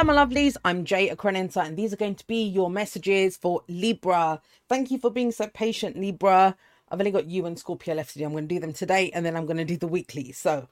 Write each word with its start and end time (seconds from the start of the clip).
Hello, 0.00 0.14
my 0.14 0.24
lovelies. 0.24 0.56
I'm 0.64 0.86
Jay 0.86 1.10
Akrenensa, 1.10 1.62
and 1.62 1.76
these 1.76 1.92
are 1.92 1.98
going 1.98 2.14
to 2.14 2.26
be 2.26 2.42
your 2.42 2.70
messages 2.70 3.36
for 3.36 3.62
Libra. 3.68 4.40
Thank 4.66 4.90
you 4.90 4.96
for 4.96 5.10
being 5.10 5.30
so 5.30 5.46
patient, 5.48 5.94
Libra. 5.94 6.56
I've 6.90 6.98
only 6.98 7.10
got 7.10 7.26
you 7.26 7.44
and 7.44 7.58
Scorpio 7.58 7.94
left 7.94 8.14
to 8.14 8.18
do. 8.18 8.24
I'm 8.24 8.30
going 8.30 8.48
to 8.48 8.54
do 8.54 8.60
them 8.60 8.72
today, 8.72 9.10
and 9.12 9.26
then 9.26 9.36
I'm 9.36 9.44
going 9.44 9.58
to 9.58 9.64
do 9.66 9.76
the 9.76 9.86
weekly. 9.86 10.32
So, 10.32 10.68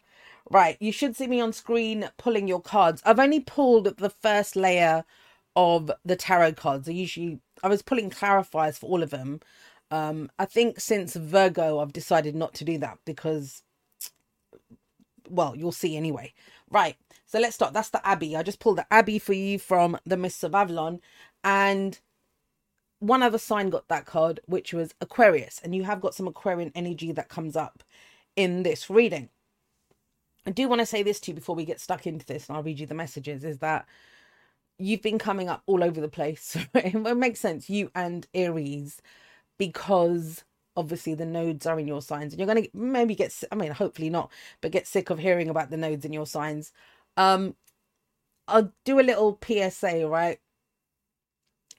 right, 0.50 0.78
you 0.80 0.92
should 0.92 1.14
see 1.14 1.26
me 1.26 1.42
on 1.42 1.52
screen 1.52 2.08
pulling 2.16 2.48
your 2.48 2.62
cards. 2.62 3.02
I've 3.04 3.18
only 3.18 3.40
pulled 3.40 3.98
the 3.98 4.08
first 4.08 4.56
layer 4.56 5.04
of 5.54 5.92
the 6.06 6.16
tarot 6.16 6.54
cards. 6.54 6.88
I 6.88 6.92
usually 6.92 7.38
I 7.62 7.68
was 7.68 7.82
pulling 7.82 8.08
clarifiers 8.08 8.78
for 8.78 8.86
all 8.86 9.02
of 9.02 9.10
them. 9.10 9.40
Um, 9.90 10.30
I 10.38 10.46
think 10.46 10.80
since 10.80 11.16
Virgo, 11.16 11.80
I've 11.80 11.92
decided 11.92 12.34
not 12.34 12.54
to 12.54 12.64
do 12.64 12.78
that 12.78 12.96
because, 13.04 13.62
well, 15.28 15.54
you'll 15.54 15.70
see 15.70 15.98
anyway. 15.98 16.32
Right. 16.70 16.96
So 17.28 17.38
let's 17.38 17.56
start. 17.56 17.74
That's 17.74 17.90
the 17.90 18.06
Abbey. 18.08 18.34
I 18.34 18.42
just 18.42 18.58
pulled 18.58 18.78
the 18.78 18.86
Abbey 18.90 19.18
for 19.18 19.34
you 19.34 19.58
from 19.58 19.98
the 20.06 20.16
Mists 20.16 20.42
of 20.42 20.54
Avalon. 20.54 21.00
And 21.44 22.00
one 23.00 23.22
other 23.22 23.36
sign 23.36 23.68
got 23.68 23.86
that 23.88 24.06
card, 24.06 24.40
which 24.46 24.72
was 24.72 24.94
Aquarius. 25.02 25.60
And 25.62 25.74
you 25.74 25.84
have 25.84 26.00
got 26.00 26.14
some 26.14 26.26
Aquarian 26.26 26.72
energy 26.74 27.12
that 27.12 27.28
comes 27.28 27.54
up 27.54 27.84
in 28.34 28.62
this 28.62 28.88
reading. 28.88 29.28
I 30.46 30.52
do 30.52 30.68
want 30.68 30.80
to 30.80 30.86
say 30.86 31.02
this 31.02 31.20
to 31.20 31.30
you 31.30 31.34
before 31.34 31.54
we 31.54 31.66
get 31.66 31.80
stuck 31.80 32.06
into 32.06 32.24
this, 32.24 32.48
and 32.48 32.56
I'll 32.56 32.62
read 32.62 32.80
you 32.80 32.86
the 32.86 32.94
messages 32.94 33.44
is 33.44 33.58
that 33.58 33.86
you've 34.78 35.02
been 35.02 35.18
coming 35.18 35.50
up 35.50 35.62
all 35.66 35.84
over 35.84 36.00
the 36.00 36.08
place. 36.08 36.56
it 36.74 37.16
makes 37.18 37.40
sense, 37.40 37.68
you 37.68 37.90
and 37.94 38.26
Aries, 38.32 39.02
because 39.58 40.44
obviously 40.74 41.12
the 41.14 41.26
nodes 41.26 41.66
are 41.66 41.78
in 41.78 41.86
your 41.86 42.00
signs, 42.00 42.32
and 42.32 42.40
you're 42.40 42.46
going 42.52 42.64
to 42.64 42.70
maybe 42.72 43.14
get, 43.14 43.34
I 43.52 43.56
mean, 43.56 43.72
hopefully 43.72 44.08
not, 44.08 44.32
but 44.62 44.72
get 44.72 44.86
sick 44.86 45.10
of 45.10 45.18
hearing 45.18 45.50
about 45.50 45.68
the 45.68 45.76
nodes 45.76 46.06
in 46.06 46.14
your 46.14 46.26
signs. 46.26 46.72
Um, 47.18 47.56
I'll 48.48 48.72
do 48.84 49.00
a 49.00 49.02
little 49.02 49.38
PSA, 49.44 50.06
right? 50.08 50.40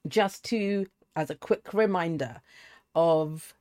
Just 0.08 0.44
to, 0.46 0.88
as 1.16 1.30
a 1.32 1.36
quick 1.36 1.74
reminder 1.74 2.42
of 2.94 3.56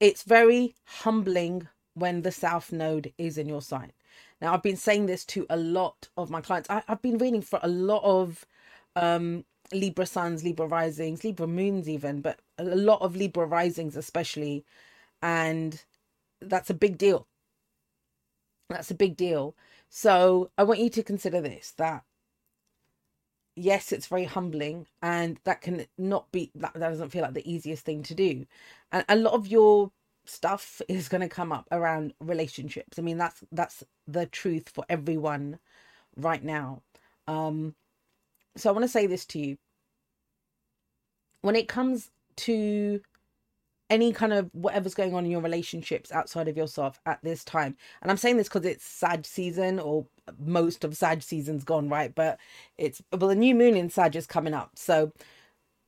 it's 0.00 0.22
very 0.22 0.74
humbling 0.86 1.68
when 1.94 2.22
the 2.22 2.32
South 2.32 2.72
Node 2.72 3.12
is 3.18 3.38
in 3.38 3.48
your 3.48 3.62
sign. 3.62 3.92
Now, 4.40 4.54
I've 4.54 4.62
been 4.62 4.76
saying 4.76 5.06
this 5.06 5.24
to 5.26 5.46
a 5.50 5.56
lot 5.56 6.08
of 6.16 6.30
my 6.30 6.40
clients. 6.40 6.70
I, 6.70 6.82
have 6.88 7.02
been 7.02 7.18
reading 7.18 7.42
for 7.42 7.60
a 7.62 7.68
lot 7.68 8.02
of 8.04 8.46
um, 8.96 9.44
Libra 9.72 10.06
suns, 10.06 10.44
Libra 10.44 10.66
risings, 10.66 11.24
Libra 11.24 11.48
moons, 11.48 11.88
even, 11.88 12.20
but 12.20 12.40
a 12.58 12.64
lot 12.64 13.02
of 13.02 13.16
Libra 13.16 13.46
risings, 13.46 13.96
especially. 13.96 14.64
And 15.22 15.82
that's 16.40 16.70
a 16.70 16.74
big 16.74 16.98
deal. 16.98 17.26
That's 18.70 18.90
a 18.90 18.94
big 18.94 19.16
deal. 19.16 19.56
So 19.88 20.50
I 20.58 20.64
want 20.64 20.80
you 20.80 20.90
to 20.90 21.02
consider 21.02 21.40
this 21.40 21.72
that 21.78 22.04
yes, 23.58 23.92
it's 23.92 24.06
very 24.06 24.24
humbling, 24.24 24.86
and 25.02 25.38
that 25.44 25.60
can 25.60 25.86
not 25.98 26.30
be 26.32 26.50
that, 26.54 26.72
that 26.74 26.90
doesn't 26.90 27.10
feel 27.10 27.22
like 27.22 27.34
the 27.34 27.50
easiest 27.50 27.84
thing 27.84 28.02
to 28.04 28.14
do. 28.14 28.46
And 28.92 29.04
a 29.08 29.16
lot 29.16 29.34
of 29.34 29.46
your 29.46 29.90
stuff 30.24 30.80
is 30.88 31.08
going 31.08 31.22
to 31.22 31.28
come 31.28 31.52
up 31.52 31.66
around 31.72 32.14
relationships. 32.20 32.98
I 32.98 33.02
mean, 33.02 33.18
that's 33.18 33.42
that's 33.52 33.84
the 34.06 34.26
truth 34.26 34.68
for 34.68 34.84
everyone 34.88 35.58
right 36.16 36.42
now. 36.42 36.82
Um, 37.26 37.74
so 38.56 38.70
I 38.70 38.72
want 38.72 38.84
to 38.84 38.88
say 38.88 39.06
this 39.06 39.24
to 39.26 39.38
you. 39.38 39.56
When 41.40 41.56
it 41.56 41.68
comes 41.68 42.10
to 42.36 43.00
any 43.90 44.12
kind 44.12 44.32
of 44.32 44.50
whatever's 44.52 44.94
going 44.94 45.14
on 45.14 45.24
in 45.24 45.30
your 45.30 45.40
relationships 45.40 46.12
outside 46.12 46.48
of 46.48 46.56
yourself 46.56 47.00
at 47.06 47.22
this 47.22 47.44
time. 47.44 47.76
And 48.02 48.10
I'm 48.10 48.16
saying 48.16 48.36
this 48.36 48.48
because 48.48 48.66
it's 48.66 48.84
Sag 48.84 49.24
season 49.24 49.78
or 49.78 50.06
most 50.38 50.84
of 50.84 50.96
Sag 50.96 51.22
season's 51.22 51.64
gone, 51.64 51.88
right? 51.88 52.14
But 52.14 52.38
it's 52.76 53.02
well, 53.12 53.28
the 53.28 53.34
new 53.34 53.54
moon 53.54 53.76
in 53.76 53.90
Sag 53.90 54.14
is 54.16 54.26
coming 54.26 54.54
up. 54.54 54.72
So 54.74 55.12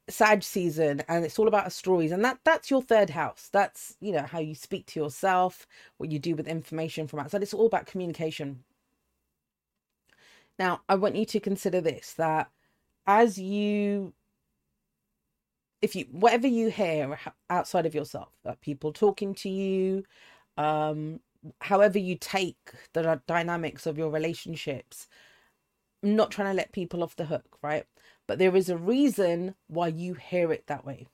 Sag 0.09 0.43
season 0.43 1.03
and 1.09 1.25
it's 1.25 1.39
all 1.39 1.49
about 1.49 1.73
stories 1.73 2.13
and 2.13 2.25
that 2.25 2.39
that's 2.45 2.71
your 2.71 2.83
third 2.83 3.11
house. 3.11 3.49
That's, 3.53 3.97
you 4.01 4.13
know, 4.13 4.23
how 4.23 4.39
you 4.41 4.55
speak 4.55 4.87
to 4.87 5.01
yourself, 5.01 5.67
what 5.99 6.11
you 6.11 6.19
do 6.19 6.35
with 6.35 6.49
information 6.49 7.07
from 7.07 7.21
outside. 7.21 7.43
It's 7.43 7.55
all 7.55 7.67
about 7.67 7.87
communication. 7.87 8.65
Now, 10.59 10.83
I 10.89 10.95
want 10.97 11.17
you 11.17 11.25
to 11.27 11.41
consider 11.41 11.81
this 11.81 12.15
that 12.15 12.51
as 13.07 13.39
you 13.39 14.13
if 15.83 15.97
you 15.97 16.07
whatever 16.11 16.47
you 16.47 16.71
hear 16.71 17.19
outside 17.49 17.87
of 17.87 17.95
yourself 17.95 18.31
like 18.45 18.61
people 18.61 18.93
talking 18.93 19.35
to 19.35 19.49
you 19.49 20.05
um 20.57 21.21
however 21.61 21.99
you 21.99 22.17
take 22.17 22.73
the 22.93 23.21
dynamics 23.27 23.87
of 23.87 23.99
your 23.99 24.11
relationships 24.11 25.09
I'm 26.03 26.17
not 26.17 26.31
trying 26.31 26.51
to 26.51 26.57
let 26.57 26.73
people 26.73 27.03
off 27.03 27.17
the 27.17 27.27
hook 27.27 27.59
right? 27.63 27.85
But 28.27 28.39
there 28.39 28.57
is 28.57 28.69
a 28.69 28.77
reason 28.77 29.55
why 29.69 29.89
you 29.89 30.15
hear 30.15 30.53
it 30.53 30.67
that 30.69 30.85
way. 30.87 31.09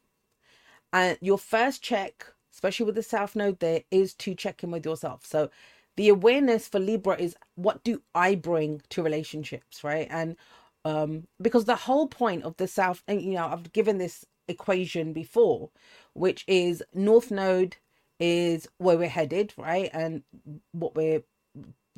And 0.92 1.18
your 1.20 1.38
first 1.38 1.82
check 1.82 2.26
especially 2.52 2.86
with 2.86 2.94
the 2.96 3.02
south 3.02 3.36
node 3.36 3.60
there 3.60 3.82
is 3.90 4.14
to 4.14 4.34
check 4.34 4.64
in 4.64 4.70
with 4.70 4.86
yourself. 4.86 5.26
So 5.26 5.50
the 5.96 6.08
awareness 6.08 6.68
for 6.68 6.78
libra 6.80 7.16
is 7.18 7.36
what 7.56 7.84
do 7.84 8.02
i 8.14 8.34
bring 8.34 8.82
to 8.90 9.02
relationships 9.02 9.84
right? 9.84 10.08
And 10.10 10.36
um 10.86 11.10
because 11.42 11.64
the 11.66 11.76
whole 11.86 12.08
point 12.08 12.42
of 12.44 12.56
the 12.56 12.68
south 12.68 13.02
and 13.08 13.20
you 13.22 13.34
know 13.34 13.46
i've 13.46 13.72
given 13.72 13.98
this 13.98 14.24
equation 14.48 15.12
before, 15.12 15.70
which 16.14 16.44
is 16.46 16.82
North 16.94 17.30
Node 17.30 17.76
is 18.18 18.68
where 18.78 18.96
we're 18.96 19.08
headed, 19.08 19.52
right? 19.56 19.90
And 19.92 20.22
what 20.72 20.94
we're 20.94 21.22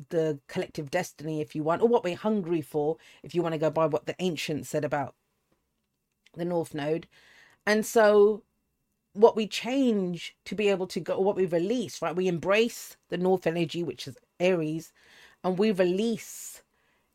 the 0.09 0.39
collective 0.47 0.89
destiny, 0.89 1.41
if 1.41 1.55
you 1.55 1.63
want, 1.63 1.81
or 1.81 1.87
what 1.87 2.03
we're 2.03 2.15
hungry 2.15 2.61
for, 2.61 2.97
if 3.23 3.35
you 3.35 3.41
want 3.41 3.53
to 3.53 3.59
go 3.59 3.69
by 3.69 3.85
what 3.85 4.05
the 4.05 4.15
ancients 4.19 4.69
said 4.69 4.85
about 4.85 5.13
the 6.35 6.45
North 6.45 6.73
Node. 6.73 7.07
And 7.65 7.85
so 7.85 8.43
what 9.13 9.35
we 9.35 9.47
change 9.47 10.35
to 10.45 10.55
be 10.55 10.69
able 10.69 10.87
to 10.87 10.99
go, 10.99 11.19
what 11.19 11.35
we 11.35 11.45
release, 11.45 12.01
right? 12.01 12.15
We 12.15 12.27
embrace 12.27 12.95
the 13.09 13.17
North 13.17 13.45
energy, 13.45 13.83
which 13.83 14.07
is 14.07 14.17
Aries, 14.39 14.93
and 15.43 15.57
we 15.57 15.71
release 15.71 16.61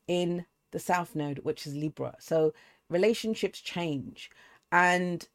in 0.07 0.45
the 0.75 0.79
South 0.79 1.15
Node, 1.15 1.39
which 1.39 1.67
is 1.67 1.75
Libra. 1.75 2.17
So 2.19 2.53
relationships 2.91 3.61
change. 3.61 4.31
And 4.71 5.27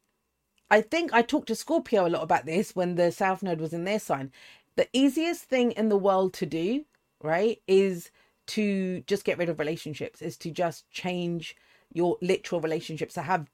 I 0.70 0.82
think 0.82 1.12
I 1.12 1.22
talked 1.22 1.48
to 1.48 1.56
Scorpio 1.56 2.06
a 2.06 2.08
lot 2.08 2.22
about 2.22 2.46
this 2.46 2.76
when 2.76 2.94
the 2.94 3.10
South 3.10 3.42
Node 3.42 3.60
was 3.60 3.72
in 3.72 3.84
their 3.84 3.98
sign. 3.98 4.30
The 4.76 4.86
easiest 4.92 5.42
thing 5.44 5.72
in 5.72 5.88
the 5.88 5.96
world 5.96 6.32
to 6.34 6.46
do, 6.46 6.84
right, 7.22 7.60
is 7.66 8.12
to 8.48 9.00
just 9.06 9.24
get 9.24 9.38
rid 9.38 9.48
of 9.48 9.58
relationships, 9.58 10.22
is 10.22 10.36
to 10.38 10.50
just 10.50 10.88
change 10.90 11.56
your 11.92 12.18
literal 12.22 12.60
relationships, 12.60 13.14
to 13.14 13.22
have 13.22 13.50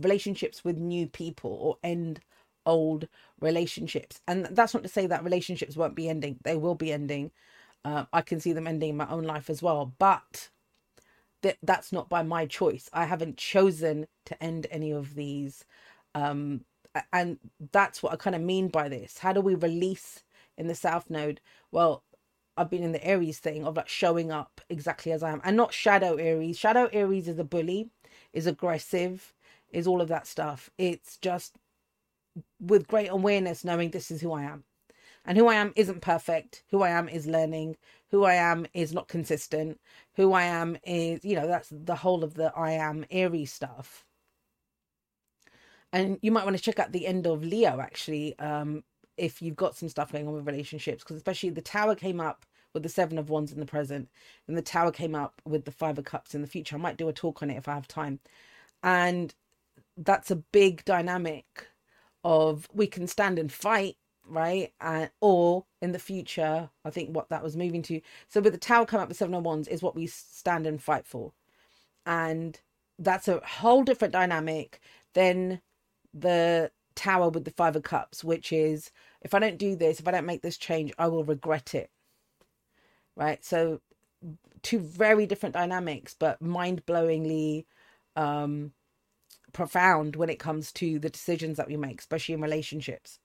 relationships 0.00 0.62
with 0.62 0.76
new 0.76 1.06
people 1.08 1.50
or 1.60 1.78
end 1.82 2.20
old 2.66 3.08
relationships. 3.40 4.20
And 4.28 4.46
that's 4.46 4.74
not 4.74 4.82
to 4.82 4.88
say 4.88 5.06
that 5.06 5.24
relationships 5.24 5.76
won't 5.76 5.96
be 5.96 6.08
ending, 6.08 6.38
they 6.44 6.56
will 6.56 6.74
be 6.74 6.92
ending. 6.92 7.30
Uh, 7.84 8.04
I 8.12 8.20
can 8.20 8.40
see 8.40 8.52
them 8.52 8.66
ending 8.66 8.90
in 8.90 8.96
my 8.98 9.08
own 9.08 9.24
life 9.24 9.48
as 9.48 9.62
well. 9.62 9.94
But 9.98 10.50
that 11.42 11.58
that's 11.62 11.92
not 11.92 12.08
by 12.08 12.22
my 12.22 12.46
choice. 12.46 12.90
I 12.92 13.04
haven't 13.06 13.36
chosen 13.38 14.06
to 14.26 14.42
end 14.42 14.66
any 14.70 14.90
of 14.92 15.14
these. 15.14 15.64
Um, 16.14 16.62
and 17.12 17.38
that's 17.72 18.02
what 18.02 18.12
I 18.12 18.16
kind 18.16 18.36
of 18.36 18.42
mean 18.42 18.68
by 18.68 18.88
this. 18.88 19.18
How 19.18 19.32
do 19.32 19.40
we 19.40 19.54
release 19.54 20.24
in 20.58 20.66
the 20.68 20.74
South 20.74 21.10
Node? 21.10 21.40
Well, 21.72 22.04
I've 22.56 22.70
been 22.70 22.82
in 22.82 22.92
the 22.92 23.04
Aries 23.06 23.38
thing 23.38 23.64
of 23.64 23.76
like 23.76 23.88
showing 23.88 24.30
up 24.32 24.60
exactly 24.68 25.12
as 25.12 25.22
I 25.22 25.30
am 25.30 25.40
and 25.44 25.56
not 25.56 25.72
shadow 25.72 26.16
Aries. 26.16 26.58
Shadow 26.58 26.88
Aries 26.92 27.28
is 27.28 27.38
a 27.38 27.44
bully, 27.44 27.90
is 28.32 28.46
aggressive, 28.46 29.34
is 29.72 29.86
all 29.86 30.00
of 30.00 30.08
that 30.08 30.26
stuff. 30.26 30.70
It's 30.78 31.16
just 31.18 31.54
with 32.60 32.88
great 32.88 33.08
awareness, 33.08 33.64
knowing 33.64 33.90
this 33.90 34.10
is 34.10 34.20
who 34.20 34.32
I 34.32 34.42
am. 34.44 34.64
And 35.24 35.38
who 35.38 35.48
I 35.48 35.54
am 35.54 35.72
isn't 35.76 36.00
perfect. 36.02 36.64
Who 36.70 36.82
I 36.82 36.90
am 36.90 37.08
is 37.08 37.26
learning. 37.26 37.76
Who 38.10 38.24
I 38.24 38.34
am 38.34 38.66
is 38.74 38.92
not 38.92 39.08
consistent. 39.08 39.80
Who 40.16 40.32
I 40.32 40.44
am 40.44 40.76
is, 40.84 41.24
you 41.24 41.36
know, 41.36 41.46
that's 41.46 41.68
the 41.70 41.96
whole 41.96 42.24
of 42.24 42.34
the 42.34 42.52
I 42.56 42.72
am 42.72 43.04
Aries 43.10 43.52
stuff. 43.52 44.04
And 45.92 46.18
you 46.22 46.30
might 46.30 46.44
want 46.44 46.56
to 46.56 46.62
check 46.62 46.78
out 46.78 46.92
the 46.92 47.06
end 47.06 47.26
of 47.26 47.44
Leo 47.44 47.80
actually, 47.80 48.38
um, 48.38 48.84
if 49.16 49.42
you've 49.42 49.56
got 49.56 49.76
some 49.76 49.88
stuff 49.88 50.12
going 50.12 50.26
on 50.26 50.34
with 50.34 50.46
relationships, 50.46 51.02
because 51.02 51.16
especially 51.16 51.50
the 51.50 51.60
Tower 51.60 51.94
came 51.94 52.20
up 52.20 52.46
with 52.72 52.82
the 52.82 52.88
Seven 52.88 53.18
of 53.18 53.28
Wands 53.28 53.52
in 53.52 53.60
the 53.60 53.66
present, 53.66 54.08
and 54.46 54.56
the 54.56 54.62
Tower 54.62 54.92
came 54.92 55.14
up 55.14 55.42
with 55.44 55.64
the 55.64 55.72
Five 55.72 55.98
of 55.98 56.04
Cups 56.04 56.34
in 56.34 56.42
the 56.42 56.46
future. 56.46 56.76
I 56.76 56.78
might 56.78 56.96
do 56.96 57.08
a 57.08 57.12
talk 57.12 57.42
on 57.42 57.50
it 57.50 57.56
if 57.56 57.68
I 57.68 57.74
have 57.74 57.88
time. 57.88 58.20
And 58.82 59.34
that's 59.96 60.30
a 60.30 60.36
big 60.36 60.84
dynamic 60.84 61.68
of 62.24 62.68
we 62.72 62.86
can 62.86 63.06
stand 63.06 63.38
and 63.38 63.52
fight 63.52 63.96
right? 64.30 64.72
And 64.80 65.10
or 65.20 65.64
in 65.82 65.92
the 65.92 65.98
future, 65.98 66.70
I 66.84 66.90
think 66.90 67.14
what 67.14 67.28
that 67.30 67.42
was 67.42 67.56
moving 67.56 67.82
to. 67.82 68.00
So 68.28 68.40
with 68.40 68.52
the 68.52 68.58
tower 68.58 68.86
come 68.86 69.00
up 69.00 69.08
with 69.08 69.16
seven 69.16 69.34
of 69.34 69.44
wands 69.44 69.68
is 69.68 69.82
what 69.82 69.94
we 69.96 70.06
stand 70.06 70.66
and 70.66 70.82
fight 70.82 71.06
for, 71.06 71.32
and 72.06 72.60
that's 72.98 73.28
a 73.28 73.40
whole 73.40 73.82
different 73.82 74.12
dynamic 74.12 74.80
than 75.14 75.60
the 76.14 76.70
tower 76.94 77.28
with 77.30 77.44
the 77.44 77.50
five 77.50 77.76
of 77.76 77.82
cups, 77.82 78.22
which 78.24 78.52
is 78.52 78.90
if 79.22 79.34
I 79.34 79.38
don't 79.38 79.58
do 79.58 79.76
this, 79.76 80.00
if 80.00 80.08
I 80.08 80.10
don't 80.12 80.26
make 80.26 80.42
this 80.42 80.58
change, 80.58 80.92
I 80.98 81.08
will 81.08 81.24
regret 81.24 81.74
it. 81.74 81.90
Right. 83.16 83.44
So 83.44 83.80
two 84.62 84.78
very 84.78 85.26
different 85.26 85.54
dynamics, 85.54 86.14
but 86.18 86.40
mind 86.40 86.84
blowingly 86.86 87.64
um, 88.16 88.72
profound 89.52 90.16
when 90.16 90.30
it 90.30 90.38
comes 90.38 90.72
to 90.72 90.98
the 90.98 91.10
decisions 91.10 91.56
that 91.56 91.68
we 91.68 91.76
make, 91.76 92.00
especially 92.00 92.34
in 92.34 92.40
relationships. 92.40 93.18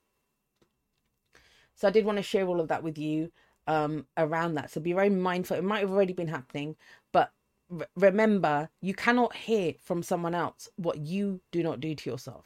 So 1.75 1.87
I 1.87 1.91
did 1.91 2.05
want 2.05 2.17
to 2.17 2.23
share 2.23 2.47
all 2.47 2.59
of 2.59 2.67
that 2.69 2.83
with 2.83 2.97
you 2.97 3.31
um, 3.67 4.05
around 4.17 4.55
that. 4.55 4.71
So 4.71 4.81
be 4.81 4.93
very 4.93 5.09
mindful. 5.09 5.57
It 5.57 5.63
might 5.63 5.81
have 5.81 5.91
already 5.91 6.13
been 6.13 6.27
happening, 6.27 6.75
but 7.11 7.31
r- 7.71 7.87
remember, 7.95 8.69
you 8.81 8.93
cannot 8.93 9.35
hear 9.35 9.73
from 9.83 10.03
someone 10.03 10.35
else 10.35 10.69
what 10.77 10.99
you 10.99 11.41
do 11.51 11.63
not 11.63 11.79
do 11.79 11.95
to 11.95 12.09
yourself, 12.09 12.45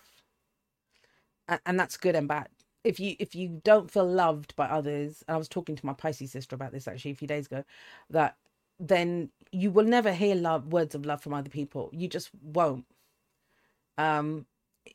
and, 1.47 1.59
and 1.65 1.79
that's 1.79 1.97
good 1.97 2.15
and 2.15 2.27
bad. 2.27 2.47
If 2.83 2.99
you 2.99 3.15
if 3.19 3.35
you 3.35 3.61
don't 3.63 3.91
feel 3.91 4.07
loved 4.07 4.55
by 4.55 4.67
others, 4.67 5.23
and 5.27 5.35
I 5.35 5.37
was 5.37 5.49
talking 5.49 5.75
to 5.75 5.85
my 5.85 5.93
Pisces 5.93 6.31
sister 6.31 6.55
about 6.55 6.71
this 6.71 6.87
actually 6.87 7.11
a 7.11 7.15
few 7.15 7.27
days 7.27 7.47
ago, 7.47 7.63
that 8.09 8.37
then 8.79 9.29
you 9.51 9.71
will 9.71 9.85
never 9.85 10.13
hear 10.13 10.35
love 10.35 10.71
words 10.71 10.95
of 10.95 11.05
love 11.05 11.21
from 11.21 11.33
other 11.33 11.49
people. 11.49 11.89
You 11.93 12.07
just 12.07 12.29
won't. 12.41 12.85
Um, 13.97 14.45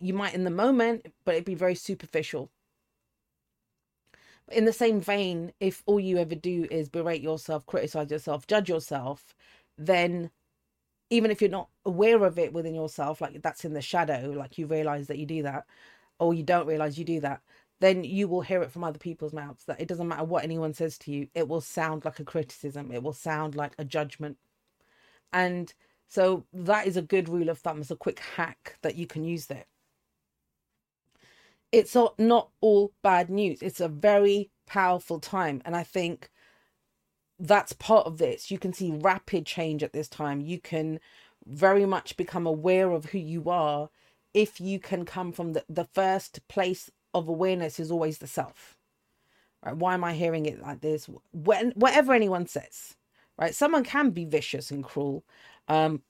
you 0.01 0.15
might 0.15 0.35
in 0.35 0.45
the 0.45 0.51
moment, 0.51 1.07
but 1.25 1.35
it'd 1.35 1.45
be 1.45 1.55
very 1.55 1.75
superficial 1.75 2.51
in 4.51 4.65
the 4.65 4.73
same 4.73 5.01
vein, 5.01 5.53
if 5.61 5.83
all 5.87 6.01
you 6.01 6.19
ever 6.19 6.35
do 6.35 6.67
is 6.71 6.89
berate 6.89 7.23
yourself, 7.23 7.67
criticize 7.67 8.11
yourself, 8.11 8.47
judge 8.47 8.69
yourself, 8.69 9.35
then 9.79 10.31
even 11.11 11.31
if 11.31 11.41
you're 11.41 11.51
not 11.51 11.69
aware 11.85 12.25
of 12.25 12.39
it 12.39 12.53
within 12.53 12.75
yourself, 12.75 13.21
like 13.21 13.41
that's 13.43 13.65
in 13.65 13.75
the 13.75 13.83
shadow, 13.83 14.33
like 14.37 14.59
you 14.59 14.67
realize 14.67 15.07
that 15.07 15.19
you 15.19 15.27
do 15.27 15.43
that, 15.43 15.65
or 16.19 16.35
you 16.35 16.43
don't 16.43 16.67
realize 16.67 16.99
you 16.99 17.05
do 17.05 17.21
that, 17.21 17.41
then 17.81 18.05
you 18.05 18.29
will 18.29 18.41
hear 18.43 18.63
it 18.63 18.71
from 18.71 18.85
other 18.85 18.99
people's 18.99 19.33
mouths 19.33 19.65
that 19.67 19.81
it 19.81 19.89
doesn't 19.89 20.09
matter 20.09 20.25
what 20.25 20.45
anyone 20.45 20.75
says 20.75 20.99
to 20.99 21.13
you, 21.13 21.29
it 21.35 21.49
will 21.49 21.61
sound 21.61 22.05
like 22.05 22.21
a 22.21 22.25
criticism, 22.25 22.93
it 22.93 23.03
will 23.03 23.13
sound 23.13 23.55
like 23.55 23.75
a 23.79 23.85
judgment. 23.85 24.37
And 25.33 25.73
so 26.09 26.45
that 26.53 26.87
is 26.87 26.97
a 26.97 27.03
good 27.03 27.29
rule 27.29 27.49
of 27.49 27.59
thumb, 27.59 27.81
it's 27.81 27.91
a 27.91 27.97
quick 27.97 28.21
hack 28.21 28.79
that 28.83 28.97
you 28.97 29.07
can 29.07 29.25
use 29.25 29.47
there 29.47 29.67
it's 31.75 31.97
not 32.19 32.51
all 32.61 32.93
bad 33.03 33.29
news. 33.29 33.61
It's 33.61 33.81
a 33.81 33.89
very 33.89 34.51
powerful 34.67 35.19
time. 35.19 35.61
And 35.65 35.75
I 35.75 35.83
think 35.83 36.31
that's 37.39 37.73
part 37.73 38.07
of 38.07 38.19
this. 38.19 38.51
You 38.51 38.59
can 38.59 38.73
see 38.73 38.93
rapid 38.93 39.45
change 39.45 39.83
at 39.83 39.93
this 39.93 40.09
time. 40.09 40.41
You 40.41 40.61
can 40.61 41.01
very 41.47 41.85
much 41.85 42.17
become 42.17 42.47
aware 42.47 42.93
of 42.93 43.07
who 43.07 43.19
you 43.19 43.51
are 43.51 43.91
if 44.33 44.61
you 44.61 44.79
can 44.79 45.05
come 45.05 45.33
from 45.33 45.53
the, 45.53 45.65
the 45.69 45.85
first 45.85 46.47
place 46.49 46.91
of 47.13 47.29
awareness 47.29 47.81
is 47.81 47.91
always 47.91 48.19
the 48.19 48.27
self. 48.29 48.77
Right? 49.65 49.77
Why 49.77 49.95
am 49.95 50.05
I 50.05 50.13
hearing 50.13 50.47
it 50.47 50.63
like 50.63 50.81
this? 50.81 51.09
When 51.33 51.73
whatever 51.73 52.13
anyone 52.13 52.47
says, 52.47 52.95
right? 53.37 53.55
Someone 53.55 53.83
can 53.85 54.11
be 54.11 54.25
vicious 54.25 54.71
and 54.71 54.85
cruel. 54.85 55.25
Um, 55.67 56.03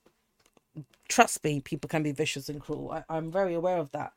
trust 1.08 1.43
me, 1.43 1.60
people 1.60 1.88
can 1.88 2.02
be 2.02 2.12
vicious 2.12 2.50
and 2.50 2.60
cruel. 2.60 2.90
I, 2.93 3.05
I'm 3.08 3.31
very 3.32 3.55
aware 3.55 3.78
of 3.78 3.90
that. 3.93 4.12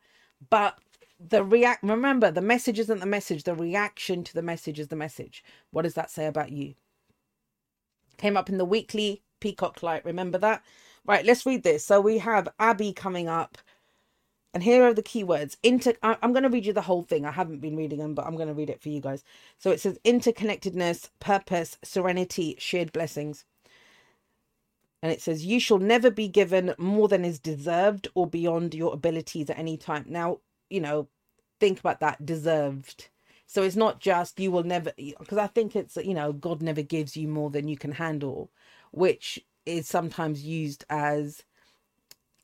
But 0.50 0.78
the 1.20 1.44
react 1.44 1.84
remember 1.84 2.30
the 2.32 2.42
message 2.42 2.80
isn't 2.80 3.00
the 3.00 3.06
message 3.06 3.44
the 3.44 3.56
reaction 3.56 4.24
to 4.24 4.34
the 4.34 4.42
message 4.42 4.80
is 4.80 4.88
the 4.88 4.96
message. 4.96 5.44
What 5.72 5.84
does 5.84 5.96
that 5.96 6.12
say 6.12 6.28
about 6.28 6.52
you? 6.52 6.76
Came 8.18 8.38
up 8.38 8.50
in 8.50 8.58
the 8.58 8.66
weekly 8.66 9.24
peacock 9.40 9.82
light 9.82 10.06
remember 10.06 10.38
that? 10.38 10.64
Right 11.06 11.26
let's 11.26 11.46
read 11.46 11.64
this. 11.64 11.86
So 11.86 12.00
we 12.02 12.20
have 12.20 12.48
abby 12.60 12.94
coming 12.94 13.28
up 13.28 13.58
and 14.54 14.64
here 14.64 14.84
are 14.84 14.94
the 14.94 15.04
keywords. 15.04 15.58
Inter 15.64 15.94
i'm 16.04 16.34
going 16.34 16.44
to 16.44 16.50
read 16.50 16.66
you 16.66 16.74
the 16.74 16.82
whole 16.82 17.04
thing. 17.04 17.26
I 17.26 17.32
haven't 17.32 17.62
been 17.62 17.76
reading 17.76 18.00
them 18.00 18.14
but 18.14 18.26
i'm 18.26 18.36
going 18.36 18.48
to 18.48 18.54
read 18.54 18.70
it 18.70 18.82
for 18.82 18.90
you 18.90 19.02
guys. 19.02 19.24
So 19.58 19.72
it 19.72 19.82
says 19.82 20.00
interconnectedness 20.06 21.10
purpose 21.20 21.78
serenity 21.84 22.56
shared 22.60 22.92
blessings. 22.92 23.44
And 25.02 25.12
it 25.12 25.22
says 25.22 25.46
you 25.46 25.60
shall 25.60 25.80
never 25.80 26.12
be 26.12 26.28
given 26.28 26.76
more 26.78 27.08
than 27.08 27.26
is 27.26 27.40
deserved 27.40 28.08
or 28.16 28.28
beyond 28.28 28.76
your 28.76 28.94
abilities 28.94 29.50
at 29.50 29.58
any 29.58 29.78
time. 29.78 30.06
Now 30.08 30.40
you 30.70 30.82
know, 30.82 31.08
think 31.60 31.80
about 31.80 32.00
that 32.00 32.26
deserved. 32.26 33.10
So 33.46 33.64
it's 33.64 33.76
not 33.76 34.00
just 34.00 34.40
you 34.40 34.52
will 34.52 34.64
never, 34.64 34.92
because 34.98 35.38
I 35.38 35.48
think 35.48 35.76
it's, 35.76 35.96
you 35.98 36.14
know, 36.14 36.34
God 36.34 36.62
never 36.62 36.82
gives 36.82 37.16
you 37.16 37.28
more 37.28 37.50
than 37.50 37.68
you 37.68 37.78
can 37.78 37.94
handle, 37.94 38.52
which 38.92 39.40
is 39.66 39.88
sometimes 39.88 40.44
used 40.44 40.84
as, 40.90 41.44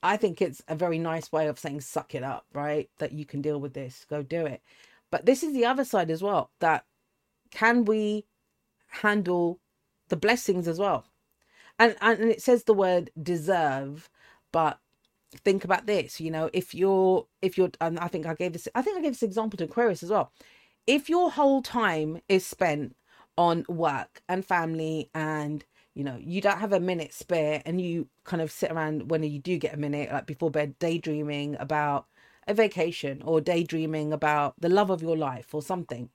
I 0.02 0.18
think 0.18 0.42
it's 0.42 0.62
a 0.68 0.76
very 0.76 1.00
nice 1.00 1.32
way 1.32 1.48
of 1.48 1.60
saying, 1.60 1.82
suck 1.82 2.16
it 2.16 2.24
up, 2.24 2.46
right? 2.54 2.90
That 3.00 3.12
you 3.12 3.26
can 3.26 3.42
deal 3.42 3.60
with 3.60 3.74
this, 3.74 4.06
go 4.10 4.24
do 4.24 4.46
it. 4.46 4.62
But 5.12 5.26
this 5.26 5.44
is 5.44 5.54
the 5.54 5.66
other 5.66 5.86
side 5.86 6.10
as 6.10 6.24
well 6.24 6.52
that 6.60 6.86
can 7.52 7.86
we 7.86 8.26
handle 8.88 9.60
the 10.10 10.18
blessings 10.18 10.68
as 10.68 10.80
well? 10.80 11.06
And, 11.80 11.96
and 12.02 12.22
it 12.22 12.42
says 12.42 12.64
the 12.64 12.74
word 12.74 13.12
deserve, 13.22 14.10
but 14.52 14.80
think 15.40 15.64
about 15.64 15.88
this 15.88 16.20
you 16.20 16.32
know 16.32 16.50
if 16.54 16.74
you're 16.74 17.26
if 17.42 17.58
you're 17.58 17.70
and 17.82 18.00
i 18.00 18.08
think 18.08 18.26
i 18.26 18.34
gave 18.34 18.54
this 18.54 18.68
i 18.76 18.82
think 18.82 18.98
i 18.98 19.02
gave 19.02 19.12
this 19.14 19.24
example 19.24 19.58
to 19.58 19.66
aquarius 19.66 20.04
as 20.04 20.10
well. 20.10 20.32
If 20.86 21.10
your 21.10 21.32
whole 21.32 21.62
time 21.62 22.22
is 22.28 22.46
spent 22.46 22.96
on 23.38 23.66
work 23.70 24.22
and 24.28 24.46
family 24.46 25.10
and 25.16 25.64
you 25.96 26.04
know 26.04 26.18
you 26.20 26.42
don't 26.42 26.60
have 26.60 26.74
a 26.74 26.80
minute 26.80 27.14
spare 27.14 27.62
and 27.66 27.80
you 27.82 28.08
kind 28.26 28.42
of 28.42 28.52
sit 28.52 28.72
around 28.72 29.10
when 29.10 29.24
you 29.24 29.40
do 29.40 29.58
get 29.58 29.74
a 29.74 29.78
minute 29.78 30.12
like 30.12 30.26
before 30.26 30.52
bed 30.52 30.78
daydreaming 30.80 31.56
about 31.60 32.06
a 32.48 32.54
vacation 32.54 33.22
or 33.24 33.40
daydreaming 33.42 34.12
about 34.14 34.54
the 34.60 34.70
love 34.70 34.90
of 34.90 35.02
your 35.02 35.18
life 35.18 35.54
or 35.54 35.62
something 35.62 36.10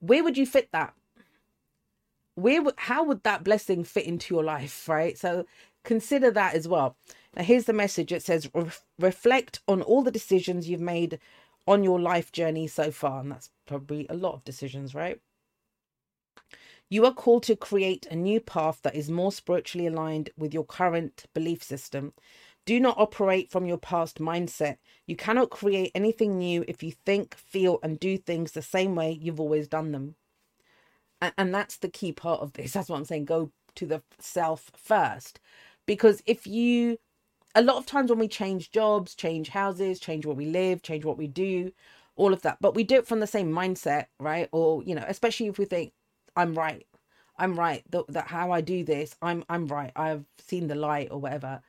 where 0.00 0.22
would 0.22 0.36
you 0.36 0.46
fit 0.46 0.68
that? 0.72 0.94
Where 2.34 2.62
how 2.76 3.04
would 3.04 3.22
that 3.22 3.44
blessing 3.44 3.84
fit 3.84 4.06
into 4.06 4.34
your 4.34 4.44
life 4.44 4.88
right? 4.88 5.16
So 5.16 5.46
consider 5.84 6.30
that 6.32 6.54
as 6.54 6.66
well 6.66 6.96
now, 7.36 7.42
here's 7.42 7.64
the 7.64 7.72
message 7.72 8.12
it 8.12 8.22
says, 8.22 8.48
reflect 8.98 9.60
on 9.66 9.82
all 9.82 10.02
the 10.02 10.10
decisions 10.10 10.68
you've 10.68 10.80
made 10.80 11.18
on 11.66 11.82
your 11.82 12.00
life 12.00 12.30
journey 12.32 12.66
so 12.66 12.90
far. 12.90 13.20
And 13.20 13.32
that's 13.32 13.50
probably 13.66 14.06
a 14.08 14.14
lot 14.14 14.34
of 14.34 14.44
decisions, 14.44 14.94
right? 14.94 15.20
You 16.90 17.06
are 17.06 17.14
called 17.14 17.42
to 17.44 17.56
create 17.56 18.06
a 18.06 18.16
new 18.16 18.40
path 18.40 18.80
that 18.82 18.94
is 18.94 19.10
more 19.10 19.32
spiritually 19.32 19.86
aligned 19.86 20.30
with 20.36 20.52
your 20.52 20.64
current 20.64 21.24
belief 21.34 21.62
system. 21.62 22.12
Do 22.66 22.78
not 22.78 22.98
operate 22.98 23.50
from 23.50 23.66
your 23.66 23.78
past 23.78 24.18
mindset. 24.18 24.76
You 25.06 25.16
cannot 25.16 25.50
create 25.50 25.90
anything 25.94 26.38
new 26.38 26.64
if 26.68 26.82
you 26.82 26.92
think, 27.04 27.34
feel, 27.34 27.78
and 27.82 27.98
do 27.98 28.16
things 28.16 28.52
the 28.52 28.62
same 28.62 28.94
way 28.94 29.18
you've 29.20 29.40
always 29.40 29.66
done 29.66 29.92
them. 29.92 30.14
And, 31.20 31.32
and 31.36 31.54
that's 31.54 31.78
the 31.78 31.88
key 31.88 32.12
part 32.12 32.40
of 32.40 32.52
this. 32.52 32.72
That's 32.74 32.88
what 32.88 32.96
I'm 32.96 33.04
saying. 33.04 33.24
Go 33.26 33.50
to 33.76 33.86
the 33.86 34.02
self 34.18 34.70
first. 34.76 35.40
Because 35.86 36.22
if 36.26 36.46
you 36.46 36.98
a 37.54 37.62
lot 37.62 37.76
of 37.76 37.86
times 37.86 38.10
when 38.10 38.18
we 38.18 38.28
change 38.28 38.70
jobs, 38.72 39.14
change 39.14 39.48
houses, 39.50 40.00
change 40.00 40.26
where 40.26 40.34
we 40.34 40.46
live, 40.46 40.82
change 40.82 41.04
what 41.04 41.18
we 41.18 41.26
do, 41.28 41.72
all 42.16 42.32
of 42.32 42.42
that, 42.42 42.58
but 42.60 42.74
we 42.74 42.84
do 42.84 42.96
it 42.96 43.06
from 43.06 43.20
the 43.20 43.26
same 43.26 43.50
mindset, 43.50 44.06
right? 44.20 44.48
Or, 44.52 44.82
you 44.84 44.94
know, 44.94 45.04
especially 45.08 45.46
if 45.48 45.58
we 45.58 45.64
think, 45.64 45.92
I'm 46.36 46.54
right. 46.54 46.86
I'm 47.38 47.58
right. 47.58 47.84
That, 48.08 48.28
how 48.28 48.52
I 48.52 48.60
do 48.60 48.84
this, 48.84 49.16
I'm 49.22 49.44
I'm 49.48 49.66
right. 49.66 49.92
I've 49.96 50.24
seen 50.38 50.68
the 50.68 50.74
light 50.76 51.08
or 51.10 51.20
whatever. 51.20 51.60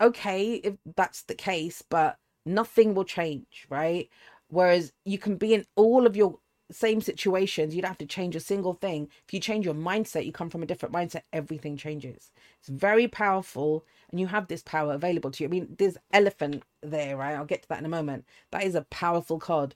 Okay, 0.00 0.54
if 0.54 0.74
that's 0.96 1.22
the 1.24 1.34
case, 1.34 1.82
but 1.82 2.18
nothing 2.46 2.94
will 2.94 3.04
change, 3.04 3.66
right? 3.70 4.08
Whereas 4.48 4.92
you 5.04 5.18
can 5.18 5.36
be 5.36 5.54
in 5.54 5.66
all 5.76 6.06
of 6.06 6.16
your 6.16 6.38
same 6.70 7.00
situations, 7.00 7.74
you 7.74 7.82
don't 7.82 7.90
have 7.90 7.98
to 7.98 8.06
change 8.06 8.36
a 8.36 8.40
single 8.40 8.74
thing. 8.74 9.08
If 9.26 9.34
you 9.34 9.40
change 9.40 9.64
your 9.64 9.74
mindset, 9.74 10.26
you 10.26 10.32
come 10.32 10.50
from 10.50 10.62
a 10.62 10.66
different 10.66 10.94
mindset, 10.94 11.22
everything 11.32 11.76
changes. 11.76 12.32
It's 12.60 12.68
very 12.68 13.08
powerful, 13.08 13.84
and 14.10 14.20
you 14.20 14.26
have 14.26 14.48
this 14.48 14.62
power 14.62 14.92
available 14.92 15.30
to 15.30 15.42
you. 15.42 15.48
I 15.48 15.50
mean, 15.50 15.76
there's 15.78 15.96
elephant 16.12 16.62
there, 16.82 17.16
right? 17.16 17.34
I'll 17.34 17.44
get 17.44 17.62
to 17.62 17.68
that 17.68 17.78
in 17.78 17.86
a 17.86 17.88
moment. 17.88 18.24
That 18.50 18.64
is 18.64 18.74
a 18.74 18.82
powerful 18.82 19.38
card. 19.38 19.74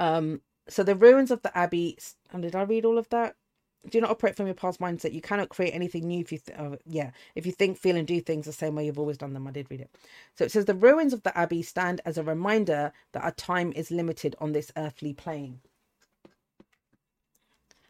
Um, 0.00 0.40
so 0.68 0.82
the 0.82 0.94
ruins 0.94 1.30
of 1.30 1.42
the 1.42 1.56
abbey. 1.56 1.98
And 2.32 2.42
did 2.42 2.54
I 2.54 2.62
read 2.62 2.84
all 2.84 2.98
of 2.98 3.08
that? 3.10 3.36
Do 3.90 4.00
not 4.00 4.10
operate 4.10 4.36
from 4.36 4.46
your 4.46 4.54
past 4.54 4.80
mindset. 4.80 5.12
You 5.12 5.20
cannot 5.20 5.48
create 5.48 5.72
anything 5.72 6.06
new 6.06 6.20
if 6.20 6.32
you, 6.32 6.38
th- 6.38 6.58
oh, 6.58 6.78
yeah, 6.86 7.10
if 7.34 7.46
you 7.46 7.52
think, 7.52 7.78
feel, 7.78 7.96
and 7.96 8.06
do 8.06 8.20
things 8.20 8.46
the 8.46 8.52
same 8.52 8.74
way 8.74 8.86
you've 8.86 8.98
always 8.98 9.18
done 9.18 9.32
them. 9.32 9.46
I 9.46 9.50
did 9.50 9.70
read 9.70 9.80
it. 9.80 9.90
So 10.36 10.44
it 10.44 10.52
says 10.52 10.64
the 10.64 10.74
ruins 10.74 11.12
of 11.12 11.22
the 11.22 11.36
abbey 11.36 11.62
stand 11.62 12.00
as 12.04 12.18
a 12.18 12.22
reminder 12.22 12.92
that 13.12 13.24
our 13.24 13.32
time 13.32 13.72
is 13.72 13.90
limited 13.90 14.36
on 14.40 14.52
this 14.52 14.72
earthly 14.76 15.12
plane. 15.12 15.60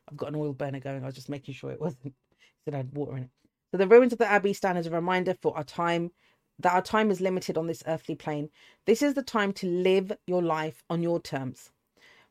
I've 0.09 0.17
got 0.17 0.31
an 0.31 0.37
oil 0.37 0.53
burner 0.53 0.81
going. 0.81 1.03
I 1.03 1.07
was 1.07 1.15
just 1.15 1.29
making 1.29 1.55
sure 1.55 1.71
it 1.71 1.81
wasn't. 1.81 2.15
It 2.67 2.73
I 2.73 2.79
had 2.79 2.95
water 2.95 3.19
in 3.19 3.25
it. 3.25 3.31
So 3.71 3.77
the 3.77 3.87
ruins 3.87 4.15
of 4.15 4.19
the 4.19 4.27
abbey 4.27 4.55
stand 4.55 4.79
as 4.79 4.87
a 4.87 4.91
reminder 4.91 5.35
for 5.35 5.55
our 5.55 5.65
time 5.65 6.13
that 6.59 6.73
our 6.73 6.81
time 6.81 7.11
is 7.11 7.21
limited 7.21 7.59
on 7.59 7.67
this 7.67 7.83
earthly 7.87 8.15
plane. 8.15 8.49
This 8.87 9.03
is 9.03 9.13
the 9.13 9.23
time 9.23 9.53
to 9.55 9.67
live 9.67 10.13
your 10.27 10.43
life 10.43 10.83
on 10.89 11.03
your 11.03 11.21
terms. 11.21 11.71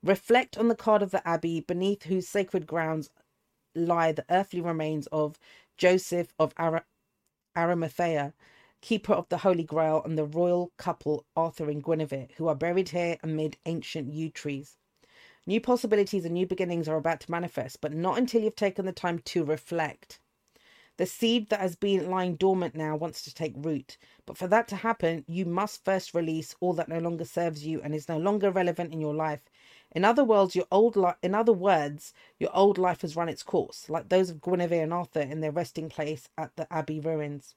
Reflect 0.04 0.58
on 0.58 0.70
the 0.70 0.76
card 0.76 1.04
of 1.04 1.12
the 1.12 1.28
abbey 1.28 1.62
beneath 1.62 2.04
whose 2.04 2.28
sacred 2.28 2.66
grounds 2.66 3.10
lie 3.76 4.12
the 4.12 4.26
earthly 4.30 4.62
remains 4.62 5.08
of 5.08 5.40
Joseph 5.78 6.34
of 6.40 6.54
Ar- 6.58 6.86
Arimathea, 7.58 8.34
keeper 8.82 9.14
of 9.14 9.30
the 9.30 9.40
Holy 9.40 9.64
Grail, 9.64 10.02
and 10.04 10.18
the 10.18 10.26
royal 10.26 10.72
couple 10.78 11.26
Arthur 11.36 11.70
and 11.70 11.84
Guinevere, 11.84 12.30
who 12.38 12.48
are 12.48 12.56
buried 12.56 12.90
here 12.90 13.18
amid 13.24 13.58
ancient 13.66 14.14
yew 14.14 14.30
trees. 14.30 14.78
New 15.46 15.60
possibilities 15.62 16.26
and 16.26 16.34
new 16.34 16.48
beginnings 16.48 16.88
are 16.88 16.98
about 16.98 17.20
to 17.22 17.32
manifest, 17.32 17.82
but 17.82 17.94
not 17.94 18.18
until 18.18 18.42
you've 18.42 18.56
taken 18.56 18.86
the 18.86 18.94
time 18.94 19.20
to 19.20 19.44
reflect. 19.44 20.20
The 20.98 21.06
seed 21.08 21.50
that 21.50 21.60
has 21.60 21.76
been 21.76 22.10
lying 22.10 22.36
dormant 22.36 22.76
now 22.76 22.96
wants 22.96 23.24
to 23.24 23.34
take 23.34 23.54
root. 23.58 23.98
But 24.28 24.38
for 24.38 24.48
that 24.48 24.68
to 24.70 24.76
happen, 24.76 25.26
you 25.28 25.46
must 25.46 25.84
first 25.84 26.14
release 26.14 26.56
all 26.60 26.74
that 26.74 26.88
no 26.88 27.00
longer 27.00 27.26
serves 27.26 27.66
you 27.66 27.82
and 27.82 27.96
is 27.96 28.08
no 28.08 28.18
longer 28.20 28.52
relevant 28.52 28.94
in 28.94 29.02
your 29.02 29.16
life. 29.16 29.42
In 29.94 30.04
other 30.04 30.24
words, 30.24 30.56
your 30.56 30.66
old 30.72 30.98
in 31.22 31.36
other 31.36 31.54
words, 31.54 32.14
your 32.40 32.50
old 32.54 32.78
life 32.78 33.02
has 33.02 33.16
run 33.16 33.30
its 33.30 33.44
course, 33.44 33.90
like 33.90 34.10
those 34.10 34.30
of 34.30 34.42
Guinevere 34.42 34.84
and 34.84 34.94
Arthur 34.94 35.22
in 35.22 35.40
their 35.40 35.52
resting 35.52 35.88
place 35.88 36.28
at 36.38 36.56
the 36.56 36.72
Abbey 36.74 37.00
ruins. 37.00 37.56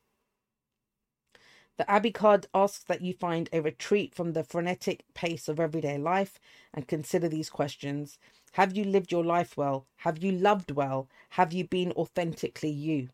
The 1.78 1.90
Abbey 1.90 2.12
card 2.12 2.46
asks 2.54 2.84
that 2.84 3.02
you 3.02 3.12
find 3.14 3.48
a 3.52 3.60
retreat 3.60 4.14
from 4.14 4.32
the 4.32 4.44
frenetic 4.44 5.04
pace 5.14 5.48
of 5.48 5.58
everyday 5.58 5.98
life 5.98 6.38
and 6.72 6.88
consider 6.88 7.28
these 7.28 7.50
questions. 7.50 8.18
Have 8.52 8.76
you 8.76 8.84
lived 8.84 9.12
your 9.12 9.24
life 9.24 9.56
well? 9.56 9.86
Have 9.98 10.18
you 10.22 10.32
loved 10.32 10.70
well? 10.70 11.08
Have 11.30 11.52
you 11.52 11.64
been 11.66 11.92
authentically 11.92 12.70
you? 12.70 13.10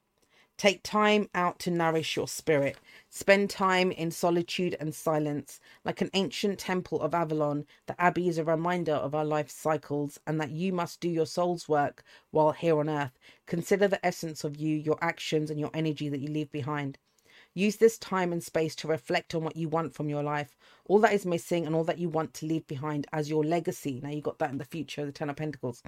Take 0.62 0.84
time 0.84 1.28
out 1.34 1.58
to 1.58 1.72
nourish 1.72 2.14
your 2.14 2.28
spirit. 2.28 2.76
Spend 3.10 3.50
time 3.50 3.90
in 3.90 4.12
solitude 4.12 4.76
and 4.78 4.94
silence. 4.94 5.58
Like 5.84 6.00
an 6.00 6.10
ancient 6.14 6.60
temple 6.60 7.00
of 7.00 7.14
Avalon, 7.14 7.66
the 7.88 8.00
Abbey 8.00 8.28
is 8.28 8.38
a 8.38 8.44
reminder 8.44 8.92
of 8.92 9.12
our 9.12 9.24
life 9.24 9.50
cycles 9.50 10.20
and 10.24 10.40
that 10.40 10.52
you 10.52 10.72
must 10.72 11.00
do 11.00 11.08
your 11.08 11.26
soul's 11.26 11.68
work 11.68 12.04
while 12.30 12.52
here 12.52 12.78
on 12.78 12.88
earth. 12.88 13.18
Consider 13.44 13.88
the 13.88 14.06
essence 14.06 14.44
of 14.44 14.56
you, 14.56 14.76
your 14.76 14.98
actions, 15.02 15.50
and 15.50 15.58
your 15.58 15.72
energy 15.74 16.08
that 16.08 16.20
you 16.20 16.28
leave 16.28 16.52
behind. 16.52 16.96
Use 17.54 17.78
this 17.78 17.98
time 17.98 18.32
and 18.32 18.44
space 18.44 18.76
to 18.76 18.86
reflect 18.86 19.34
on 19.34 19.42
what 19.42 19.56
you 19.56 19.68
want 19.68 19.92
from 19.92 20.08
your 20.08 20.22
life, 20.22 20.56
all 20.84 21.00
that 21.00 21.12
is 21.12 21.26
missing, 21.26 21.66
and 21.66 21.74
all 21.74 21.82
that 21.82 21.98
you 21.98 22.08
want 22.08 22.34
to 22.34 22.46
leave 22.46 22.68
behind 22.68 23.08
as 23.12 23.28
your 23.28 23.42
legacy. 23.42 23.98
Now, 24.00 24.10
you 24.10 24.22
got 24.22 24.38
that 24.38 24.52
in 24.52 24.58
the 24.58 24.64
future, 24.64 25.00
of 25.00 25.08
the 25.08 25.12
Ten 25.12 25.28
of 25.28 25.34
Pentacles. 25.34 25.82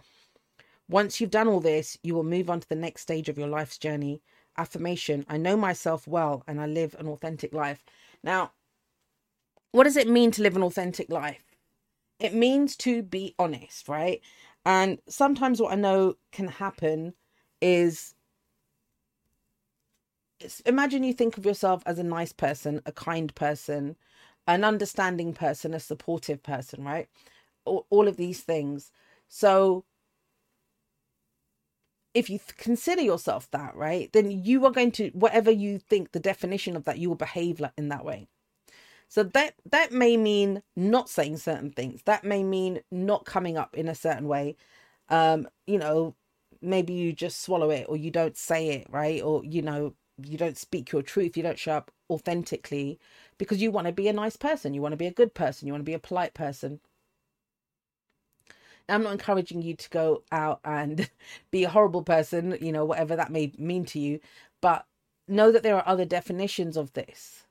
Once 0.88 1.20
you've 1.20 1.30
done 1.30 1.46
all 1.46 1.60
this, 1.60 1.96
you 2.02 2.12
will 2.12 2.24
move 2.24 2.50
on 2.50 2.58
to 2.58 2.68
the 2.68 2.74
next 2.74 3.02
stage 3.02 3.28
of 3.28 3.38
your 3.38 3.46
life's 3.46 3.78
journey 3.78 4.20
affirmation 4.56 5.24
I 5.28 5.36
know 5.36 5.56
myself 5.56 6.06
well 6.06 6.42
and 6.46 6.60
I 6.60 6.66
live 6.66 6.94
an 6.98 7.08
authentic 7.08 7.52
life. 7.52 7.84
Now, 8.22 8.52
what 9.72 9.84
does 9.84 9.96
it 9.96 10.08
mean 10.08 10.30
to 10.32 10.42
live 10.42 10.56
an 10.56 10.62
authentic 10.62 11.10
life? 11.10 11.42
It 12.20 12.34
means 12.34 12.76
to 12.78 13.02
be 13.02 13.34
honest, 13.38 13.88
right? 13.88 14.20
And 14.64 14.98
sometimes 15.08 15.60
what 15.60 15.72
I 15.72 15.76
know 15.76 16.14
can 16.32 16.48
happen 16.48 17.14
is 17.60 18.14
imagine 20.64 21.02
you 21.04 21.12
think 21.12 21.36
of 21.36 21.46
yourself 21.46 21.82
as 21.86 21.98
a 21.98 22.04
nice 22.04 22.32
person, 22.32 22.80
a 22.86 22.92
kind 22.92 23.34
person, 23.34 23.96
an 24.46 24.64
understanding 24.64 25.32
person, 25.32 25.74
a 25.74 25.80
supportive 25.80 26.42
person, 26.42 26.84
right? 26.84 27.08
All, 27.64 27.86
all 27.90 28.08
of 28.08 28.16
these 28.16 28.40
things. 28.40 28.92
So 29.28 29.84
if 32.14 32.30
you 32.30 32.38
consider 32.56 33.02
yourself 33.02 33.50
that, 33.50 33.74
right, 33.76 34.12
then 34.12 34.30
you 34.30 34.64
are 34.64 34.70
going 34.70 34.92
to 34.92 35.08
whatever 35.10 35.50
you 35.50 35.78
think 35.78 36.12
the 36.12 36.20
definition 36.20 36.76
of 36.76 36.84
that, 36.84 36.98
you 36.98 37.08
will 37.08 37.16
behave 37.16 37.60
like 37.60 37.72
in 37.76 37.88
that 37.88 38.04
way. 38.04 38.28
So 39.08 39.22
that 39.22 39.54
that 39.70 39.92
may 39.92 40.16
mean 40.16 40.62
not 40.76 41.08
saying 41.08 41.38
certain 41.38 41.70
things. 41.70 42.02
That 42.04 42.24
may 42.24 42.42
mean 42.42 42.80
not 42.90 43.24
coming 43.24 43.56
up 43.56 43.76
in 43.76 43.88
a 43.88 43.94
certain 43.94 44.28
way. 44.28 44.56
Um, 45.08 45.48
you 45.66 45.78
know, 45.78 46.14
maybe 46.62 46.94
you 46.94 47.12
just 47.12 47.42
swallow 47.42 47.70
it 47.70 47.86
or 47.88 47.96
you 47.96 48.10
don't 48.10 48.36
say 48.36 48.68
it, 48.70 48.86
right? 48.90 49.22
Or 49.22 49.44
you 49.44 49.62
know, 49.62 49.94
you 50.22 50.38
don't 50.38 50.58
speak 50.58 50.92
your 50.92 51.02
truth, 51.02 51.36
you 51.36 51.42
don't 51.42 51.58
show 51.58 51.72
up 51.74 51.90
authentically 52.10 52.98
because 53.38 53.60
you 53.62 53.70
want 53.70 53.86
to 53.86 53.92
be 53.92 54.08
a 54.08 54.12
nice 54.12 54.36
person, 54.36 54.74
you 54.74 54.82
want 54.82 54.92
to 54.92 54.96
be 54.96 55.06
a 55.06 55.12
good 55.12 55.34
person, 55.34 55.66
you 55.66 55.72
want 55.72 55.82
to 55.82 55.90
be 55.90 55.94
a 55.94 55.98
polite 55.98 56.34
person. 56.34 56.80
I'm 58.88 59.02
not 59.02 59.12
encouraging 59.12 59.62
you 59.62 59.74
to 59.76 59.90
go 59.90 60.22
out 60.32 60.60
and 60.64 61.08
be 61.50 61.64
a 61.64 61.70
horrible 61.70 62.02
person, 62.02 62.58
you 62.60 62.72
know, 62.72 62.84
whatever 62.84 63.16
that 63.16 63.32
may 63.32 63.52
mean 63.58 63.84
to 63.86 63.98
you, 63.98 64.20
but 64.60 64.86
know 65.28 65.50
that 65.52 65.62
there 65.62 65.76
are 65.76 65.88
other 65.88 66.04
definitions 66.04 66.76
of 66.76 66.92
this. 66.92 67.44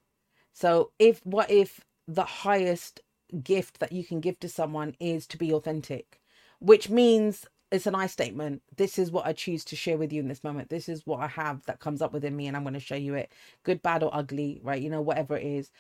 So, 0.54 0.92
if 1.00 1.26
what 1.26 1.50
if 1.50 1.82
the 2.08 2.24
highest 2.24 3.02
gift 3.44 3.80
that 3.80 3.92
you 3.92 4.04
can 4.04 4.20
give 4.20 4.40
to 4.40 4.50
someone 4.50 4.96
is 5.00 5.26
to 5.28 5.38
be 5.38 5.52
authentic, 5.52 6.22
which 6.60 6.90
means 6.90 7.48
it's 7.72 7.88
an 7.88 7.96
I 7.96 8.06
statement. 8.06 8.62
This 8.78 9.00
is 9.00 9.10
what 9.10 9.26
I 9.26 9.34
choose 9.34 9.66
to 9.66 9.76
share 9.76 9.98
with 9.98 10.14
you 10.14 10.22
in 10.22 10.28
this 10.28 10.44
moment. 10.44 10.70
This 10.70 10.88
is 10.88 11.08
what 11.08 11.22
I 11.22 11.28
have 11.28 11.66
that 11.66 11.80
comes 11.80 12.04
up 12.04 12.14
within 12.14 12.36
me, 12.36 12.46
and 12.48 12.56
I'm 12.56 12.64
going 12.64 12.76
to 12.76 12.80
show 12.80 12.96
you 12.96 13.16
it 13.16 13.32
good, 13.64 13.82
bad, 13.82 14.04
or 14.04 14.12
ugly, 14.14 14.60
right? 14.64 14.82
You 14.82 14.92
know, 14.92 15.02
whatever 15.02 15.36
it 15.36 15.44
is. 15.44 15.72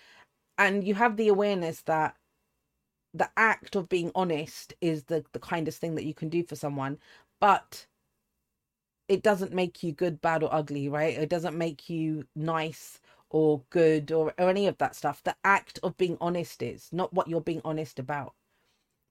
And 0.58 0.84
you 0.84 0.96
have 0.96 1.18
the 1.18 1.28
awareness 1.28 1.82
that 1.84 2.16
the 3.14 3.30
act 3.38 3.76
of 3.76 3.90
being 3.90 4.12
honest 4.16 4.74
is 4.82 5.04
the 5.06 5.24
the 5.34 5.40
kindest 5.40 5.80
thing 5.80 5.96
that 5.96 6.06
you 6.06 6.14
can 6.14 6.30
do 6.30 6.44
for 6.44 6.56
someone 6.56 6.98
but 7.40 7.88
it 9.08 9.22
doesn't 9.24 9.54
make 9.54 9.84
you 9.84 9.92
good 9.92 10.22
bad 10.22 10.44
or 10.44 10.54
ugly 10.54 10.90
right? 10.90 11.18
It 11.18 11.30
doesn't 11.30 11.58
make 11.58 11.90
you 11.90 12.26
nice 12.36 13.00
or 13.30 13.62
good 13.70 14.12
or, 14.12 14.34
or 14.38 14.50
any 14.50 14.68
of 14.68 14.78
that 14.78 14.96
stuff. 14.96 15.22
The 15.24 15.36
act 15.44 15.80
of 15.84 15.98
being 15.98 16.18
honest 16.22 16.62
is 16.62 16.90
not 16.92 17.14
what 17.14 17.28
you're 17.28 17.42
being 17.42 17.62
honest 17.66 18.00
about. 18.00 18.34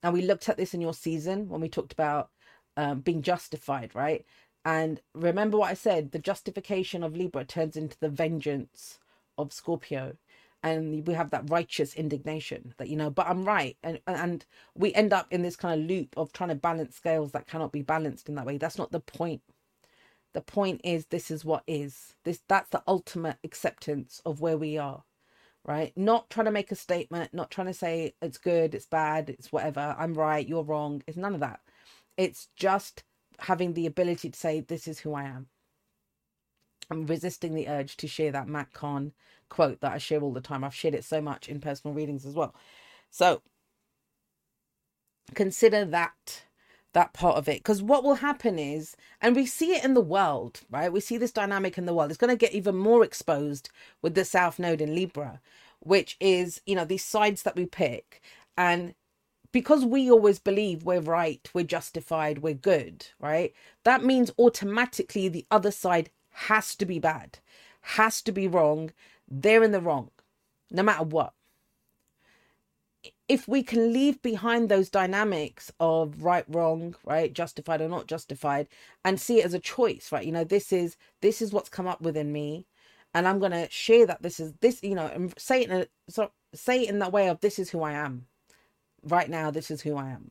Now 0.03 0.11
we 0.13 0.23
looked 0.23 0.49
at 0.49 0.57
this 0.57 0.75
in 0.75 0.81
your 0.81 0.95
season 0.95 1.49
when 1.49 1.61
we 1.61 1.69
talked 1.69 1.93
about 1.93 2.31
um, 2.77 3.01
being 3.01 3.23
justified 3.23 3.95
right? 3.95 4.25
And 4.65 5.01
remember 5.15 5.59
what 5.59 5.71
i 5.71 5.75
said 5.75 6.13
the 6.13 6.19
justification 6.21 7.03
of 7.03 7.17
libra 7.17 7.45
turns 7.45 7.77
into 7.77 7.97
the 8.01 8.09
vengeance 8.09 9.01
of 9.37 9.53
scorpio 9.53 10.17
and 10.63 11.07
we 11.07 11.15
have 11.15 11.31
that 11.31 11.51
righteous 11.51 11.95
indignation 11.95 12.75
that 12.79 12.89
you 12.89 12.97
know 12.97 13.11
but 13.11 13.27
i'm 13.29 13.45
right. 13.45 13.77
And 13.85 14.01
and 14.07 14.47
we 14.77 14.95
end 14.95 15.13
up 15.13 15.29
in 15.33 15.43
this 15.43 15.57
kind 15.57 15.81
of 15.83 15.89
loop 15.89 16.15
of 16.19 16.33
trying 16.33 16.51
to 16.51 16.57
balance 16.57 16.97
scales 16.97 17.33
that 17.33 17.49
cannot 17.49 17.73
be 17.73 17.83
balanced 17.83 18.29
in 18.29 18.37
that 18.37 18.47
way. 18.47 18.59
That's 18.59 18.79
not 18.79 18.93
the 18.93 19.01
point. 19.01 19.43
The 20.35 20.43
point 20.43 20.83
is 20.85 21.07
this 21.07 21.31
is 21.31 21.45
what 21.45 21.65
is. 21.69 22.15
This 22.25 22.41
that's 22.49 22.71
the 22.71 22.83
ultimate 22.89 23.39
acceptance 23.45 24.23
of 24.27 24.41
where 24.43 24.59
we 24.59 24.79
are 24.79 25.05
right? 25.67 25.93
Not 25.97 26.31
trying 26.31 26.47
to 26.47 26.53
make 26.53 26.73
a 26.73 26.77
statement 26.77 27.35
not 27.35 27.51
trying 27.53 27.69
to 27.69 27.75
say 27.75 28.15
it's 28.23 28.39
good 28.39 28.75
it's 28.75 28.87
bad 28.87 29.31
it's 29.31 29.53
whatever 29.53 29.97
i'm 29.99 30.15
right 30.15 30.49
you're 30.49 30.65
wrong. 30.65 31.03
It's 31.09 31.19
none 31.19 31.35
of 31.35 31.41
that. 31.41 31.61
It's 32.19 32.49
just 32.57 33.05
having 33.41 33.75
the 33.75 33.87
ability 33.87 34.31
to 34.31 34.39
say 34.41 34.61
this 34.63 34.89
is 34.89 35.01
who 35.01 35.15
i 35.15 35.25
am 35.25 35.49
I'm 36.93 37.07
resisting 37.07 37.55
the 37.55 37.69
urge 37.69 37.97
to 37.99 38.07
share 38.07 38.33
that 38.33 38.49
Matt 38.49 38.73
Kahn 38.75 39.13
quote 39.49 39.81
that 39.81 39.93
I 39.93 39.99
share 39.99 40.23
all 40.23 40.33
the 40.33 40.41
time. 40.41 40.65
I've 40.65 40.75
shared 40.75 40.95
it 40.95 41.05
so 41.05 41.21
much 41.21 41.49
in 41.49 41.61
personal 41.61 41.95
readings 41.95 42.27
as 42.27 42.35
well. 42.35 42.55
So 43.11 43.43
consider 45.35 45.85
that 45.87 46.45
that 46.95 47.15
part 47.15 47.39
of 47.39 47.49
it. 47.49 47.59
Because 47.61 47.83
what 47.83 48.05
will 48.05 48.17
happen 48.17 48.59
is 48.59 48.97
and 49.21 49.35
we 49.35 49.47
see 49.47 49.73
it 49.75 49.85
in 49.85 49.95
the 49.95 50.01
world 50.03 50.61
right? 50.71 50.93
We 50.93 51.01
see 51.01 51.17
this 51.17 51.33
dynamic 51.33 51.79
in 51.79 51.87
the 51.87 51.95
world. 51.95 52.11
It's 52.11 52.19
going 52.19 52.31
to 52.31 52.37
get 52.37 52.53
even 52.55 52.77
more 52.77 53.05
exposed 53.05 53.71
with 54.03 54.15
the 54.15 54.25
south 54.25 54.59
node 54.59 54.81
in 54.83 54.95
libra 54.95 55.41
which 55.81 56.17
is 56.21 56.61
you 56.67 56.77
know 56.77 56.85
these 56.85 57.05
sides 57.05 57.43
that 57.45 57.57
we 57.57 57.67
pick. 57.67 58.21
And 58.57 58.95
because 59.53 59.85
we 59.85 60.11
always 60.11 60.39
believe 60.39 60.85
we're 60.85 61.01
right 61.01 61.49
we're 61.55 61.65
justified 61.65 62.39
we're 62.39 62.55
good 62.55 63.07
right? 63.21 63.55
That 63.85 64.05
means 64.05 64.31
automatically 64.39 65.29
the 65.29 65.47
other 65.51 65.71
side 65.71 66.11
has 66.33 66.75
to 66.77 66.87
be 66.87 66.99
bad, 66.99 67.39
has 67.83 68.23
to 68.23 68.33
be 68.33 68.49
wrong. 68.49 68.93
They're 69.29 69.63
in 69.63 69.73
the 69.73 69.81
wrong, 69.81 70.11
no 70.71 70.83
matter 70.83 71.05
what. 71.05 71.33
If 73.29 73.49
we 73.49 73.63
can 73.63 73.93
leave 73.93 74.21
behind 74.23 74.69
those 74.69 74.91
dynamics 74.91 75.73
of 75.81 76.23
right, 76.23 76.45
wrong, 76.49 76.95
right, 77.05 77.33
justified 77.33 77.81
or 77.81 77.89
not 77.89 78.07
justified, 78.07 78.69
and 79.05 79.21
see 79.21 79.41
it 79.41 79.47
as 79.47 79.55
a 79.55 79.59
choice, 79.59 80.13
right? 80.13 80.25
You 80.25 80.33
know, 80.33 80.45
this 80.45 80.73
is 80.73 80.97
this 81.21 81.41
is 81.41 81.53
what's 81.53 81.69
come 81.69 81.87
up 81.87 82.03
within 82.03 82.33
me, 82.33 82.67
and 83.15 83.27
I'm 83.27 83.39
gonna 83.39 83.69
share 83.71 84.07
that 84.07 84.23
this 84.23 84.39
is 84.39 84.53
this, 84.61 84.83
you 84.83 84.95
know, 84.95 85.07
and 85.07 85.35
say 85.39 85.63
it 85.63 85.71
in 85.71 85.81
a, 85.83 85.87
so 86.09 86.31
say 86.55 86.83
it 86.83 86.91
in 86.91 86.99
that 87.01 87.13
way 87.13 87.29
of 87.29 87.41
this 87.41 87.59
is 87.59 87.71
who 87.71 87.83
I 87.83 87.93
am. 87.93 88.27
Right 89.05 89.31
now, 89.31 89.51
this 89.51 89.71
is 89.71 89.83
who 89.83 89.97
I 89.97 90.11
am 90.11 90.31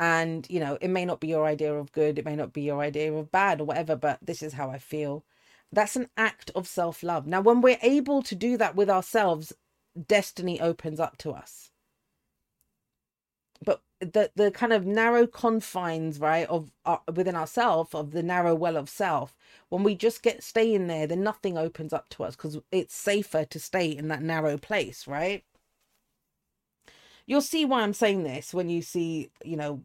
and 0.00 0.46
you 0.50 0.60
know 0.60 0.78
it 0.80 0.88
may 0.88 1.04
not 1.04 1.20
be 1.20 1.28
your 1.28 1.46
idea 1.46 1.72
of 1.74 1.92
good 1.92 2.18
it 2.18 2.24
may 2.24 2.36
not 2.36 2.52
be 2.52 2.62
your 2.62 2.80
idea 2.80 3.12
of 3.12 3.30
bad 3.32 3.60
or 3.60 3.64
whatever 3.64 3.96
but 3.96 4.18
this 4.22 4.42
is 4.42 4.54
how 4.54 4.70
i 4.70 4.78
feel. 4.78 5.24
That's 5.72 5.96
an 5.96 6.08
act 6.16 6.50
of 6.54 6.68
self-love. 6.68 7.26
Now 7.26 7.40
when 7.40 7.60
we're 7.60 7.78
able 7.82 8.22
to 8.22 8.34
do 8.36 8.56
that 8.58 8.76
with 8.76 8.88
ourselves 8.90 9.52
destiny 10.08 10.60
opens 10.60 11.00
up 11.00 11.16
to 11.18 11.32
us. 11.32 11.70
But 13.64 13.82
the 14.00 14.30
the 14.36 14.50
kind 14.50 14.72
of 14.72 14.86
narrow 14.86 15.26
confines 15.26 16.18
right 16.20 16.48
of 16.48 16.70
uh, 16.84 16.98
within 17.14 17.36
ourself 17.36 17.94
of 17.94 18.12
the 18.12 18.22
narrow 18.22 18.54
well 18.54 18.76
of 18.76 18.88
self 18.88 19.36
when 19.70 19.82
we 19.82 19.94
just 19.94 20.22
get 20.22 20.42
stay 20.42 20.74
in 20.74 20.86
there 20.88 21.06
then 21.06 21.22
nothing 21.22 21.56
opens 21.56 21.92
up 21.92 22.08
to 22.10 22.24
us 22.24 22.36
because 22.36 22.58
it's 22.70 22.94
safer 22.94 23.44
to 23.46 23.58
stay 23.58 23.88
in 23.88 24.08
that 24.08 24.22
narrow 24.22 24.58
place 24.58 25.06
right 25.06 25.44
you'll 27.26 27.40
see 27.40 27.64
why 27.64 27.82
I'm 27.82 27.94
saying 27.94 28.22
this 28.24 28.52
when 28.54 28.68
you 28.68 28.82
see, 28.82 29.30
you 29.44 29.56
know, 29.56 29.82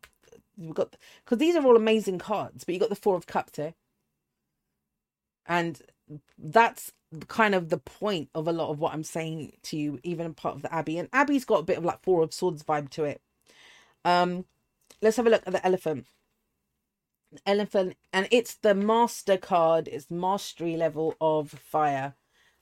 we've 0.58 0.74
got 0.74 0.96
because 1.24 1.38
these 1.38 1.56
are 1.56 1.66
all 1.66 1.76
amazing 1.76 2.20
cards, 2.20 2.64
but 2.64 2.74
you 2.74 2.80
got 2.80 2.90
the 2.90 2.96
Four 2.96 3.16
of 3.16 3.28
Cups 3.28 3.58
here, 3.58 3.74
and 5.46 5.82
that's 6.38 6.92
kind 7.28 7.56
of 7.56 7.70
the 7.70 7.78
point 7.78 8.30
of 8.36 8.48
a 8.48 8.52
lot 8.52 8.70
of 8.70 8.80
what 8.80 8.94
I'm 8.94 9.04
saying 9.04 9.54
to 9.64 9.78
you, 9.78 10.00
even 10.04 10.34
part 10.34 10.56
of 10.56 10.62
the 10.62 10.74
Abbey. 10.74 10.98
And 10.98 11.10
Abbey's 11.14 11.46
got 11.46 11.62
a 11.62 11.64
bit 11.64 11.78
of 11.78 11.86
like 11.86 12.04
Four 12.04 12.24
of 12.24 12.34
Swords 12.34 12.64
vibe 12.64 12.90
to 12.92 13.06
it. 13.06 13.22
Um, 14.06 14.46
let's 15.02 15.18
have 15.18 15.28
a 15.28 15.30
look 15.30 15.44
at 15.46 15.54
the 15.54 15.66
elephant. 15.66 16.06
Elephant, 17.46 17.96
and 18.12 18.28
it's 18.32 18.56
the 18.56 18.74
master 18.74 19.38
card. 19.38 19.88
It's 19.88 20.10
mastery 20.10 20.76
level 20.76 21.16
of 21.22 21.52
fire, 21.52 22.16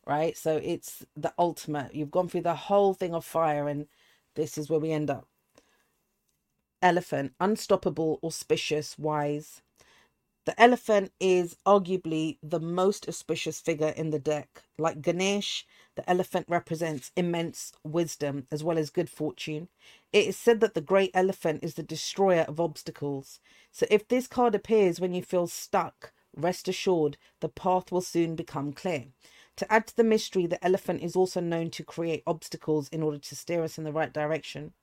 right? 0.06 0.38
So 0.38 0.60
it's 0.62 1.06
the 1.16 1.34
ultimate. 1.38 1.96
You've 1.96 2.12
gone 2.12 2.28
through 2.28 2.42
the 2.42 2.56
whole 2.56 2.94
thing 2.94 3.14
of 3.16 3.24
fire, 3.24 3.70
and 3.70 3.88
this 4.38 4.58
is 4.58 4.70
where 4.70 4.80
we 4.80 4.92
end 4.94 5.10
up. 5.10 5.28
Elephant, 6.82 7.34
unstoppable, 7.42 8.20
auspicious, 8.24 8.98
wise. 8.98 9.62
The 10.46 10.60
elephant 10.62 11.12
is 11.20 11.58
arguably 11.66 12.38
the 12.42 12.62
most 12.62 13.10
auspicious 13.10 13.60
figure 13.60 13.90
in 13.98 14.12
the 14.12 14.20
deck. 14.20 14.64
Like 14.78 15.02
Ganesh, 15.02 15.66
the 15.96 16.10
elephant 16.10 16.46
represents 16.48 17.12
immense 17.18 17.74
wisdom 17.84 18.48
as 18.50 18.64
well 18.64 18.78
as 18.78 18.90
good 18.90 19.10
fortune. 19.10 19.68
It 20.14 20.28
is 20.28 20.38
said 20.38 20.62
that 20.62 20.74
the 20.74 20.82
great 20.82 21.12
elephant 21.14 21.66
is 21.66 21.74
the 21.74 21.84
destroyer 21.84 22.44
of 22.44 22.62
obstacles. 22.62 23.42
So 23.74 23.88
if 23.92 24.08
this 24.08 24.28
card 24.28 24.56
appears 24.56 25.02
when 25.02 25.14
you 25.14 25.22
feel 25.22 25.48
stuck, 25.48 26.14
rest 26.36 26.70
assured 26.70 27.18
the 27.42 27.50
path 27.50 27.92
will 27.92 28.02
soon 28.02 28.36
become 28.36 28.72
clear. 28.72 29.08
To 29.58 29.74
add 29.74 29.88
to 29.88 29.96
the 29.96 30.04
mystery, 30.04 30.46
the 30.46 30.64
elephant 30.64 31.02
is 31.02 31.16
also 31.16 31.42
known 31.42 31.72
to 31.72 31.84
create 31.84 32.24
obstacles 32.28 32.88
in 32.90 33.02
order 33.02 33.18
to 33.18 33.36
steer 33.36 33.64
us 33.64 33.78
in 33.80 33.84
the 33.84 33.92
right 33.92 34.14
direction. 34.14 34.74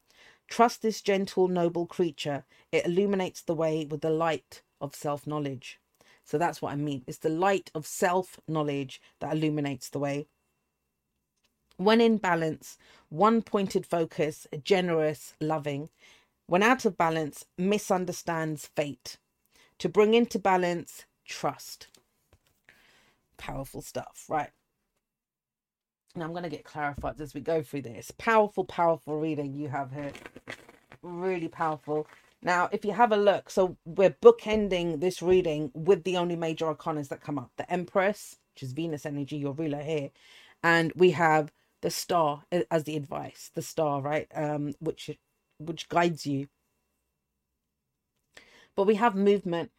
Trust 0.49 0.83
this 0.83 1.01
gentle, 1.01 1.47
noble 1.49 1.87
creature. 1.87 2.45
It 2.73 2.85
illuminates 2.85 3.41
the 3.41 3.55
way 3.55 3.87
with 3.87 4.01
the 4.01 4.11
light 4.11 4.63
of 4.81 4.95
self 4.95 5.27
knowledge. 5.27 5.79
So 6.25 6.39
that's 6.39 6.61
what 6.61 6.73
I 6.73 6.77
mean. 6.77 7.05
It's 7.07 7.19
the 7.19 7.29
light 7.29 7.71
of 7.75 7.87
self 7.87 8.41
knowledge 8.49 9.01
that 9.21 9.33
illuminates 9.33 9.89
the 9.89 10.01
way. 10.01 10.27
When 11.77 12.01
in 12.01 12.19
balance, 12.19 12.77
one 13.09 13.43
pointed 13.43 13.87
focus, 13.87 14.47
generous, 14.65 15.35
loving. 15.41 15.89
When 16.47 16.63
out 16.63 16.85
of 16.85 16.97
balance, 16.97 17.45
misunderstands 17.57 18.67
fate. 18.75 19.19
To 19.79 19.89
bring 19.89 20.15
into 20.15 20.39
balance, 20.39 21.05
trust. 21.25 21.89
Powerful 23.37 23.83
stuff, 23.83 24.25
right? 24.29 24.51
I'm 26.23 26.31
going 26.31 26.45
to 26.45 26.49
get 26.49 26.65
clarified 26.65 27.21
as 27.21 27.35
we 27.35 27.41
go 27.41 27.63
through 27.63 27.83
this. 27.83 28.13
Powerful, 28.19 28.65
powerful 28.65 29.19
reading 29.19 29.55
you 29.55 29.69
have 29.69 29.93
here. 29.93 30.13
Really 31.03 31.49
powerful. 31.49 32.07
Now, 32.41 32.69
if 32.71 32.85
you 32.85 32.93
have 32.93 33.11
a 33.11 33.17
look, 33.17 33.51
so 33.51 33.77
we're 33.85 34.17
bookending 34.23 35.01
this 35.01 35.23
reading 35.23 35.71
with 35.75 36.05
the 36.05 36.17
only 36.17 36.37
major 36.37 36.67
arcanas 36.67 37.09
that 37.09 37.23
come 37.23 37.39
up 37.39 37.51
the 37.57 37.71
Empress, 37.73 38.37
which 38.55 38.63
is 38.63 38.73
Venus 38.73 39.07
energy, 39.07 39.39
your 39.39 39.55
ruler 39.55 39.83
here, 39.83 40.11
and 40.63 40.93
we 40.95 41.11
have 41.13 41.51
the 41.81 41.91
star 41.91 42.45
as 42.71 42.85
the 42.85 42.97
advice, 42.97 43.51
the 43.55 43.63
star, 43.63 44.01
right? 44.01 44.29
Um, 44.35 44.75
which 44.79 45.11
which 45.59 45.89
guides 45.89 46.27
you. 46.27 46.49
But 48.77 48.87
we 48.87 48.97
have 48.97 49.15
movement, 49.15 49.71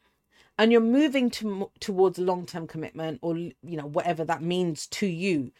and 0.57 0.71
you're 0.71 0.81
moving 0.81 1.29
to, 1.31 1.71
towards 1.79 2.17
long 2.17 2.45
term 2.45 2.67
commitment, 2.67 3.19
or 3.21 3.37
you 3.37 3.53
know 3.63 3.85
whatever 3.85 4.25
that 4.25 4.41
means 4.41 4.87
to 4.87 5.07
you. 5.07 5.51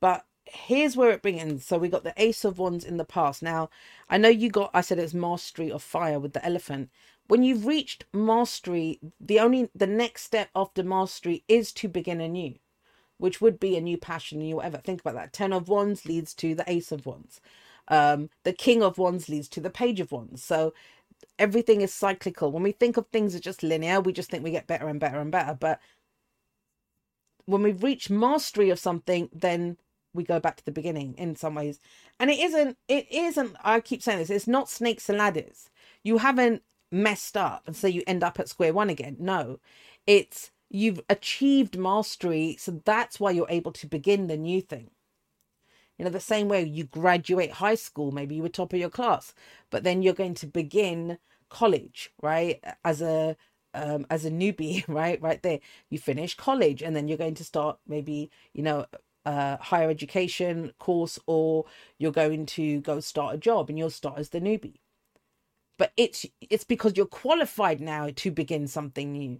But 0.00 0.24
here's 0.44 0.96
where 0.96 1.10
it 1.10 1.22
begins. 1.22 1.64
So 1.64 1.78
we 1.78 1.88
got 1.88 2.04
the 2.04 2.14
Ace 2.16 2.44
of 2.44 2.58
Wands 2.58 2.84
in 2.84 2.96
the 2.96 3.04
past. 3.04 3.42
Now, 3.42 3.70
I 4.08 4.18
know 4.18 4.28
you 4.28 4.50
got, 4.50 4.70
I 4.74 4.80
said 4.80 4.98
it's 4.98 5.14
mastery 5.14 5.70
of 5.70 5.82
fire 5.82 6.18
with 6.18 6.32
the 6.32 6.44
elephant. 6.44 6.90
When 7.28 7.44
you've 7.44 7.66
reached 7.66 8.06
mastery, 8.12 8.98
the 9.20 9.38
only, 9.38 9.70
the 9.74 9.86
next 9.86 10.24
step 10.24 10.48
after 10.54 10.82
mastery 10.82 11.44
is 11.46 11.72
to 11.74 11.88
begin 11.88 12.20
anew, 12.20 12.54
which 13.18 13.40
would 13.40 13.60
be 13.60 13.76
a 13.76 13.80
new 13.80 13.96
passion, 13.96 14.40
new 14.40 14.56
whatever. 14.56 14.78
Think 14.78 15.00
about 15.00 15.14
that. 15.14 15.32
Ten 15.32 15.52
of 15.52 15.68
Wands 15.68 16.06
leads 16.06 16.34
to 16.34 16.54
the 16.54 16.64
Ace 16.66 16.90
of 16.90 17.06
Wands. 17.06 17.40
Um, 17.86 18.30
the 18.42 18.52
King 18.52 18.82
of 18.82 18.98
Wands 18.98 19.28
leads 19.28 19.48
to 19.50 19.60
the 19.60 19.70
Page 19.70 20.00
of 20.00 20.10
Wands. 20.10 20.42
So 20.42 20.74
everything 21.38 21.82
is 21.82 21.92
cyclical. 21.92 22.50
When 22.50 22.62
we 22.62 22.72
think 22.72 22.96
of 22.96 23.06
things 23.08 23.34
as 23.34 23.40
just 23.40 23.62
linear, 23.62 24.00
we 24.00 24.12
just 24.12 24.30
think 24.30 24.42
we 24.42 24.50
get 24.50 24.66
better 24.66 24.88
and 24.88 24.98
better 24.98 25.20
and 25.20 25.30
better. 25.30 25.56
But 25.58 25.80
when 27.46 27.62
we've 27.62 27.82
reached 27.82 28.10
mastery 28.10 28.70
of 28.70 28.78
something, 28.78 29.28
then 29.32 29.76
we 30.12 30.24
go 30.24 30.40
back 30.40 30.56
to 30.56 30.64
the 30.64 30.72
beginning 30.72 31.14
in 31.16 31.36
some 31.36 31.54
ways. 31.54 31.80
And 32.18 32.30
it 32.30 32.38
isn't, 32.38 32.76
it 32.88 33.06
isn't, 33.10 33.56
I 33.62 33.80
keep 33.80 34.02
saying 34.02 34.18
this, 34.18 34.30
it's 34.30 34.48
not 34.48 34.68
snakes 34.68 35.08
and 35.08 35.18
ladders. 35.18 35.70
You 36.02 36.18
haven't 36.18 36.62
messed 36.92 37.36
up 37.36 37.62
and 37.66 37.76
so 37.76 37.86
you 37.86 38.02
end 38.06 38.24
up 38.24 38.40
at 38.40 38.48
square 38.48 38.72
one 38.72 38.90
again. 38.90 39.16
No, 39.20 39.60
it's 40.06 40.50
you've 40.70 41.00
achieved 41.08 41.78
mastery. 41.78 42.56
So 42.58 42.80
that's 42.84 43.20
why 43.20 43.32
you're 43.32 43.46
able 43.50 43.72
to 43.72 43.86
begin 43.86 44.28
the 44.28 44.36
new 44.36 44.60
thing. 44.60 44.90
You 45.98 46.04
know, 46.04 46.10
the 46.10 46.20
same 46.20 46.48
way 46.48 46.62
you 46.64 46.84
graduate 46.84 47.52
high 47.52 47.74
school, 47.74 48.10
maybe 48.10 48.34
you 48.34 48.42
were 48.42 48.48
top 48.48 48.72
of 48.72 48.78
your 48.78 48.88
class, 48.88 49.34
but 49.68 49.84
then 49.84 50.00
you're 50.02 50.14
going 50.14 50.34
to 50.36 50.46
begin 50.46 51.18
college, 51.50 52.10
right? 52.22 52.64
As 52.84 53.02
a 53.02 53.36
um, 53.74 54.06
as 54.08 54.24
a 54.24 54.30
newbie, 54.30 54.84
right? 54.88 55.20
Right 55.20 55.42
there, 55.42 55.60
you 55.90 55.98
finish 55.98 56.34
college, 56.34 56.82
and 56.82 56.96
then 56.96 57.06
you're 57.06 57.18
going 57.18 57.34
to 57.34 57.44
start 57.44 57.78
maybe, 57.86 58.30
you 58.54 58.62
know, 58.62 58.86
uh, 59.26 59.56
higher 59.58 59.90
education 59.90 60.72
course 60.78 61.18
or 61.26 61.64
you're 61.98 62.12
going 62.12 62.46
to 62.46 62.80
go 62.80 63.00
start 63.00 63.34
a 63.34 63.38
job 63.38 63.68
and 63.68 63.78
you'll 63.78 63.90
start 63.90 64.18
as 64.18 64.30
the 64.30 64.40
newbie. 64.40 64.80
But 65.78 65.92
it's 65.96 66.26
it's 66.40 66.64
because 66.64 66.96
you're 66.96 67.06
qualified 67.06 67.80
now 67.80 68.10
to 68.16 68.30
begin 68.30 68.66
something 68.66 69.12
new. 69.12 69.38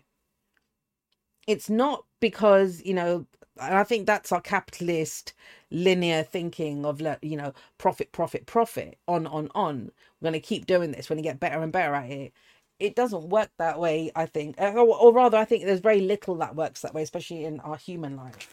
It's 1.46 1.68
not 1.68 2.04
because 2.20 2.82
you 2.84 2.94
know 2.94 3.26
i 3.60 3.84
think 3.84 4.06
that's 4.06 4.32
our 4.32 4.40
capitalist 4.40 5.34
linear 5.70 6.22
thinking 6.22 6.86
of 6.86 7.02
you 7.20 7.36
know 7.36 7.52
profit 7.76 8.12
profit 8.12 8.46
profit 8.46 8.98
on 9.08 9.26
on 9.26 9.50
on. 9.54 9.90
We're 10.20 10.30
going 10.30 10.40
to 10.40 10.46
keep 10.46 10.66
doing 10.66 10.92
this. 10.92 11.08
When 11.08 11.18
you 11.18 11.24
get 11.24 11.40
better 11.40 11.62
and 11.62 11.72
better 11.72 11.94
at 11.94 12.10
it. 12.10 12.32
It 12.78 12.96
doesn't 12.96 13.28
work 13.28 13.50
that 13.58 13.78
way 13.78 14.10
i 14.16 14.24
think. 14.26 14.56
Or, 14.58 14.78
or 14.78 15.12
rather 15.12 15.36
i 15.36 15.44
think 15.44 15.64
there's 15.64 15.80
very 15.80 16.00
little 16.00 16.36
that 16.36 16.56
works 16.56 16.80
that 16.82 16.94
way 16.94 17.02
especially 17.02 17.44
in 17.44 17.60
our 17.60 17.76
human 17.76 18.16
life 18.16 18.48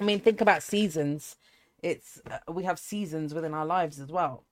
I 0.00 0.04
mean, 0.04 0.20
think 0.20 0.40
about 0.40 0.62
seasons. 0.62 1.36
It's 1.82 2.20
uh, 2.30 2.52
we 2.52 2.64
have 2.64 2.78
seasons 2.78 3.34
within 3.34 3.54
our 3.54 3.66
lives 3.66 4.00
as 4.00 4.08
well, 4.08 4.44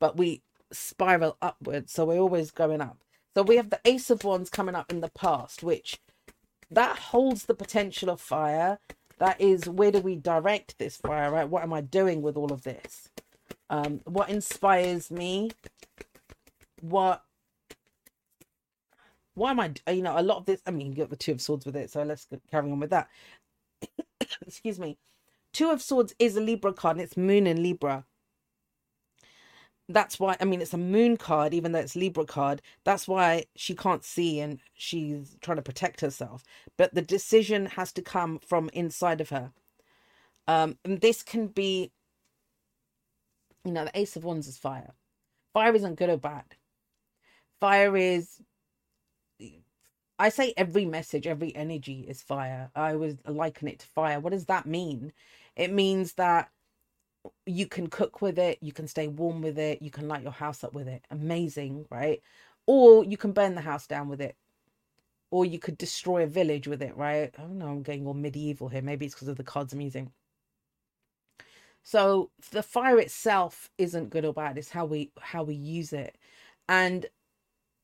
but 0.00 0.16
we 0.16 0.42
spiral 0.72 1.36
upwards, 1.40 1.92
so 1.92 2.04
we're 2.04 2.18
always 2.18 2.50
going 2.50 2.80
up. 2.80 2.98
So 3.34 3.42
we 3.42 3.56
have 3.56 3.70
the 3.70 3.80
Ace 3.84 4.10
of 4.10 4.24
Wands 4.24 4.50
coming 4.50 4.74
up 4.74 4.90
in 4.90 5.00
the 5.00 5.10
past, 5.10 5.62
which 5.62 6.00
that 6.70 6.98
holds 6.98 7.44
the 7.44 7.54
potential 7.54 8.10
of 8.10 8.20
fire. 8.20 8.78
That 9.18 9.40
is 9.40 9.68
where 9.68 9.90
do 9.90 10.00
we 10.00 10.16
direct 10.16 10.78
this 10.78 10.96
fire, 10.96 11.30
right? 11.30 11.48
What 11.48 11.62
am 11.62 11.72
I 11.72 11.80
doing 11.80 12.22
with 12.22 12.36
all 12.36 12.52
of 12.52 12.62
this? 12.62 13.08
Um, 13.70 14.00
what 14.04 14.28
inspires 14.28 15.10
me? 15.10 15.50
What 16.80 17.22
why 19.38 19.52
am 19.52 19.60
I, 19.60 19.72
you 19.92 20.02
know, 20.02 20.18
a 20.18 20.22
lot 20.22 20.38
of 20.38 20.46
this, 20.46 20.60
I 20.66 20.72
mean, 20.72 20.88
you 20.90 20.96
got 20.98 21.10
the 21.10 21.16
Two 21.16 21.32
of 21.32 21.40
Swords 21.40 21.64
with 21.64 21.76
it, 21.76 21.90
so 21.90 22.02
let's 22.02 22.26
carry 22.50 22.70
on 22.70 22.80
with 22.80 22.90
that. 22.90 23.08
excuse 24.46 24.78
me, 24.78 24.98
Two 25.52 25.70
of 25.70 25.82
Swords 25.82 26.14
is 26.18 26.36
a 26.36 26.40
Libra 26.40 26.72
card 26.72 26.96
and 26.96 27.04
it's 27.04 27.16
Moon 27.16 27.46
in 27.46 27.62
Libra. 27.62 28.04
That's 29.88 30.20
why, 30.20 30.36
I 30.38 30.44
mean, 30.44 30.60
it's 30.60 30.74
a 30.74 30.78
Moon 30.78 31.16
card, 31.16 31.54
even 31.54 31.72
though 31.72 31.78
it's 31.78 31.96
Libra 31.96 32.26
card. 32.26 32.60
That's 32.84 33.08
why 33.08 33.44
she 33.56 33.74
can't 33.74 34.04
see 34.04 34.38
and 34.40 34.60
she's 34.74 35.36
trying 35.40 35.56
to 35.56 35.62
protect 35.62 36.02
herself. 36.02 36.44
But 36.76 36.94
the 36.94 37.02
decision 37.02 37.66
has 37.66 37.92
to 37.92 38.02
come 38.02 38.38
from 38.38 38.68
inside 38.74 39.20
of 39.22 39.30
her. 39.30 39.52
Um, 40.46 40.78
and 40.84 41.00
this 41.00 41.22
can 41.22 41.48
be, 41.48 41.90
you 43.64 43.72
know, 43.72 43.84
the 43.86 43.98
Ace 43.98 44.16
of 44.16 44.24
Wands 44.24 44.46
is 44.46 44.58
fire. 44.58 44.92
Fire 45.54 45.74
isn't 45.74 45.96
good 45.96 46.10
or 46.10 46.18
bad. 46.18 46.44
Fire 47.60 47.96
is 47.96 48.40
I 50.18 50.30
say 50.30 50.52
every 50.56 50.84
message, 50.84 51.26
every 51.26 51.54
energy 51.54 52.04
is 52.08 52.22
fire. 52.22 52.70
I 52.74 52.96
would 52.96 53.20
liken 53.26 53.68
it 53.68 53.78
to 53.80 53.86
fire. 53.86 54.18
What 54.18 54.32
does 54.32 54.46
that 54.46 54.66
mean? 54.66 55.12
It 55.56 55.72
means 55.72 56.14
that 56.14 56.50
you 57.46 57.66
can 57.66 57.88
cook 57.88 58.20
with 58.20 58.38
it, 58.38 58.58
you 58.60 58.72
can 58.72 58.88
stay 58.88 59.08
warm 59.08 59.42
with 59.42 59.58
it, 59.58 59.82
you 59.82 59.90
can 59.90 60.08
light 60.08 60.22
your 60.22 60.32
house 60.32 60.64
up 60.64 60.72
with 60.72 60.88
it. 60.88 61.04
Amazing, 61.10 61.86
right? 61.90 62.22
Or 62.66 63.04
you 63.04 63.16
can 63.16 63.32
burn 63.32 63.54
the 63.54 63.60
house 63.60 63.86
down 63.86 64.08
with 64.08 64.20
it. 64.20 64.36
Or 65.30 65.44
you 65.44 65.58
could 65.58 65.76
destroy 65.76 66.22
a 66.22 66.26
village 66.26 66.66
with 66.66 66.82
it, 66.82 66.96
right? 66.96 67.32
I 67.38 67.42
don't 67.42 67.58
know, 67.58 67.68
I'm 67.68 67.82
getting 67.82 68.06
all 68.06 68.14
medieval 68.14 68.68
here. 68.68 68.82
Maybe 68.82 69.06
it's 69.06 69.14
because 69.14 69.28
of 69.28 69.36
the 69.36 69.44
cards 69.44 69.72
I'm 69.72 69.80
using. 69.80 70.12
So 71.82 72.30
the 72.50 72.62
fire 72.62 72.98
itself 72.98 73.70
isn't 73.78 74.10
good 74.10 74.24
or 74.24 74.32
bad, 74.32 74.58
it's 74.58 74.70
how 74.70 74.84
we 74.84 75.10
how 75.20 75.42
we 75.42 75.54
use 75.54 75.92
it. 75.92 76.16
And 76.68 77.06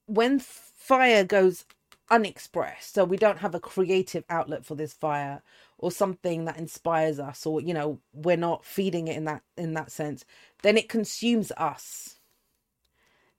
when 0.07 0.39
fire 0.39 1.25
goes 1.25 1.65
unexpressed. 2.11 2.95
So 2.95 3.05
we 3.05 3.17
don't 3.17 3.39
have 3.39 3.55
a 3.55 3.61
creative 3.61 4.25
outlet 4.29 4.65
for 4.65 4.75
this 4.75 4.93
fire 4.93 5.43
or 5.79 5.91
something 5.91 6.45
that 6.45 6.59
inspires 6.59 7.19
us 7.19 7.47
or 7.47 7.61
you 7.61 7.75
know 7.75 7.99
we're 8.13 8.37
not 8.37 8.65
feeding 8.65 9.09
it 9.09 9.17
in 9.17 9.25
that 9.25 9.43
in 9.57 9.75
that 9.75 9.91
sense. 9.91 10.25
Then 10.63 10.77
it 10.77 10.89
consumes 10.89 11.53
us. 11.53 12.17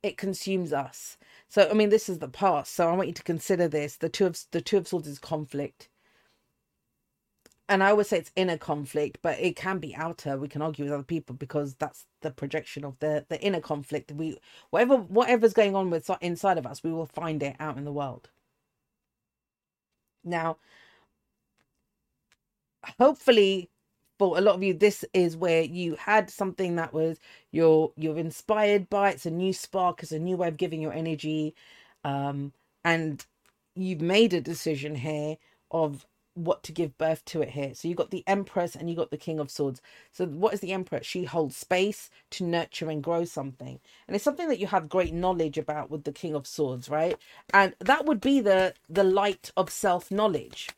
It 0.03 0.17
consumes 0.17 0.73
us. 0.73 1.17
So 1.49 1.69
i 1.69 1.73
mean 1.73 1.89
this 1.89 2.09
is 2.09 2.19
the 2.19 2.27
past. 2.27 2.73
So 2.73 2.89
i 2.89 2.93
want 2.93 3.07
you 3.07 3.13
to 3.13 3.23
consider 3.23 3.67
this. 3.67 3.97
The 3.97 4.09
two 4.09 4.25
of 4.25 4.39
the 4.51 4.61
two 4.61 4.77
of 4.77 4.87
swords 4.87 5.07
is 5.07 5.19
conflict. 5.19 5.89
And 7.67 7.81
I 7.83 7.93
would 7.93 8.05
say 8.05 8.19
it's 8.19 8.31
inner 8.35 8.59
conflict, 8.59 9.19
but 9.23 9.39
it 9.39 9.55
can 9.55 9.79
be 9.79 9.95
outer. 9.95 10.37
We 10.37 10.47
can 10.47 10.61
argue 10.61 10.85
with 10.85 10.93
other 10.93 11.03
people 11.03 11.35
because 11.35 11.73
that's 11.75 12.05
the 12.21 12.29
projection 12.31 12.85
of 12.85 12.99
the 12.99 13.25
the 13.29 13.41
inner 13.41 13.61
conflict. 13.61 14.11
We 14.11 14.37
whatever 14.71 14.97
whatever's 14.97 15.53
going 15.53 15.75
on 15.75 15.89
with 15.89 16.09
inside 16.21 16.57
of 16.59 16.67
us, 16.67 16.83
we 16.83 16.91
will 16.93 17.07
find 17.07 17.41
it 17.43 17.55
out 17.59 17.77
in 17.77 17.85
the 17.85 17.93
world. 17.93 18.29
Now, 20.25 20.57
hopefully, 22.99 23.69
for 24.17 24.37
a 24.37 24.41
lot 24.41 24.55
of 24.55 24.63
you, 24.63 24.73
this 24.73 25.05
is 25.13 25.37
where 25.37 25.63
you 25.63 25.95
had 25.95 26.29
something 26.29 26.75
that 26.77 26.93
was 26.93 27.19
you're 27.51 27.91
you're 27.97 28.17
inspired 28.17 28.89
by. 28.89 29.11
It's 29.11 29.25
a 29.25 29.31
new 29.31 29.53
spark. 29.53 30.03
It's 30.03 30.11
a 30.11 30.19
new 30.19 30.37
way 30.37 30.47
of 30.47 30.57
giving 30.57 30.81
your 30.81 30.93
energy, 30.93 31.55
um, 32.03 32.53
and 32.83 33.25
you've 33.75 34.01
made 34.01 34.33
a 34.33 34.41
decision 34.41 34.95
here 34.95 35.37
of 35.71 36.05
what 36.35 36.61
to 36.63 36.71
give 36.71 36.97
birth 36.97 37.25
to 37.25 37.41
it 37.41 37.49
here. 37.49 37.73
So 37.73 37.87
you 37.87 37.95
got 37.95 38.11
the 38.11 38.23
Empress 38.27 38.75
and 38.75 38.89
you 38.89 38.95
got 38.95 39.09
the 39.09 39.17
King 39.17 39.39
of 39.39 39.49
Swords. 39.49 39.81
So 40.11 40.25
what 40.25 40.53
is 40.53 40.59
the 40.59 40.73
Empress? 40.73 41.05
She 41.05 41.23
holds 41.23 41.57
space 41.57 42.09
to 42.31 42.43
nurture 42.43 42.89
and 42.89 43.03
grow 43.03 43.25
something. 43.25 43.79
And 44.07 44.15
it's 44.15 44.23
something 44.23 44.47
that 44.49 44.59
you 44.59 44.67
have 44.67 44.89
great 44.89 45.13
knowledge 45.13 45.57
about 45.57 45.89
with 45.89 46.03
the 46.03 46.11
King 46.11 46.35
of 46.35 46.45
Swords, 46.45 46.89
right? 46.89 47.17
And 47.53 47.73
that 47.79 48.05
would 48.05 48.21
be 48.21 48.41
the 48.41 48.73
the 48.89 49.03
light 49.03 49.51
of 49.57 49.69
self-knowledge. 49.69 50.69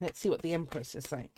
Let's 0.00 0.18
see 0.20 0.28
what 0.28 0.42
the 0.42 0.52
Empress 0.52 0.94
is 0.94 1.04
saying. 1.04 1.30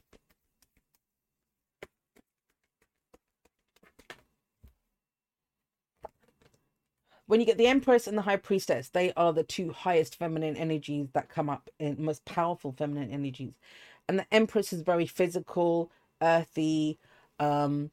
When 7.29 7.41
you 7.41 7.47
get 7.47 7.59
the 7.59 7.67
Empress 7.69 8.07
and 8.07 8.19
the 8.19 8.23
High 8.23 8.37
Priestess, 8.39 8.89
they 8.89 9.13
are 9.15 9.35
the 9.35 9.45
two 9.45 9.71
highest 9.71 10.17
feminine 10.17 10.57
energies 10.57 11.09
that 11.13 11.29
come 11.29 11.51
up 11.51 11.71
in 11.79 12.03
most 12.03 12.25
powerful 12.25 12.73
feminine 12.73 13.11
energies. 13.13 13.53
And 14.09 14.19
the 14.19 14.27
Empress 14.33 14.73
is 14.73 14.83
very 14.83 15.07
physical, 15.07 15.93
earthy, 16.23 16.99
um 17.39 17.91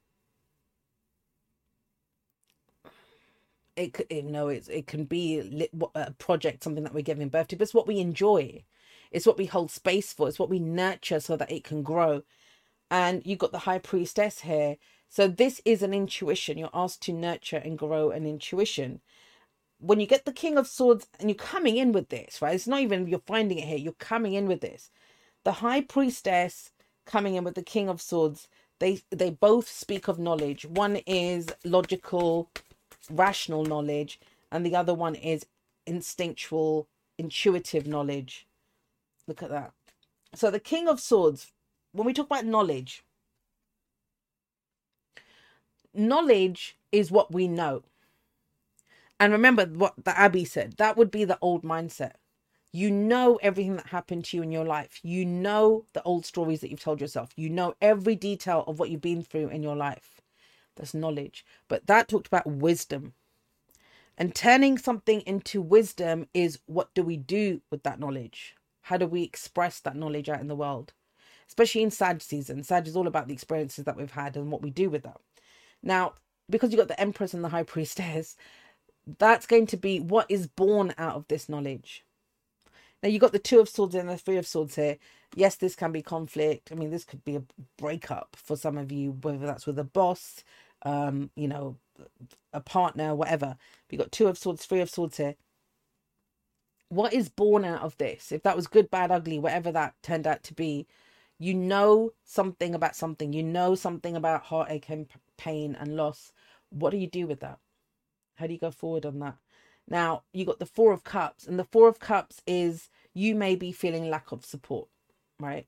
it 3.75 3.93
could 3.93 4.07
you 4.09 4.23
know 4.23 4.47
it's 4.47 4.69
it 4.69 4.87
can 4.87 5.03
be 5.05 5.69
a 5.95 6.11
project 6.13 6.63
something 6.63 6.83
that 6.85 6.93
we're 6.93 7.01
giving 7.01 7.27
birth 7.29 7.49
to 7.49 7.57
but 7.57 7.63
it's 7.63 7.73
what 7.73 7.87
we 7.87 7.99
enjoy. 7.99 8.63
It's 9.11 9.25
what 9.27 9.37
we 9.37 9.45
hold 9.45 9.71
space 9.71 10.13
for. 10.13 10.27
It's 10.27 10.39
what 10.39 10.49
we 10.49 10.59
nurture 10.59 11.19
so 11.19 11.37
that 11.37 11.51
it 11.51 11.63
can 11.63 11.83
grow. 11.83 12.23
And 12.91 13.21
you've 13.25 13.39
got 13.39 13.51
the 13.51 13.59
high 13.59 13.79
priestess 13.79 14.41
here. 14.41 14.77
So 15.09 15.27
this 15.27 15.61
is 15.65 15.81
an 15.83 15.93
intuition. 15.93 16.57
You're 16.57 16.69
asked 16.73 17.01
to 17.03 17.13
nurture 17.13 17.57
and 17.57 17.77
grow 17.77 18.11
an 18.11 18.25
intuition 18.25 19.01
when 19.79 19.99
you 19.99 20.07
get 20.07 20.25
the 20.25 20.31
King 20.31 20.57
of 20.57 20.67
Swords 20.67 21.07
and 21.19 21.29
you're 21.29 21.35
coming 21.35 21.77
in 21.77 21.91
with 21.91 22.09
this, 22.09 22.41
right? 22.41 22.55
It's 22.55 22.67
not 22.67 22.81
even 22.81 23.07
you're 23.07 23.19
finding 23.19 23.59
it 23.59 23.67
here, 23.67 23.77
you're 23.77 23.93
coming 23.93 24.33
in 24.33 24.47
with 24.47 24.61
this. 24.61 24.89
The 25.43 25.53
High 25.53 25.81
Priestess 25.81 26.71
coming 27.05 27.35
in 27.35 27.43
with 27.43 27.55
the 27.55 27.63
King 27.63 27.89
of 27.89 28.01
Swords, 28.01 28.47
they 28.79 29.01
they 29.09 29.29
both 29.29 29.67
speak 29.67 30.07
of 30.07 30.19
knowledge. 30.19 30.65
One 30.65 30.97
is 31.05 31.47
logical, 31.63 32.49
rational 33.09 33.63
knowledge, 33.63 34.19
and 34.51 34.65
the 34.65 34.75
other 34.75 34.93
one 34.93 35.15
is 35.15 35.45
instinctual, 35.85 36.87
intuitive 37.17 37.85
knowledge. 37.87 38.47
Look 39.27 39.43
at 39.43 39.49
that. 39.49 39.71
So 40.33 40.51
the 40.51 40.59
King 40.59 40.87
of 40.87 40.99
Swords, 40.99 41.51
when 41.91 42.05
we 42.05 42.13
talk 42.13 42.27
about 42.27 42.45
knowledge, 42.45 43.03
knowledge 45.93 46.77
is 46.91 47.11
what 47.11 47.31
we 47.31 47.47
know 47.47 47.83
and 49.19 49.31
remember 49.31 49.65
what 49.65 49.93
the 50.03 50.17
Abbey 50.17 50.45
said 50.45 50.75
that 50.77 50.97
would 50.97 51.11
be 51.11 51.25
the 51.25 51.39
old 51.41 51.63
mindset. 51.63 52.13
You 52.71 52.91
know 52.91 53.39
everything 53.41 53.77
that 53.77 53.87
happened 53.87 54.25
to 54.25 54.37
you 54.37 54.43
in 54.43 54.51
your 54.51 54.65
life. 54.65 54.99
You 55.01 55.23
know 55.25 55.85
the 55.93 56.03
old 56.03 56.25
stories 56.25 56.59
that 56.59 56.69
you've 56.69 56.81
told 56.81 56.99
yourself. 56.99 57.31
You 57.37 57.49
know 57.49 57.73
every 57.81 58.15
detail 58.15 58.65
of 58.67 58.79
what 58.79 58.89
you've 58.89 58.99
been 58.99 59.23
through 59.23 59.47
in 59.47 59.63
your 59.63 59.77
life. 59.77 60.19
That's 60.75 60.93
knowledge. 60.93 61.45
But 61.69 61.87
that 61.87 62.09
talked 62.09 62.27
about 62.27 62.45
wisdom. 62.45 63.13
And 64.17 64.35
turning 64.35 64.77
something 64.77 65.21
into 65.21 65.61
wisdom 65.61 66.27
is 66.33 66.59
what 66.65 66.93
do 66.93 67.01
we 67.01 67.15
do 67.15 67.61
with 67.71 67.83
that 67.83 67.99
knowledge? 67.99 68.55
How 68.81 68.97
do 68.97 69.07
we 69.07 69.23
express 69.23 69.79
that 69.79 69.95
knowledge 69.95 70.27
out 70.27 70.41
in 70.41 70.47
the 70.49 70.55
world? 70.55 70.91
Especially 71.47 71.81
in 71.81 71.91
Sag 71.91 72.21
season. 72.21 72.63
Sag 72.63 72.87
is 72.87 72.95
all 72.95 73.07
about 73.07 73.27
the 73.27 73.33
experiences 73.33 73.85
that 73.85 73.95
we've 73.95 74.11
had 74.11 74.35
and 74.35 74.51
what 74.51 74.61
we 74.61 74.69
do 74.69 74.89
with 74.89 75.03
that. 75.03 75.21
Now, 75.81 76.15
because 76.49 76.71
you've 76.71 76.79
got 76.79 76.87
the 76.87 76.99
Empress 76.99 77.33
and 77.33 77.43
the 77.43 77.49
High 77.49 77.63
Priestess, 77.63 78.35
that's 79.19 79.45
going 79.45 79.67
to 79.67 79.77
be 79.77 79.99
what 79.99 80.25
is 80.29 80.47
born 80.47 80.93
out 80.97 81.15
of 81.15 81.27
this 81.27 81.49
knowledge. 81.49 82.03
Now 83.03 83.09
you 83.09 83.19
got 83.19 83.33
the 83.33 83.39
two 83.39 83.59
of 83.59 83.69
swords 83.69 83.95
and 83.95 84.09
the 84.09 84.17
three 84.17 84.37
of 84.37 84.47
swords 84.47 84.75
here. 84.75 84.97
Yes, 85.35 85.55
this 85.55 85.75
can 85.75 85.91
be 85.91 86.01
conflict. 86.01 86.71
I 86.71 86.75
mean, 86.75 86.91
this 86.91 87.03
could 87.05 87.23
be 87.23 87.35
a 87.35 87.43
breakup 87.77 88.35
for 88.35 88.55
some 88.55 88.77
of 88.77 88.91
you, 88.91 89.11
whether 89.21 89.45
that's 89.45 89.67
with 89.67 89.77
a 89.79 89.83
boss, 89.83 90.43
um, 90.83 91.29
you 91.35 91.47
know, 91.47 91.77
a 92.53 92.61
partner, 92.61 93.15
whatever. 93.15 93.57
We 93.91 93.97
got 93.97 94.11
two 94.11 94.27
of 94.27 94.37
swords, 94.37 94.65
three 94.65 94.79
of 94.81 94.89
swords 94.89 95.17
here. 95.17 95.35
What 96.89 97.13
is 97.13 97.29
born 97.29 97.65
out 97.65 97.81
of 97.83 97.97
this? 97.97 98.31
If 98.31 98.43
that 98.43 98.55
was 98.55 98.67
good, 98.67 98.89
bad, 98.91 99.11
ugly, 99.11 99.39
whatever 99.39 99.71
that 99.73 99.95
turned 100.03 100.27
out 100.27 100.43
to 100.43 100.53
be, 100.53 100.87
you 101.39 101.53
know 101.53 102.13
something 102.23 102.75
about 102.75 102.95
something. 102.95 103.33
You 103.33 103.43
know 103.43 103.75
something 103.75 104.15
about 104.15 104.43
heartache 104.43 104.89
and 104.89 105.07
pain 105.37 105.75
and 105.79 105.97
loss. 105.97 106.31
What 106.69 106.91
do 106.91 106.97
you 106.97 107.07
do 107.07 107.27
with 107.27 107.41
that? 107.41 107.59
How 108.35 108.47
do 108.47 108.53
you 108.53 108.59
go 108.59 108.71
forward 108.71 109.05
on 109.05 109.19
that? 109.19 109.37
Now, 109.87 110.23
you 110.33 110.45
got 110.45 110.59
the 110.59 110.65
Four 110.65 110.93
of 110.93 111.03
Cups, 111.03 111.45
and 111.47 111.59
the 111.59 111.63
Four 111.63 111.87
of 111.87 111.99
Cups 111.99 112.41
is 112.47 112.89
you 113.13 113.35
may 113.35 113.55
be 113.55 113.71
feeling 113.71 114.09
lack 114.09 114.31
of 114.31 114.45
support, 114.45 114.89
right? 115.39 115.67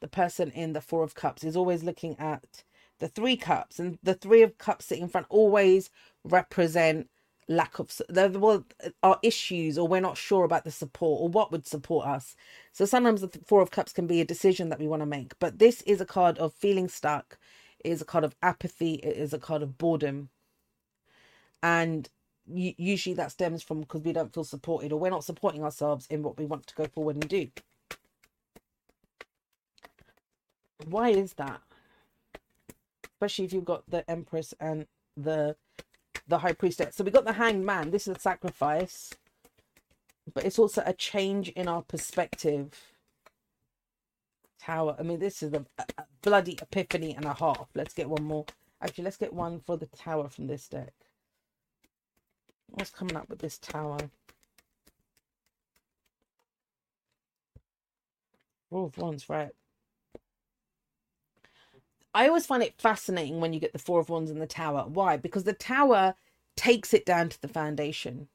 The 0.00 0.08
person 0.08 0.50
in 0.52 0.72
the 0.72 0.80
Four 0.80 1.02
of 1.02 1.14
Cups 1.14 1.44
is 1.44 1.56
always 1.56 1.82
looking 1.84 2.18
at 2.18 2.64
the 3.00 3.08
Three 3.08 3.36
Cups, 3.36 3.78
and 3.78 3.98
the 4.02 4.14
Three 4.14 4.42
of 4.42 4.58
Cups 4.58 4.86
sitting 4.86 5.04
in 5.04 5.10
front 5.10 5.26
always 5.30 5.90
represent 6.24 7.08
lack 7.48 7.78
of 7.78 7.90
well 8.36 8.64
are 9.02 9.18
issues 9.22 9.78
or 9.78 9.88
we're 9.88 10.00
not 10.00 10.18
sure 10.18 10.44
about 10.44 10.64
the 10.64 10.70
support 10.70 11.22
or 11.22 11.28
what 11.28 11.50
would 11.50 11.66
support 11.66 12.06
us 12.06 12.36
so 12.72 12.84
sometimes 12.84 13.22
the 13.22 13.40
four 13.46 13.62
of 13.62 13.70
cups 13.70 13.92
can 13.92 14.06
be 14.06 14.20
a 14.20 14.24
decision 14.24 14.68
that 14.68 14.78
we 14.78 14.86
want 14.86 15.00
to 15.00 15.06
make 15.06 15.32
but 15.38 15.58
this 15.58 15.80
is 15.82 16.00
a 16.00 16.04
card 16.06 16.36
of 16.38 16.52
feeling 16.52 16.88
stuck 16.88 17.38
it 17.82 17.90
is 17.90 18.02
a 18.02 18.04
card 18.04 18.22
of 18.22 18.36
apathy 18.42 18.94
it 18.96 19.16
is 19.16 19.32
a 19.32 19.38
card 19.38 19.62
of 19.62 19.78
boredom 19.78 20.28
and 21.62 22.08
usually 22.50 23.14
that 23.14 23.32
stems 23.32 23.62
from 23.62 23.80
because 23.80 24.02
we 24.02 24.12
don't 24.12 24.32
feel 24.32 24.44
supported 24.44 24.92
or 24.92 24.98
we're 24.98 25.10
not 25.10 25.24
supporting 25.24 25.62
ourselves 25.62 26.06
in 26.08 26.22
what 26.22 26.38
we 26.38 26.46
want 26.46 26.66
to 26.66 26.74
go 26.74 26.86
forward 26.86 27.16
and 27.16 27.28
do. 27.28 27.48
Why 30.86 31.10
is 31.10 31.34
that? 31.34 31.60
Especially 33.04 33.44
if 33.44 33.52
you've 33.52 33.64
got 33.64 33.88
the 33.88 34.08
empress 34.10 34.54
and 34.60 34.86
the 35.16 35.56
the 36.28 36.38
high 36.38 36.52
priestess 36.52 36.94
so 36.94 37.02
we 37.02 37.10
got 37.10 37.24
the 37.24 37.32
hanged 37.32 37.64
man. 37.64 37.90
This 37.90 38.06
is 38.06 38.16
a 38.16 38.20
sacrifice 38.20 39.12
but 40.32 40.44
it's 40.44 40.58
also 40.58 40.82
a 40.86 40.92
change 40.92 41.48
in 41.50 41.68
our 41.68 41.82
perspective. 41.82 42.92
Tower 44.60 44.96
i 44.98 45.02
mean 45.02 45.18
this 45.18 45.42
is 45.42 45.52
a, 45.52 45.64
a 45.78 46.04
bloody 46.22 46.58
epiphany 46.62 47.14
and 47.14 47.24
a 47.24 47.34
half. 47.34 47.68
Let's 47.74 47.94
get 47.94 48.08
one 48.08 48.24
more. 48.24 48.46
Actually 48.80 49.04
let's 49.04 49.16
get 49.16 49.32
one 49.32 49.60
for 49.60 49.76
the 49.76 49.86
tower 49.86 50.28
from 50.28 50.46
this 50.46 50.68
deck 50.68 50.94
What's 52.70 52.90
coming 52.90 53.16
up 53.16 53.28
with 53.28 53.40
this 53.40 53.58
tower? 53.58 53.98
Four 58.70 58.86
of 58.86 58.98
Wands, 58.98 59.28
right. 59.28 59.50
I 62.14 62.28
always 62.28 62.46
find 62.46 62.62
it 62.62 62.74
fascinating 62.80 63.40
when 63.40 63.52
you 63.52 63.60
get 63.60 63.72
the 63.72 63.78
Four 63.78 64.00
of 64.00 64.08
Wands 64.08 64.30
in 64.30 64.38
the 64.38 64.46
tower. 64.46 64.84
Why? 64.88 65.16
Because 65.16 65.44
the 65.44 65.52
tower 65.52 66.14
takes 66.56 66.94
it 66.94 67.06
down 67.06 67.28
to 67.30 67.40
the 67.40 67.48
foundation. 67.48 68.28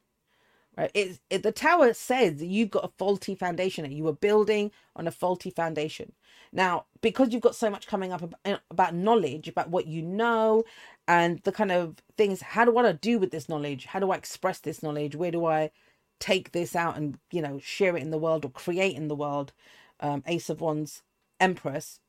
Right? 0.78 0.92
It, 0.94 1.20
it, 1.30 1.44
the 1.44 1.52
tower 1.52 1.94
says 1.94 2.42
you've 2.42 2.72
got 2.72 2.86
a 2.86 2.92
faulty 2.98 3.36
foundation. 3.36 3.86
And 3.86 3.94
you 3.94 4.04
were 4.04 4.14
building 4.14 4.72
on 4.96 5.08
a 5.08 5.12
faulty 5.12 5.50
foundation. 5.50 6.14
Now, 6.52 6.86
because 7.02 7.32
you've 7.32 7.42
got 7.42 7.56
so 7.56 7.70
much 7.70 7.88
coming 7.88 8.12
up 8.12 8.22
about, 8.22 8.62
about 8.70 8.96
knowledge, 8.96 9.48
about 9.48 9.70
what 9.70 9.88
you 9.88 10.02
know, 10.02 10.64
and 11.08 11.40
the 11.44 11.52
kind 11.52 11.72
of 11.72 11.98
things, 12.18 12.42
how 12.42 12.66
do 12.66 12.78
I 12.78 12.92
do 12.92 13.20
with 13.20 13.32
this 13.32 13.50
knowledge? 13.50 13.86
How 13.86 14.00
do 14.00 14.12
I 14.12 14.16
express 14.18 14.60
this 14.60 14.82
knowledge? 14.84 15.16
Where 15.16 15.32
do 15.32 15.46
I 15.46 15.72
take 16.20 16.52
this 16.52 16.76
out 16.76 16.96
and 16.96 17.18
you 17.32 17.42
know 17.42 17.60
share 17.60 17.98
it 17.98 18.02
in 18.02 18.12
the 18.12 18.18
world 18.18 18.46
or 18.46 18.50
create 18.50 18.96
in 18.96 19.08
the 19.08 19.16
world? 19.16 19.52
Um, 20.00 20.24
Ace 20.28 20.50
of 20.50 20.62
Wands, 20.62 21.02
Empress. 21.40 22.00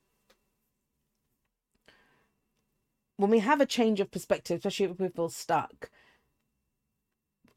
When 3.16 3.30
we 3.30 3.38
have 3.40 3.60
a 3.60 3.66
change 3.66 4.00
of 4.00 4.10
perspective, 4.10 4.58
especially 4.58 4.86
if 4.86 4.98
we 4.98 5.08
feel 5.08 5.28
stuck, 5.28 5.90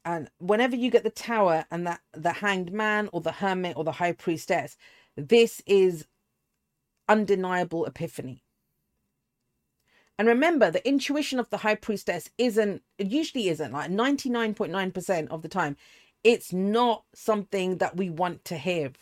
and 0.04 0.30
whenever 0.38 0.76
you 0.76 0.90
get 0.90 1.04
the 1.04 1.10
tower 1.10 1.64
and 1.70 1.86
that 1.86 2.00
the 2.12 2.34
hanged 2.34 2.72
man 2.72 3.08
or 3.12 3.20
the 3.20 3.32
hermit 3.32 3.76
or 3.76 3.84
the 3.84 3.92
high 3.92 4.12
priestess 4.12 4.76
this 5.16 5.62
is 5.66 6.06
undeniable 7.08 7.84
epiphany 7.86 8.42
and 10.18 10.28
remember 10.28 10.70
the 10.70 10.86
intuition 10.86 11.38
of 11.38 11.50
the 11.50 11.58
high 11.58 11.74
priestess 11.74 12.30
isn't 12.38 12.82
it 12.98 13.08
usually 13.08 13.48
isn't 13.48 13.72
like 13.72 13.90
99.9% 13.90 15.28
of 15.28 15.42
the 15.42 15.48
time 15.48 15.76
it's 16.24 16.52
not 16.52 17.04
something 17.14 17.78
that 17.78 17.96
we 17.96 18.10
want 18.10 18.44
to 18.44 18.56
hear 18.56 18.92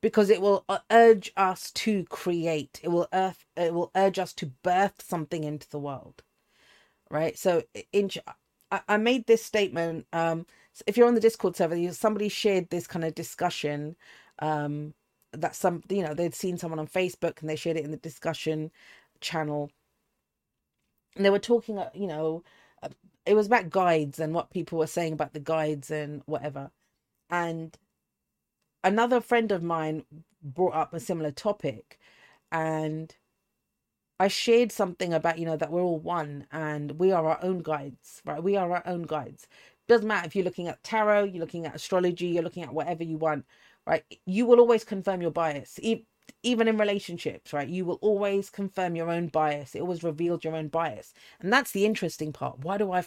because 0.00 0.30
it 0.30 0.40
will 0.40 0.64
uh, 0.68 0.78
urge 0.90 1.32
us 1.36 1.70
to 1.72 2.04
create. 2.04 2.80
It 2.82 2.88
will 2.88 3.08
earth. 3.12 3.44
It 3.56 3.74
will 3.74 3.90
urge 3.96 4.18
us 4.18 4.32
to 4.34 4.46
birth 4.46 5.02
something 5.06 5.44
into 5.44 5.68
the 5.68 5.78
world, 5.78 6.22
right? 7.10 7.38
So, 7.38 7.64
in 7.92 8.10
I, 8.70 8.80
I 8.88 8.96
made 8.96 9.26
this 9.26 9.44
statement. 9.44 10.06
Um, 10.12 10.46
if 10.86 10.96
you're 10.96 11.08
on 11.08 11.14
the 11.14 11.20
Discord 11.20 11.56
server, 11.56 11.92
somebody 11.92 12.28
shared 12.28 12.70
this 12.70 12.86
kind 12.86 13.04
of 13.04 13.14
discussion. 13.14 13.96
Um, 14.40 14.94
that 15.32 15.54
some 15.54 15.82
you 15.90 16.02
know 16.02 16.14
they'd 16.14 16.34
seen 16.34 16.56
someone 16.56 16.78
on 16.78 16.86
Facebook 16.86 17.40
and 17.40 17.50
they 17.50 17.56
shared 17.56 17.76
it 17.76 17.84
in 17.84 17.90
the 17.90 17.96
discussion 17.98 18.70
channel. 19.20 19.70
And 21.16 21.24
they 21.24 21.30
were 21.30 21.38
talking, 21.38 21.78
uh, 21.78 21.90
you 21.94 22.06
know, 22.06 22.44
uh, 22.82 22.88
it 23.26 23.34
was 23.34 23.46
about 23.46 23.70
guides 23.70 24.18
and 24.20 24.34
what 24.34 24.50
people 24.50 24.78
were 24.78 24.86
saying 24.86 25.12
about 25.12 25.34
the 25.34 25.40
guides 25.40 25.90
and 25.90 26.22
whatever. 26.26 26.70
And 27.30 27.76
another 28.84 29.20
friend 29.20 29.52
of 29.52 29.62
mine 29.62 30.04
brought 30.42 30.74
up 30.74 30.94
a 30.94 31.00
similar 31.00 31.32
topic 31.32 31.98
and 32.52 33.14
I 34.20 34.28
shared 34.28 34.72
something 34.72 35.12
about, 35.14 35.38
you 35.38 35.46
know, 35.46 35.56
that 35.56 35.70
we're 35.70 35.82
all 35.82 35.98
one 35.98 36.46
and 36.50 36.92
we 36.98 37.12
are 37.12 37.26
our 37.26 37.38
own 37.42 37.60
guides, 37.62 38.20
right? 38.24 38.42
We 38.42 38.56
are 38.56 38.72
our 38.72 38.82
own 38.86 39.02
guides. 39.02 39.46
Doesn't 39.86 40.06
matter 40.06 40.26
if 40.26 40.34
you're 40.36 40.44
looking 40.44 40.68
at 40.68 40.82
tarot, 40.82 41.24
you're 41.24 41.40
looking 41.40 41.66
at 41.66 41.74
astrology, 41.76 42.26
you're 42.26 42.42
looking 42.42 42.62
at 42.64 42.74
whatever 42.74 43.04
you 43.04 43.16
want, 43.16 43.46
right? 43.86 44.04
You 44.26 44.46
will 44.46 44.60
always 44.60 44.84
confirm 44.84 45.22
your 45.22 45.30
bias. 45.30 45.78
Even 46.42 46.68
in 46.68 46.76
relationships, 46.78 47.52
right? 47.52 47.68
You 47.68 47.84
will 47.84 47.98
always 48.02 48.50
confirm 48.50 48.96
your 48.96 49.10
own 49.10 49.28
bias. 49.28 49.74
It 49.74 49.80
always 49.80 50.02
reveals 50.04 50.44
your 50.44 50.56
own 50.56 50.68
bias. 50.68 51.14
And 51.40 51.52
that's 51.52 51.70
the 51.72 51.86
interesting 51.86 52.32
part. 52.32 52.58
Why 52.60 52.76
do 52.78 52.92
I 52.92 53.04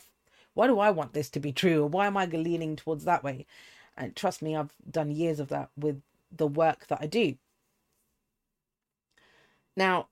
why 0.54 0.68
do 0.68 0.80
I 0.80 0.92
want 0.92 1.14
this 1.14 1.30
to 1.32 1.40
be 1.40 1.54
true? 1.54 1.84
Or 1.84 1.88
why 1.88 2.08
am 2.08 2.18
I 2.18 2.26
leaning 2.26 2.76
towards 2.76 3.06
that 3.06 3.24
way? 3.24 3.46
And 3.98 4.16
trust 4.16 4.42
me, 4.42 4.56
I've 4.56 4.74
done 4.90 5.12
years 5.12 5.40
of 5.40 5.50
that 5.50 5.70
with 5.78 6.02
the 6.32 6.48
work 6.48 6.88
that 6.88 7.00
I 7.02 7.08
do. 7.08 7.36
Now, 9.78 10.08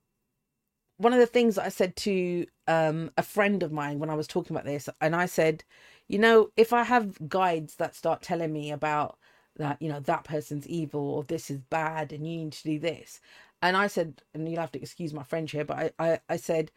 one 1.00 1.14
of 1.14 1.18
the 1.18 1.26
things 1.26 1.56
I 1.56 1.70
said 1.70 1.96
to 1.96 2.46
um, 2.68 3.10
a 3.16 3.22
friend 3.22 3.62
of 3.62 3.72
mine 3.72 3.98
when 3.98 4.10
I 4.10 4.14
was 4.14 4.26
talking 4.26 4.54
about 4.54 4.66
this, 4.66 4.86
and 5.00 5.16
I 5.16 5.24
said, 5.24 5.64
you 6.08 6.18
know, 6.18 6.50
if 6.58 6.74
I 6.74 6.82
have 6.82 7.28
guides 7.28 7.76
that 7.76 7.96
start 7.96 8.20
telling 8.20 8.52
me 8.52 8.70
about 8.70 9.18
that, 9.56 9.80
you 9.80 9.88
know, 9.88 10.00
that 10.00 10.24
person's 10.24 10.66
evil 10.66 11.00
or 11.00 11.24
this 11.24 11.50
is 11.50 11.58
bad 11.58 12.12
and 12.12 12.26
you 12.26 12.36
need 12.44 12.52
to 12.52 12.64
do 12.64 12.78
this, 12.78 13.20
and 13.62 13.78
I 13.78 13.86
said, 13.86 14.22
and 14.34 14.46
you'll 14.46 14.60
have 14.60 14.72
to 14.72 14.80
excuse 14.82 15.14
my 15.14 15.22
French 15.22 15.52
here, 15.52 15.64
but 15.64 15.78
I, 15.78 15.90
I, 15.98 16.20
I 16.28 16.36
said, 16.36 16.70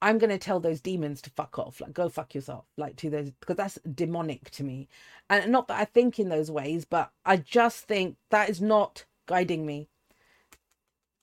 I'm 0.00 0.16
going 0.16 0.30
to 0.30 0.38
tell 0.38 0.60
those 0.60 0.80
demons 0.80 1.20
to 1.22 1.30
fuck 1.30 1.58
off, 1.58 1.82
like 1.82 1.92
go 1.92 2.08
fuck 2.08 2.34
yourself, 2.34 2.64
like 2.78 2.96
to 2.96 3.10
those, 3.10 3.30
because 3.30 3.56
that's 3.56 3.78
demonic 3.94 4.50
to 4.52 4.64
me. 4.64 4.88
And 5.28 5.52
not 5.52 5.68
that 5.68 5.78
I 5.78 5.84
think 5.84 6.18
in 6.18 6.30
those 6.30 6.50
ways, 6.50 6.86
but 6.86 7.10
I 7.26 7.36
just 7.36 7.86
think 7.86 8.16
that 8.30 8.48
is 8.48 8.62
not 8.62 9.04
guiding 9.26 9.66
me. 9.66 9.90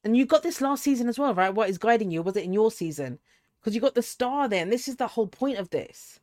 And 0.04 0.16
you 0.16 0.26
got 0.26 0.44
this 0.44 0.62
last 0.62 0.84
season 0.84 1.10
as 1.10 1.20
well, 1.20 1.34
right? 1.34 1.54
What 1.54 1.70
is 1.70 1.78
guiding 1.78 2.12
you? 2.12 2.22
Was 2.22 2.38
it 2.38 2.46
in 2.46 2.54
your 2.54 2.72
season? 2.72 3.20
Because 3.60 3.76
you 3.76 3.82
got 3.82 3.96
the 3.96 4.02
star 4.02 4.48
there, 4.48 4.62
and 4.62 4.72
this 4.72 4.88
is 4.88 4.96
the 4.98 5.08
whole 5.08 5.28
point 5.28 5.58
of 5.58 5.70
this. 5.70 6.20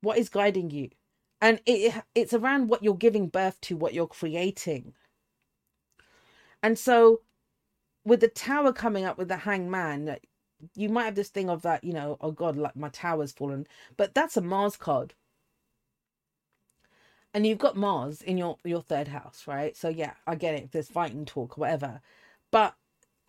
What 0.00 0.18
is 0.18 0.28
guiding 0.28 0.70
you? 0.70 0.90
And 1.40 1.60
it 1.66 1.94
it's 2.14 2.32
around 2.32 2.68
what 2.68 2.82
you're 2.84 2.94
giving 2.94 3.28
birth 3.28 3.60
to, 3.62 3.76
what 3.76 3.94
you're 3.94 4.06
creating. 4.06 4.94
And 6.62 6.78
so 6.78 7.22
with 8.04 8.20
the 8.20 8.28
tower 8.28 8.72
coming 8.72 9.04
up 9.04 9.18
with 9.18 9.28
the 9.28 9.38
hangman, 9.38 10.16
you 10.74 10.88
might 10.88 11.04
have 11.04 11.14
this 11.14 11.28
thing 11.28 11.50
of 11.50 11.62
that, 11.62 11.84
you 11.84 11.92
know, 11.92 12.16
oh 12.20 12.30
God, 12.32 12.56
like 12.56 12.76
my 12.76 12.88
tower's 12.90 13.32
fallen. 13.32 13.66
But 13.96 14.14
that's 14.14 14.36
a 14.36 14.40
Mars 14.40 14.76
card. 14.76 15.14
And 17.34 17.46
you've 17.46 17.58
got 17.58 17.76
Mars 17.76 18.22
in 18.22 18.38
your 18.38 18.58
your 18.64 18.82
third 18.82 19.08
house, 19.08 19.44
right? 19.46 19.76
So 19.76 19.88
yeah, 19.88 20.12
I 20.26 20.34
get 20.36 20.54
it. 20.54 20.72
There's 20.72 20.88
fighting 20.88 21.24
talk 21.24 21.56
whatever. 21.56 22.00
But 22.50 22.74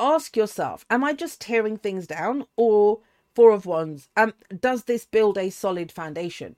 ask 0.03 0.35
yourself, 0.35 0.85
am 0.89 1.03
I 1.03 1.13
just 1.13 1.39
tearing 1.39 1.77
things 1.77 2.05
down? 2.05 2.45
Or 2.57 2.99
four 3.33 3.51
of 3.51 3.65
wands, 3.65 4.09
um, 4.17 4.33
does 4.59 4.83
this 4.83 5.05
build 5.05 5.37
a 5.37 5.49
solid 5.49 5.91
foundation? 5.91 6.57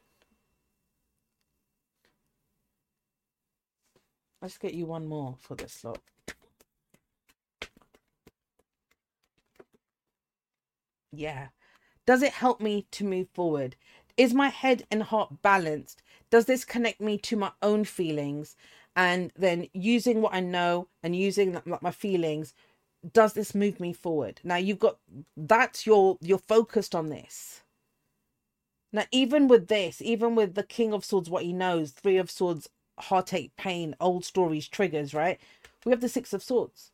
Let's 4.41 4.57
get 4.57 4.73
you 4.73 4.85
one 4.85 5.07
more 5.07 5.35
for 5.39 5.55
this 5.55 5.83
lot. 5.83 5.99
Yeah. 11.11 11.47
Does 12.05 12.21
it 12.21 12.33
help 12.33 12.61
me 12.61 12.85
to 12.91 13.03
move 13.03 13.27
forward? 13.33 13.75
Is 14.17 14.33
my 14.33 14.49
head 14.49 14.85
and 14.91 15.03
heart 15.03 15.41
balanced? 15.41 16.01
Does 16.29 16.45
this 16.45 16.65
connect 16.65 17.01
me 17.01 17.17
to 17.19 17.35
my 17.35 17.51
own 17.61 17.85
feelings? 17.85 18.55
And 18.95 19.31
then 19.35 19.67
using 19.73 20.21
what 20.21 20.33
I 20.33 20.39
know 20.39 20.87
and 21.03 21.15
using 21.15 21.59
my 21.81 21.91
feelings, 21.91 22.53
does 23.13 23.33
this 23.33 23.55
move 23.55 23.79
me 23.79 23.93
forward? 23.93 24.41
Now 24.43 24.57
you've 24.57 24.79
got 24.79 24.97
that's 25.37 25.85
your 25.85 26.17
you're 26.21 26.37
focused 26.37 26.95
on 26.95 27.09
this. 27.09 27.61
Now, 28.91 29.03
even 29.11 29.49
with 29.49 29.67
this, 29.67 30.01
even 30.01 30.35
with 30.35 30.55
the 30.55 30.63
King 30.63 30.93
of 30.93 31.03
Swords, 31.03 31.29
what 31.29 31.43
he 31.43 31.51
knows, 31.51 31.91
Three 31.91 32.17
of 32.17 32.31
Swords, 32.31 32.69
heartache, 32.97 33.51
pain, 33.57 33.93
old 33.99 34.23
stories, 34.23 34.69
triggers, 34.69 35.13
right? 35.13 35.37
We 35.85 35.91
have 35.91 35.99
the 35.99 36.07
Six 36.07 36.31
of 36.31 36.41
Swords 36.41 36.91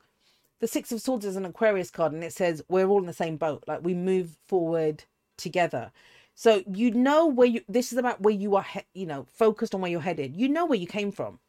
the 0.62 0.67
Six 0.67 0.91
of 0.91 1.02
Swords 1.02 1.26
is 1.26 1.36
an 1.36 1.45
Aquarius 1.45 1.91
card 1.91 2.13
and 2.13 2.24
it 2.24 2.34
says 2.34 2.63
we're 2.69 2.88
all 2.88 3.00
in 3.00 3.08
the 3.08 3.13
same 3.13 3.36
boat. 3.36 3.63
Like 3.67 3.84
we 3.84 3.93
move 3.95 4.38
forward 4.47 5.04
together. 5.36 5.91
So 6.36 6.63
you 6.71 6.91
know 6.91 7.26
where 7.26 7.47
you, 7.47 7.62
this 7.67 7.91
is 7.91 7.97
about 7.97 8.21
where 8.21 8.34
you 8.34 8.56
are, 8.56 8.63
he, 8.63 8.82
you 8.93 9.06
know, 9.06 9.26
focused 9.34 9.76
on 9.76 9.82
where 9.82 9.91
you're 9.91 10.02
headed. 10.02 10.38
You 10.38 10.47
know 10.47 10.65
where 10.65 10.80
you 10.80 10.88
came 10.88 11.12
from. 11.12 11.39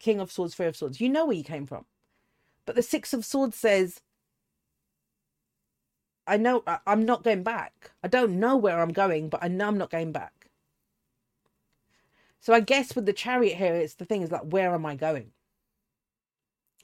King 0.00 0.20
of 0.20 0.32
Swords, 0.32 0.54
Three 0.54 0.66
of 0.66 0.76
Swords. 0.76 1.00
You 1.00 1.08
know 1.10 1.26
where 1.26 1.36
you 1.36 1.44
came 1.44 1.66
from. 1.66 1.84
But 2.68 2.76
the 2.76 2.82
Six 2.82 3.14
of 3.14 3.24
Swords 3.24 3.56
says, 3.56 4.02
I 6.26 6.36
know 6.36 6.62
I'm 6.86 7.06
not 7.06 7.24
going 7.24 7.42
back. 7.42 7.92
I 8.04 8.08
don't 8.08 8.38
know 8.38 8.58
where 8.58 8.82
I'm 8.82 8.92
going, 8.92 9.30
but 9.30 9.42
I 9.42 9.48
know 9.48 9.68
I'm 9.68 9.78
not 9.78 9.88
going 9.88 10.12
back. 10.12 10.50
So 12.40 12.52
I 12.52 12.60
guess 12.60 12.94
with 12.94 13.06
the 13.06 13.14
chariot 13.14 13.56
here, 13.56 13.74
it's 13.74 13.94
the 13.94 14.04
thing 14.04 14.20
is 14.20 14.30
like, 14.30 14.42
where 14.42 14.74
am 14.74 14.84
I 14.84 14.96
going? 14.96 15.30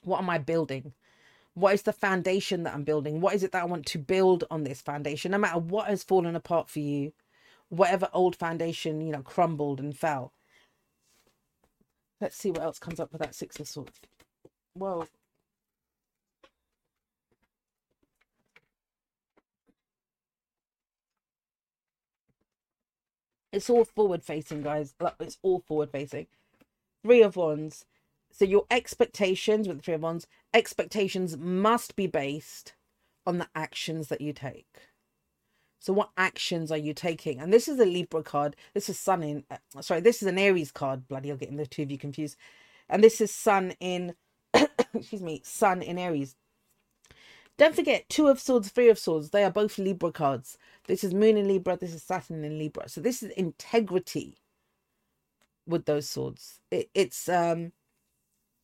What 0.05 0.21
am 0.21 0.31
I 0.31 0.39
building? 0.39 0.95
what 1.53 1.75
is 1.75 1.83
the 1.83 1.93
foundation 1.93 2.63
that 2.63 2.73
I'm 2.73 2.85
building? 2.85 3.21
What 3.21 3.35
is 3.35 3.45
it 3.45 3.53
that 3.53 3.63
I 3.63 3.67
want 3.67 3.85
to 3.85 3.99
build 3.99 4.45
on 4.51 4.65
this 4.65 4.81
foundation? 4.81 5.33
No 5.33 5.39
matter 5.39 5.59
what 5.59 5.89
has 5.89 6.03
fallen 6.03 6.35
apart 6.35 6.71
for 6.71 6.81
you, 6.81 7.13
whatever 7.69 8.09
old 8.15 8.37
foundation, 8.37 9.03
you 9.03 9.13
know, 9.13 9.21
crumbled 9.21 9.81
and 9.81 9.95
fell. 9.95 10.33
Let's 12.23 12.37
see 12.39 12.51
what 12.51 12.63
else 12.63 12.79
comes 12.79 13.01
up 13.01 13.13
with 13.13 13.21
that 13.21 13.35
Six 13.35 13.61
of 13.61 13.69
Swords. 13.69 14.01
Whoa. 14.73 15.07
It's 23.55 23.71
all 23.71 23.85
forward 23.85 24.23
facing, 24.25 24.63
guys. 24.63 24.95
It's 25.21 25.39
all 25.43 25.61
forward 25.61 25.91
facing. 25.91 26.27
Three 27.03 27.23
of 27.23 27.37
Wands. 27.37 27.85
So 28.33 28.45
your 28.45 28.67
expectations 28.69 29.69
with 29.69 29.77
the 29.77 29.83
three 29.85 29.95
of 29.95 30.03
wands, 30.03 30.27
expectations 30.53 31.37
must 31.37 31.95
be 31.95 32.09
based 32.09 32.75
on 33.25 33.39
the 33.39 33.47
actions 33.55 34.09
that 34.09 34.21
you 34.21 34.33
take. 34.33 34.89
So 35.79 35.93
what 35.93 36.11
actions 36.17 36.73
are 36.73 36.77
you 36.77 36.95
taking? 36.95 37.39
And 37.39 37.53
this 37.53 37.69
is 37.69 37.79
a 37.79 37.85
Libra 37.85 38.25
card. 38.25 38.57
This 38.73 38.89
is 38.89 38.99
Sun 38.99 39.23
in. 39.23 39.45
Uh, 39.49 39.83
sorry, 39.83 40.01
this 40.01 40.21
is 40.21 40.27
an 40.27 40.39
Aries 40.39 40.73
card. 40.73 41.07
Bloody, 41.07 41.31
I'm 41.31 41.37
getting 41.37 41.59
the 41.59 41.67
two 41.67 41.83
of 41.83 41.93
you 41.93 41.99
confused. 41.99 42.37
And 42.89 43.05
this 43.05 43.21
is 43.21 43.33
Sun 43.33 43.75
in. 43.79 44.15
excuse 44.95 45.23
me, 45.23 45.43
Sun 45.45 45.83
in 45.83 45.97
Aries. 45.97 46.35
Don't 47.57 47.77
forget, 47.77 48.09
two 48.09 48.27
of 48.29 48.41
swords, 48.41 48.71
three 48.71 48.89
of 48.89 48.99
swords. 48.99 49.31
They 49.31 49.45
are 49.45 49.51
both 49.51 49.79
Libra 49.79 50.11
cards. 50.13 50.59
This 50.89 51.05
is 51.05 51.15
Moon 51.15 51.37
in 51.37 51.47
Libra. 51.47 51.77
This 51.77 51.95
is 51.95 52.03
Saturn 52.03 52.45
in 52.45 52.59
Libra. 52.59 52.89
So 52.89 53.01
this 53.01 53.23
is 53.23 53.31
integrity 53.33 54.39
with 55.67 55.85
those 55.87 56.09
swords. 56.09 56.61
It, 56.71 56.91
it's 56.95 57.29
um 57.29 57.73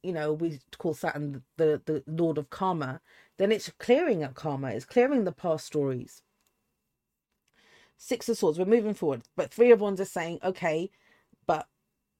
you 0.03 0.13
know 0.13 0.33
we 0.33 0.61
call 0.79 0.95
Saturn 0.95 1.43
the 1.57 1.81
the 1.85 2.03
Lord 2.07 2.39
of 2.39 2.51
Karma, 2.51 3.01
then 3.39 3.53
it's 3.53 3.71
clearing 3.79 4.25
up 4.25 4.35
karma. 4.35 4.69
It's 4.71 4.85
clearing 4.85 5.25
the 5.25 5.33
past 5.33 5.67
stories. 5.67 6.23
Six 7.97 8.29
of 8.29 8.39
Swords. 8.39 8.59
We're 8.59 8.65
moving 8.65 8.95
forward, 8.95 9.23
but 9.37 9.53
Three 9.53 9.71
of 9.71 9.81
Wands 9.81 10.01
are 10.01 10.07
saying, 10.07 10.41
okay, 10.43 10.91
but 11.47 11.67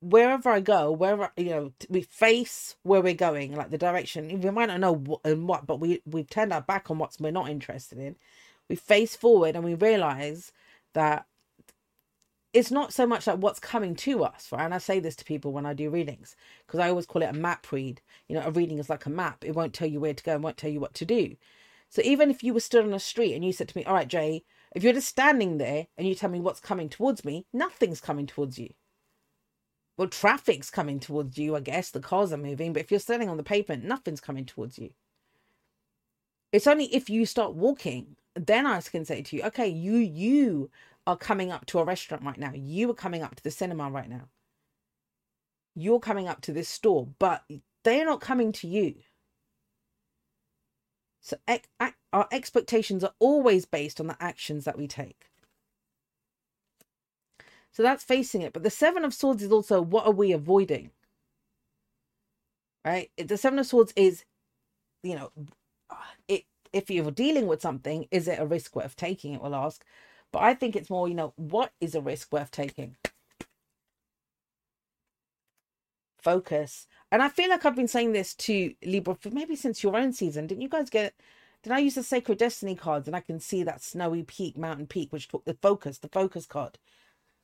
wherever 0.01 0.51
I 0.51 0.61
go, 0.61 0.93
wherever 0.93 1.33
you 1.37 1.47
know, 1.51 1.73
we 1.89 2.03
face 2.03 2.77
where 2.83 3.03
we're 3.03 3.15
going, 3.15 3.55
like 3.55 3.71
the 3.71 3.79
direction. 3.79 4.41
We 4.41 4.51
might 4.51 4.67
not 4.67 4.81
know 4.81 4.95
what 4.95 5.21
and 5.25 5.49
what, 5.49 5.67
but 5.67 5.81
we 5.81 6.03
we've 6.07 6.31
turned 6.31 6.53
our 6.53 6.63
back 6.63 6.91
on 6.91 6.99
what 6.99 7.17
we're 7.21 7.33
not 7.33 7.51
interested 7.51 7.99
in. 7.99 8.17
We 8.69 8.77
face 8.77 9.17
forward 9.17 9.57
and 9.57 9.65
we 9.65 9.75
realize 9.75 10.53
that 10.95 11.27
it's 12.53 12.71
not 12.71 12.93
so 12.93 13.07
much 13.07 13.27
like 13.27 13.39
what's 13.39 13.61
coming 13.61 13.95
to 13.95 14.25
us, 14.25 14.49
right? 14.53 14.65
And 14.65 14.75
I 14.75 14.79
say 14.79 14.99
this 15.01 15.17
to 15.17 15.25
people 15.25 15.53
when 15.53 15.67
I 15.67 15.75
do 15.75 15.91
readings 15.91 16.35
because 16.67 16.81
I 16.81 16.89
always 16.89 17.07
call 17.07 17.23
it 17.23 17.27
a 17.31 17.33
map 17.33 17.71
read. 17.71 18.01
You 18.29 18.37
know, 18.37 18.43
a 18.45 18.51
reading 18.51 18.79
is 18.79 18.91
like 18.91 19.07
a 19.07 19.11
map, 19.11 19.45
it 19.45 19.55
won't 19.55 19.75
tell 19.75 19.89
you 19.89 20.01
where 20.01 20.15
to 20.15 20.25
go 20.25 20.35
and 20.35 20.43
won't 20.43 20.57
tell 20.57 20.71
you 20.71 20.81
what 20.81 20.95
to 20.95 21.05
do. 21.05 21.37
So 21.91 22.03
even 22.05 22.31
if 22.31 22.43
you 22.43 22.55
were 22.55 22.61
stood 22.61 22.85
on 22.85 22.95
a 22.95 23.01
street 23.01 23.35
and 23.35 23.45
you 23.45 23.53
said 23.53 23.69
to 23.69 23.79
me, 23.79 23.85
All 23.85 23.95
right, 23.95 24.09
Jay, 24.09 24.45
if 24.75 24.83
you're 24.85 24.93
just 24.93 25.09
standing 25.09 25.59
there 25.59 25.89
and 25.99 26.09
you 26.09 26.15
tell 26.15 26.31
me 26.31 26.41
what's 26.41 26.61
coming 26.61 26.89
towards 26.89 27.25
me, 27.25 27.47
nothing's 27.53 28.01
coming 28.01 28.27
towards 28.27 28.59
you. 28.59 28.71
Well, 29.97 30.09
traffic's 30.09 30.71
coming 30.71 31.01
towards 31.01 31.39
you, 31.39 31.57
I 31.57 31.61
guess. 31.61 31.91
The 31.91 32.01
cars 32.01 32.33
are 32.33 32.39
moving, 32.39 32.73
but 32.73 32.83
if 32.83 32.91
you're 32.91 33.01
standing 33.01 33.29
on 33.29 33.37
the 33.37 33.43
pavement, 33.43 33.85
nothing's 33.85 34.21
coming 34.21 34.47
towards 34.47 34.79
you. 34.79 34.91
It's 36.53 36.67
only 36.67 36.87
if 36.95 37.11
you 37.11 37.27
start 37.27 37.55
walking, 37.55 38.17
then 38.35 38.67
I 38.67 38.81
can 38.81 39.05
say 39.05 39.23
to 39.23 39.37
you, 39.37 39.43
okay, 39.45 39.69
you 39.69 39.97
you 39.97 40.71
are 41.07 41.17
coming 41.17 41.53
up 41.53 41.67
to 41.67 41.79
a 41.79 41.85
restaurant 41.85 42.25
right 42.25 42.39
now. 42.39 42.53
You 42.55 42.91
are 42.91 42.95
coming 42.95 43.23
up 43.23 43.37
to 43.37 43.43
the 43.43 43.51
cinema 43.51 43.91
right 43.91 44.09
now. 44.09 44.29
You're 45.75 46.01
coming 46.01 46.29
up 46.29 46.41
to 46.43 46.53
this 46.53 46.69
store, 46.69 47.09
but 47.19 47.45
they're 47.85 48.05
not 48.05 48.21
coming 48.21 48.53
to 48.53 48.69
you. 48.69 48.97
So 51.21 51.37
our 52.13 52.29
expectations 52.33 53.05
are 53.05 53.15
always 53.19 53.67
based 53.67 54.01
on 54.01 54.09
the 54.09 54.17
actions 54.21 54.65
that 54.65 54.79
we 54.79 54.89
take. 54.89 55.30
So 57.73 57.83
that's 57.83 58.05
facing 58.05 58.43
it. 58.43 58.53
But 58.53 58.63
the 58.63 58.71
Seven 58.71 59.05
of 59.05 59.15
Swords 59.15 59.43
is 59.43 59.53
also 59.53 59.81
what 59.81 60.07
are 60.07 60.13
we 60.13 60.33
avoiding? 60.33 60.91
Right? 62.85 63.11
The 63.17 63.37
Seven 63.37 63.59
of 63.59 63.67
Swords 63.67 63.93
is, 63.97 64.25
you 65.03 65.15
know, 65.17 65.31
it 66.29 66.45
if 66.73 66.91
you're 66.91 67.11
dealing 67.11 67.47
with 67.47 67.61
something, 67.63 68.07
is 68.11 68.29
it 68.29 68.39
a 68.41 68.47
risk 68.47 68.77
worth 68.77 68.97
taking? 68.97 69.35
It 69.35 69.43
will 69.43 69.55
ask. 69.55 69.85
But 70.33 70.43
I 70.43 70.55
think 70.55 70.77
it's 70.77 70.91
more, 70.91 71.09
you 71.09 71.15
know, 71.15 71.33
what 71.37 71.73
is 71.81 71.95
a 71.95 72.01
risk 72.01 72.33
worth 72.33 72.51
taking? 72.51 72.97
Focus. 76.23 76.87
And 77.11 77.23
I 77.23 77.29
feel 77.29 77.49
like 77.49 77.65
I've 77.65 77.75
been 77.75 77.89
saying 77.89 78.13
this 78.13 78.35
to 78.35 78.75
Libra 78.85 79.17
for 79.17 79.31
maybe 79.31 79.57
since 79.57 79.83
your 79.83 79.97
own 79.97 80.13
season. 80.13 80.47
Didn't 80.47 80.63
you 80.63 80.69
guys 80.69 80.91
get 80.91 81.15
did 81.63 81.73
I 81.73 81.79
use 81.81 81.95
the 81.95 82.03
Sacred 82.03 82.39
Destiny 82.39 82.75
cards 82.75 83.07
and 83.07 83.15
I 83.17 83.21
can 83.21 83.39
see 83.39 83.63
that 83.65 83.83
snowy 83.83 84.23
peak, 84.23 84.57
mountain 84.57 84.87
peak, 84.87 85.13
which 85.13 85.29
took 85.29 85.45
the 85.45 85.55
focus, 85.55 85.99
the 85.99 86.09
focus 86.09 86.47
card? 86.47 86.79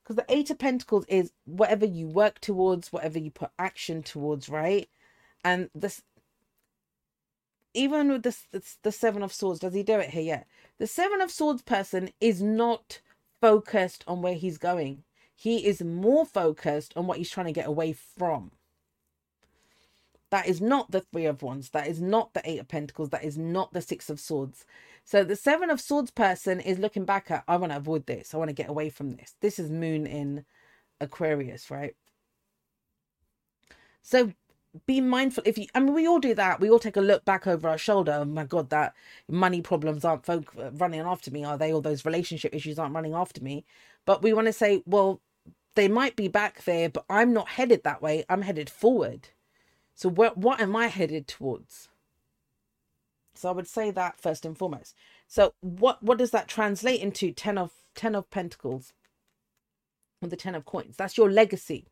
Because 0.07 0.23
the 0.25 0.33
Eight 0.33 0.49
of 0.49 0.57
Pentacles 0.57 1.03
is 1.09 1.33
whatever 1.43 1.85
you 1.85 2.07
work 2.07 2.39
towards, 2.39 2.93
whatever 2.93 3.19
you 3.19 3.29
put 3.29 3.49
action 3.59 4.01
towards, 4.01 4.47
right? 4.47 4.87
And 5.43 5.69
this, 5.75 6.01
even 7.73 8.09
with 8.09 8.23
this, 8.23 8.47
this 8.53 8.77
the 8.83 8.93
Seven 8.93 9.21
of 9.21 9.33
Swords, 9.33 9.59
does 9.59 9.73
he 9.73 9.83
do 9.83 9.99
it 9.99 10.11
here 10.11 10.23
yet? 10.23 10.47
The 10.77 10.87
Seven 10.87 11.19
of 11.19 11.29
Swords 11.29 11.61
person 11.61 12.11
is 12.21 12.41
not 12.41 13.01
focused 13.41 14.05
on 14.07 14.21
where 14.21 14.35
he's 14.35 14.57
going. 14.57 15.03
He 15.35 15.67
is 15.67 15.81
more 15.81 16.25
focused 16.25 16.93
on 16.95 17.05
what 17.05 17.17
he's 17.17 17.29
trying 17.29 17.47
to 17.47 17.51
get 17.51 17.67
away 17.67 17.91
from. 17.91 18.51
That 20.29 20.47
is 20.47 20.61
not 20.61 20.91
the 20.91 21.01
Three 21.01 21.25
of 21.25 21.41
Wands. 21.41 21.71
That 21.71 21.87
is 21.87 22.01
not 22.01 22.33
the 22.33 22.49
Eight 22.49 22.59
of 22.59 22.69
Pentacles. 22.69 23.09
That 23.09 23.25
is 23.25 23.37
not 23.37 23.73
the 23.73 23.81
Six 23.81 24.09
of 24.09 24.21
Swords. 24.21 24.65
So 25.07 25.23
the 25.23 25.37
Seven 25.37 25.69
of 25.69 25.79
Swords 25.79 26.11
person 26.11 26.59
is 26.59 26.79
looking 26.79 27.05
back 27.05 27.31
at, 27.31 27.45
I 27.47 27.55
want 27.55 27.71
to 27.71 27.77
avoid 27.77 28.07
this. 28.07 28.33
I 28.33 28.37
want 28.37 28.49
to 28.49 28.53
get 28.53 28.67
away 28.69 28.89
from 28.89 29.11
this. 29.11 29.35
This 29.39 29.57
is 29.57 29.69
Moon 29.69 30.05
in 30.05 30.43
Aquarius, 30.99 31.71
right? 31.71 31.95
So 34.01 34.33
be 34.85 35.01
mindful 35.01 35.41
if 35.45 35.57
you 35.57 35.65
i 35.73 35.79
mean 35.79 35.93
we 35.93 36.05
all 36.05 36.19
do 36.19 36.35
that 36.35 36.59
we 36.59 36.69
all 36.69 36.77
take 36.77 36.97
a 36.97 37.01
look 37.01 37.25
back 37.25 37.47
over 37.47 37.67
our 37.67 37.79
shoulder 37.79 38.19
oh 38.21 38.25
my 38.25 38.43
god 38.43 38.69
that 38.69 38.93
money 39.27 39.59
problems 39.59 40.05
aren't 40.05 40.23
folk 40.23 40.53
running 40.73 40.99
after 40.99 41.31
me 41.31 41.43
are 41.43 41.57
they 41.57 41.73
all 41.73 41.81
those 41.81 42.05
relationship 42.05 42.53
issues 42.53 42.77
aren't 42.77 42.93
running 42.93 43.15
after 43.15 43.41
me 43.41 43.65
but 44.05 44.21
we 44.21 44.33
want 44.33 44.45
to 44.45 44.53
say 44.53 44.83
well 44.85 45.19
they 45.73 45.87
might 45.87 46.15
be 46.15 46.27
back 46.27 46.63
there 46.65 46.89
but 46.89 47.05
i'm 47.09 47.33
not 47.33 47.49
headed 47.49 47.83
that 47.83 48.03
way 48.03 48.23
i'm 48.29 48.43
headed 48.43 48.69
forward 48.69 49.29
so 49.97 50.09
what 50.09 50.37
what 50.37 50.61
am 50.61 50.75
I 50.75 50.87
headed 50.87 51.27
towards? 51.27 51.89
So 53.37 53.49
I 53.49 53.53
would 53.53 53.67
say 53.67 53.91
that 53.91 54.19
first 54.19 54.45
and 54.45 54.57
foremost. 54.57 54.95
So 55.27 55.53
what 55.61 56.01
what 56.03 56.17
does 56.17 56.31
that 56.31 56.47
translate 56.47 57.01
into? 57.01 57.31
Ten 57.31 57.57
of 57.57 57.71
ten 57.95 58.15
of 58.15 58.29
pentacles. 58.29 58.93
And 60.21 60.31
the 60.31 60.35
ten 60.37 60.55
of 60.55 60.65
coins. 60.65 60.95
That's 60.97 61.17
your 61.17 61.29
legacy. 61.29 61.85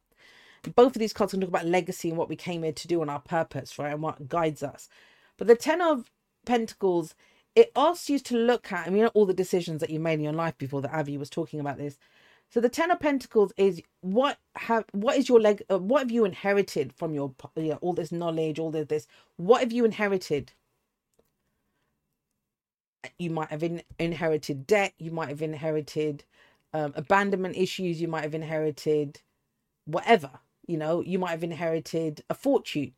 Both 0.76 0.96
of 0.96 1.00
these 1.00 1.14
cards 1.14 1.32
can 1.32 1.42
talk 1.42 1.50
about 1.50 1.68
legacy 1.68 2.10
and 2.10 2.18
what 2.18 2.30
we 2.30 2.36
came 2.36 2.64
here 2.64 2.72
to 2.74 2.88
do 2.88 3.02
and 3.02 3.12
our 3.12 3.20
purpose, 3.20 3.78
right? 3.78 3.94
And 3.94 4.02
what 4.02 4.28
guides 4.28 4.64
us. 4.64 4.90
But 5.38 5.48
the 5.48 5.56
ten 5.56 5.82
of 5.82 6.10
pentacles, 6.46 7.14
it 7.56 7.72
asks 7.76 8.10
you 8.10 8.20
to 8.20 8.38
look 8.38 8.72
at, 8.72 8.88
I 8.88 8.90
mean, 8.90 9.06
all 9.08 9.26
the 9.26 9.34
decisions 9.34 9.82
that 9.82 9.90
you 9.90 10.00
made 10.00 10.16
in 10.16 10.24
your 10.24 10.34
life 10.34 10.58
before 10.58 10.82
that 10.82 10.94
Avi 10.94 11.18
was 11.18 11.30
talking 11.30 11.60
about 11.60 11.78
this. 11.78 11.98
So 12.50 12.62
the 12.62 12.70
Ten 12.70 12.92
of 12.92 13.00
Pentacles 13.00 13.52
is 13.58 13.82
what 14.02 14.38
have 14.56 14.86
what 14.92 15.18
is 15.18 15.28
your 15.28 15.40
leg? 15.42 15.64
Uh, 15.70 15.80
what 15.80 16.00
have 16.00 16.12
you 16.12 16.26
inherited 16.26 16.94
from 16.94 17.14
your 17.14 17.34
you 17.56 17.70
know, 17.70 17.80
all 17.82 17.94
this 17.94 18.12
knowledge, 18.12 18.60
all 18.60 18.72
this 18.72 18.88
this? 18.88 19.08
What 19.38 19.62
have 19.62 19.74
you 19.74 19.84
inherited? 19.84 20.54
You 23.20 23.30
might 23.30 23.50
have 23.50 23.64
in, 23.64 23.84
inherited 24.00 24.68
debt. 24.68 24.94
You 24.98 25.12
might 25.12 25.30
have 25.30 25.42
inherited 25.42 26.24
um, 26.74 26.94
abandonment 26.96 27.58
issues. 27.58 28.02
You 28.02 28.08
might 28.08 28.24
have 28.24 28.36
inherited 28.36 29.22
whatever. 29.86 30.32
You 30.68 30.78
know, 30.78 31.02
you 31.02 31.20
might 31.20 31.32
have 31.32 31.44
inherited 31.44 32.24
a 32.30 32.34
fortune. 32.34 32.94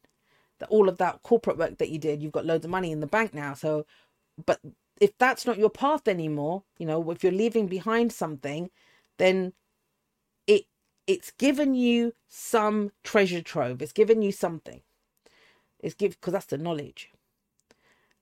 That 0.59 0.69
all 0.69 0.89
of 0.89 0.97
that 0.97 1.21
corporate 1.23 1.57
work 1.57 1.77
that 1.77 1.89
you 1.89 1.99
did, 1.99 2.23
you've 2.23 2.31
got 2.31 2.45
loads 2.45 2.65
of 2.65 2.71
money 2.71 2.91
in 2.91 2.99
the 2.99 3.07
bank 3.07 3.33
now. 3.33 3.53
So, 3.53 3.85
but 4.45 4.59
if 4.99 5.17
that's 5.19 5.45
not 5.45 5.59
your 5.59 5.69
path 5.69 6.07
anymore, 6.07 6.63
you 6.79 6.85
know, 6.85 7.11
if 7.11 7.23
you're 7.23 7.31
leaving 7.31 7.67
behind 7.67 8.11
something, 8.11 8.71
then 9.19 9.53
it 10.47 10.65
it's 11.05 11.31
given 11.31 11.75
you 11.75 12.13
some 12.27 12.91
treasure 13.03 13.41
trove. 13.41 13.81
It's 13.81 13.93
given 13.93 14.21
you 14.21 14.31
something. 14.31 14.81
It's 15.79 15.95
give 15.95 16.19
because 16.19 16.33
that's 16.33 16.47
the 16.47 16.57
knowledge. 16.57 17.11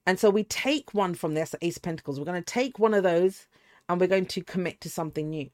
And 0.06 0.20
so 0.20 0.30
we 0.30 0.44
take 0.44 0.94
one 0.94 1.16
from 1.16 1.34
this 1.34 1.56
Ace 1.62 1.78
of 1.78 1.84
Pentacles. 1.84 2.20
We're 2.20 2.26
going 2.26 2.42
to 2.42 2.54
take 2.54 2.80
one 2.80 2.94
of 2.94 3.04
those 3.04 3.48
and 3.90 4.00
we're 4.00 4.08
going 4.08 4.28
to 4.28 4.44
commit 4.44 4.82
to 4.82 4.90
something 4.90 5.30
new. 5.30 5.50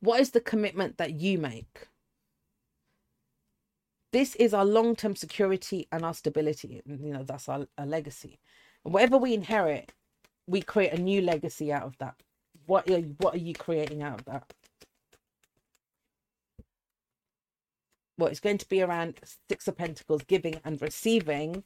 What 0.00 0.20
is 0.20 0.30
the 0.30 0.40
commitment 0.40 0.98
that 0.98 1.12
you 1.14 1.38
make? 1.38 1.88
This 4.12 4.34
is 4.36 4.54
our 4.54 4.64
long 4.64 4.96
term 4.96 5.16
security 5.16 5.88
and 5.90 6.04
our 6.04 6.14
stability. 6.14 6.82
You 6.86 7.12
know, 7.12 7.22
that's 7.22 7.48
our, 7.48 7.66
our 7.78 7.86
legacy. 7.86 8.38
And 8.84 8.92
whatever 8.92 9.16
we 9.16 9.34
inherit, 9.34 9.92
we 10.46 10.60
create 10.60 10.92
a 10.92 11.00
new 11.00 11.22
legacy 11.22 11.72
out 11.72 11.84
of 11.84 11.98
that 11.98 12.16
what 12.66 12.88
are 12.90 13.00
what 13.00 13.34
are 13.34 13.38
you 13.38 13.54
creating 13.54 14.02
out 14.02 14.20
of 14.20 14.24
that? 14.26 14.52
Well, 18.16 18.28
it's 18.28 18.40
going 18.40 18.58
to 18.58 18.68
be 18.68 18.80
around 18.80 19.20
Six 19.48 19.66
of 19.66 19.76
Pentacles, 19.76 20.22
giving 20.22 20.60
and 20.64 20.80
receiving. 20.80 21.64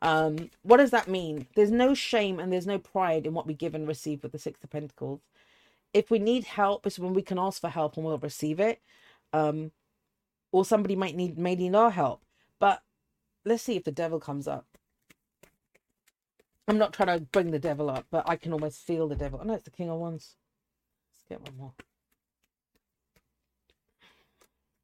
Um, 0.00 0.50
what 0.62 0.76
does 0.76 0.90
that 0.90 1.08
mean? 1.08 1.46
There's 1.56 1.70
no 1.70 1.94
shame 1.94 2.38
and 2.38 2.52
there's 2.52 2.66
no 2.66 2.78
pride 2.78 3.26
in 3.26 3.34
what 3.34 3.46
we 3.46 3.54
give 3.54 3.74
and 3.74 3.88
receive 3.88 4.22
with 4.22 4.32
the 4.32 4.38
Six 4.38 4.62
of 4.62 4.70
Pentacles. 4.70 5.20
If 5.92 6.10
we 6.10 6.18
need 6.18 6.44
help, 6.44 6.86
it's 6.86 6.98
when 6.98 7.14
we 7.14 7.22
can 7.22 7.38
ask 7.38 7.60
for 7.60 7.70
help 7.70 7.96
and 7.96 8.04
we'll 8.04 8.18
receive 8.18 8.60
it. 8.60 8.80
Um, 9.32 9.72
or 10.52 10.64
somebody 10.64 10.96
might 10.96 11.16
need 11.16 11.38
may 11.38 11.54
need 11.54 11.74
our 11.74 11.90
help. 11.90 12.22
But 12.58 12.82
let's 13.44 13.62
see 13.62 13.76
if 13.76 13.84
the 13.84 13.92
devil 13.92 14.20
comes 14.20 14.46
up. 14.46 14.66
I'm 16.66 16.78
not 16.78 16.92
trying 16.92 17.18
to 17.18 17.24
bring 17.24 17.50
the 17.50 17.58
devil 17.58 17.88
up, 17.88 18.06
but 18.10 18.28
I 18.28 18.36
can 18.36 18.52
almost 18.52 18.86
feel 18.86 19.08
the 19.08 19.16
devil. 19.16 19.40
I 19.40 19.44
know 19.44 19.54
it's 19.54 19.64
the 19.64 19.70
King 19.70 19.88
of 19.88 19.98
Wands. 19.98 20.36
Let's 21.10 21.24
get 21.42 21.50
one 21.50 21.58
more. 21.58 21.72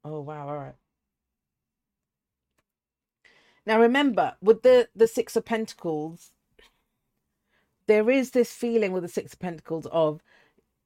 Oh, 0.03 0.21
wow. 0.21 0.49
All 0.49 0.57
right. 0.57 0.75
Now, 3.65 3.79
remember, 3.79 4.35
with 4.41 4.61
the, 4.61 4.89
the 4.95 5.07
Six 5.07 5.35
of 5.35 5.45
Pentacles, 5.45 6.31
there 7.87 8.09
is 8.09 8.31
this 8.31 8.51
feeling 8.51 8.91
with 8.91 9.03
the 9.03 9.09
Six 9.09 9.33
of 9.33 9.39
Pentacles 9.39 9.87
of, 9.91 10.21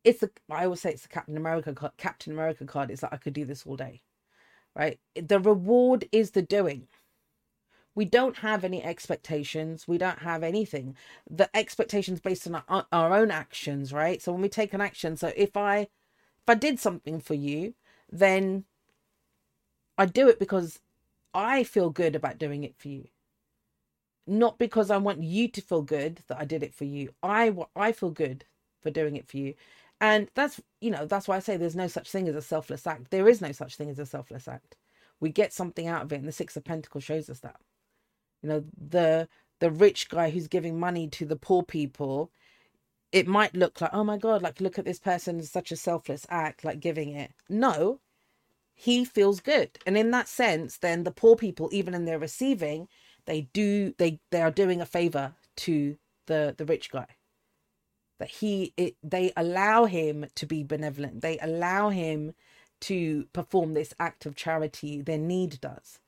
it's 0.03 0.21
the, 0.21 0.31
I 0.49 0.63
always 0.65 0.81
say 0.81 0.91
it's 0.91 1.03
the 1.03 1.09
Captain 1.09 1.37
America 1.37 1.73
card, 1.73 1.93
Captain 1.97 2.33
America 2.33 2.65
card. 2.65 2.89
It's 2.89 3.03
like, 3.03 3.13
I 3.13 3.17
could 3.17 3.33
do 3.33 3.45
this 3.45 3.65
all 3.65 3.75
day, 3.75 4.01
right? 4.75 4.99
The 5.15 5.39
reward 5.39 6.07
is 6.11 6.31
the 6.31 6.41
doing 6.41 6.87
we 7.95 8.05
don't 8.05 8.37
have 8.37 8.63
any 8.63 8.81
expectations 8.81 9.85
we 9.85 9.97
don't 9.97 10.19
have 10.19 10.41
anything 10.41 10.95
the 11.29 11.49
expectations 11.55 12.21
based 12.21 12.47
on 12.47 12.61
our, 12.69 12.85
our 12.93 13.13
own 13.13 13.29
actions 13.29 13.91
right 13.91 14.21
so 14.21 14.31
when 14.31 14.41
we 14.41 14.47
take 14.47 14.73
an 14.73 14.79
action 14.79 15.17
so 15.17 15.33
if 15.35 15.57
i 15.57 15.79
if 15.79 16.47
i 16.47 16.53
did 16.55 16.79
something 16.79 17.19
for 17.19 17.33
you 17.33 17.73
then 18.09 18.63
i 19.97 20.05
do 20.05 20.29
it 20.29 20.39
because 20.39 20.79
i 21.33 21.63
feel 21.63 21.89
good 21.89 22.15
about 22.15 22.37
doing 22.37 22.63
it 22.63 22.75
for 22.77 22.87
you. 22.89 23.07
Not 24.27 24.57
because 24.59 24.91
i 24.91 24.97
want 24.97 25.23
you 25.23 25.47
to 25.49 25.61
feel 25.61 25.81
good 25.81 26.21
that 26.27 26.39
i 26.39 26.45
did 26.45 26.63
it 26.63 26.73
for 26.73 26.85
you. 26.85 27.13
I 27.23 27.53
i 27.75 27.91
feel 27.91 28.11
good 28.11 28.45
for 28.81 28.91
doing 28.91 29.15
it 29.15 29.27
for 29.27 29.37
you. 29.37 29.55
And 30.01 30.29
that's 30.35 30.61
you 30.81 30.91
know 30.91 31.05
that's 31.05 31.27
why 31.27 31.35
i 31.37 31.39
say 31.39 31.57
there's 31.57 31.75
no 31.75 31.87
such 31.87 32.09
thing 32.11 32.27
as 32.27 32.35
a 32.35 32.41
selfless 32.41 32.87
act. 32.87 33.11
There 33.11 33.27
is 33.29 33.41
no 33.41 33.51
such 33.51 33.75
thing 33.75 33.89
as 33.89 33.99
a 33.99 34.05
selfless 34.05 34.47
act. 34.47 34.75
We 35.19 35.29
get 35.29 35.53
something 35.53 35.87
out 35.87 36.03
of 36.03 36.13
it 36.13 36.17
and 36.17 36.27
the 36.27 36.31
six 36.31 36.55
of 36.55 36.63
pentacles 36.63 37.03
shows 37.03 37.29
us 37.29 37.39
that. 37.41 37.59
You 38.41 38.49
know 38.49 38.63
the 38.77 39.27
the 39.59 39.71
rich 39.71 40.09
guy 40.09 40.29
who's 40.29 40.47
giving 40.47 40.79
money 40.79 41.07
to 41.09 41.25
the 41.25 41.35
poor 41.35 41.63
people 41.63 42.31
it 43.11 43.27
might 43.27 43.55
look 43.55 43.81
like 43.81 43.91
oh 43.93 44.03
my 44.03 44.17
god 44.17 44.41
like 44.41 44.61
look 44.61 44.77
at 44.79 44.85
this 44.85 44.99
person 44.99 45.41
such 45.43 45.71
a 45.71 45.75
selfless 45.75 46.25
act 46.29 46.63
like 46.63 46.79
giving 46.79 47.09
it. 47.09 47.31
No 47.49 47.99
he 48.79 49.03
feels 49.03 49.39
good 49.39 49.71
and 49.85 49.97
in 49.97 50.11
that 50.11 50.27
sense 50.27 50.77
then 50.77 51.03
the 51.03 51.11
poor 51.11 51.35
people 51.35 51.69
even 51.71 51.93
in 51.93 52.05
their 52.05 52.19
receiving 52.19 52.87
they 53.25 53.41
do 53.53 53.93
they 53.97 54.19
they 54.31 54.41
are 54.41 54.51
doing 54.51 54.81
a 54.81 54.85
favor 54.85 55.33
to 55.55 55.97
the 56.27 56.55
the 56.57 56.65
rich 56.65 56.91
guy 56.91 57.07
that 58.19 58.29
he 58.29 58.73
it 58.77 58.95
they 59.03 59.31
allow 59.35 59.85
him 59.85 60.25
to 60.35 60.45
be 60.45 60.63
benevolent 60.63 61.21
they 61.21 61.37
allow 61.39 61.89
him 61.89 62.33
to 62.81 63.25
perform 63.33 63.73
this 63.73 63.93
act 63.99 64.25
of 64.25 64.35
charity, 64.35 65.01
their 65.01 65.17
need 65.17 65.59
does. 65.59 65.99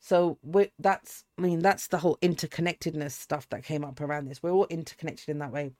So 0.00 0.38
that's 0.78 1.24
I 1.36 1.42
mean 1.42 1.60
that's 1.60 1.88
the 1.88 1.98
whole 1.98 2.18
interconnectedness 2.22 3.12
stuff 3.12 3.48
that 3.50 3.64
came 3.64 3.84
up 3.84 4.00
around 4.00 4.26
this. 4.26 4.42
We're 4.42 4.52
all 4.52 4.66
interconnected 4.66 5.28
in 5.28 5.38
that 5.38 5.52
way. 5.52 5.72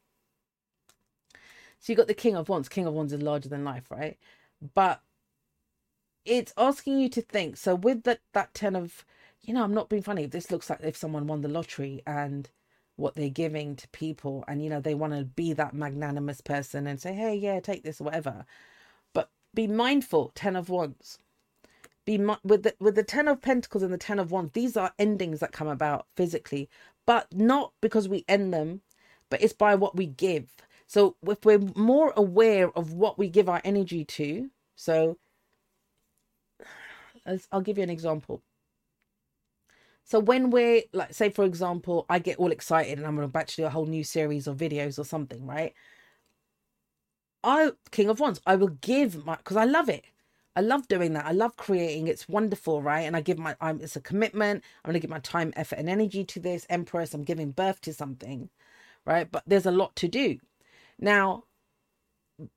So 1.80 1.92
you 1.92 1.96
got 1.96 2.08
the 2.08 2.14
King 2.14 2.36
of 2.36 2.48
Wands. 2.48 2.68
King 2.68 2.86
of 2.86 2.94
Wands 2.94 3.12
is 3.12 3.22
larger 3.22 3.48
than 3.48 3.64
life, 3.64 3.90
right? 3.90 4.18
But 4.74 5.00
it's 6.28 6.52
asking 6.56 7.00
you 7.00 7.08
to 7.10 7.22
think. 7.22 7.56
So 7.56 7.74
with 7.74 8.04
that 8.04 8.20
that 8.34 8.54
ten 8.54 8.76
of, 8.76 9.04
you 9.42 9.54
know, 9.54 9.62
I'm 9.64 9.74
not 9.74 9.88
being 9.88 10.02
funny. 10.02 10.26
This 10.26 10.50
looks 10.50 10.70
like 10.70 10.80
if 10.82 10.96
someone 10.96 11.26
won 11.26 11.40
the 11.40 11.48
lottery 11.48 12.02
and 12.06 12.48
what 12.96 13.14
they're 13.14 13.28
giving 13.30 13.76
to 13.76 13.88
people, 13.88 14.44
and 14.48 14.62
you 14.62 14.70
know 14.70 14.80
they 14.80 14.94
want 14.94 15.14
to 15.14 15.24
be 15.24 15.52
that 15.54 15.74
magnanimous 15.74 16.40
person 16.40 16.86
and 16.86 17.00
say, 17.00 17.14
hey, 17.14 17.34
yeah, 17.34 17.60
take 17.60 17.84
this 17.84 18.00
or 18.00 18.04
whatever. 18.04 18.44
But 19.14 19.30
be 19.54 19.66
mindful. 19.66 20.32
Ten 20.34 20.56
of 20.56 20.68
Wands. 20.68 21.18
Be 22.04 22.18
with 22.44 22.62
the 22.62 22.74
with 22.80 22.94
the 22.94 23.02
Ten 23.04 23.28
of 23.28 23.40
Pentacles 23.40 23.82
and 23.82 23.92
the 23.92 23.98
Ten 23.98 24.18
of 24.18 24.30
Wands. 24.32 24.52
These 24.52 24.76
are 24.76 24.92
endings 24.98 25.40
that 25.40 25.52
come 25.52 25.68
about 25.68 26.06
physically, 26.16 26.68
but 27.06 27.26
not 27.32 27.72
because 27.80 28.08
we 28.08 28.24
end 28.28 28.52
them, 28.52 28.82
but 29.30 29.42
it's 29.42 29.52
by 29.52 29.74
what 29.74 29.96
we 29.96 30.06
give. 30.06 30.48
So 30.86 31.16
if 31.26 31.44
we're 31.44 31.60
more 31.76 32.12
aware 32.16 32.70
of 32.76 32.94
what 32.94 33.18
we 33.18 33.28
give 33.28 33.48
our 33.48 33.60
energy 33.62 34.04
to, 34.06 34.50
so 34.74 35.18
I'll 37.52 37.62
give 37.62 37.78
you 37.78 37.84
an 37.84 37.90
example. 37.90 38.42
So 40.04 40.20
when 40.20 40.50
we're 40.50 40.82
like, 40.92 41.14
say 41.14 41.30
for 41.30 41.44
example, 41.44 42.06
I 42.08 42.18
get 42.20 42.38
all 42.38 42.52
excited 42.52 42.98
and 42.98 43.06
I'm 43.06 43.18
about 43.18 43.48
to 43.48 43.56
do 43.56 43.66
a 43.66 43.70
whole 43.70 43.86
new 43.86 44.04
series 44.04 44.46
of 44.46 44.56
videos 44.58 44.98
or 44.98 45.04
something, 45.04 45.46
right? 45.46 45.74
I 47.44 47.72
King 47.90 48.08
of 48.10 48.20
Wands, 48.20 48.40
I 48.46 48.56
will 48.56 48.68
give 48.82 49.24
my 49.26 49.36
because 49.36 49.56
I 49.56 49.64
love 49.64 49.88
it. 49.88 50.04
I 50.56 50.60
love 50.62 50.88
doing 50.88 51.12
that. 51.14 51.26
I 51.26 51.32
love 51.32 51.56
creating. 51.56 52.08
It's 52.08 52.28
wonderful, 52.28 52.82
right? 52.82 53.02
And 53.02 53.16
I 53.16 53.20
give 53.22 53.38
my 53.38 53.56
I'm 53.60 53.80
it's 53.80 53.96
a 53.96 54.00
commitment. 54.00 54.64
I'm 54.84 54.90
gonna 54.90 55.00
give 55.00 55.10
my 55.10 55.20
time, 55.20 55.52
effort, 55.56 55.78
and 55.78 55.88
energy 55.90 56.24
to 56.24 56.40
this. 56.40 56.66
Empress, 56.70 57.14
I'm 57.14 57.24
giving 57.24 57.52
birth 57.52 57.80
to 57.82 57.94
something, 57.94 58.50
right? 59.06 59.30
But 59.30 59.44
there's 59.46 59.66
a 59.66 59.70
lot 59.72 59.96
to 59.96 60.08
do. 60.08 60.38
Now, 60.98 61.44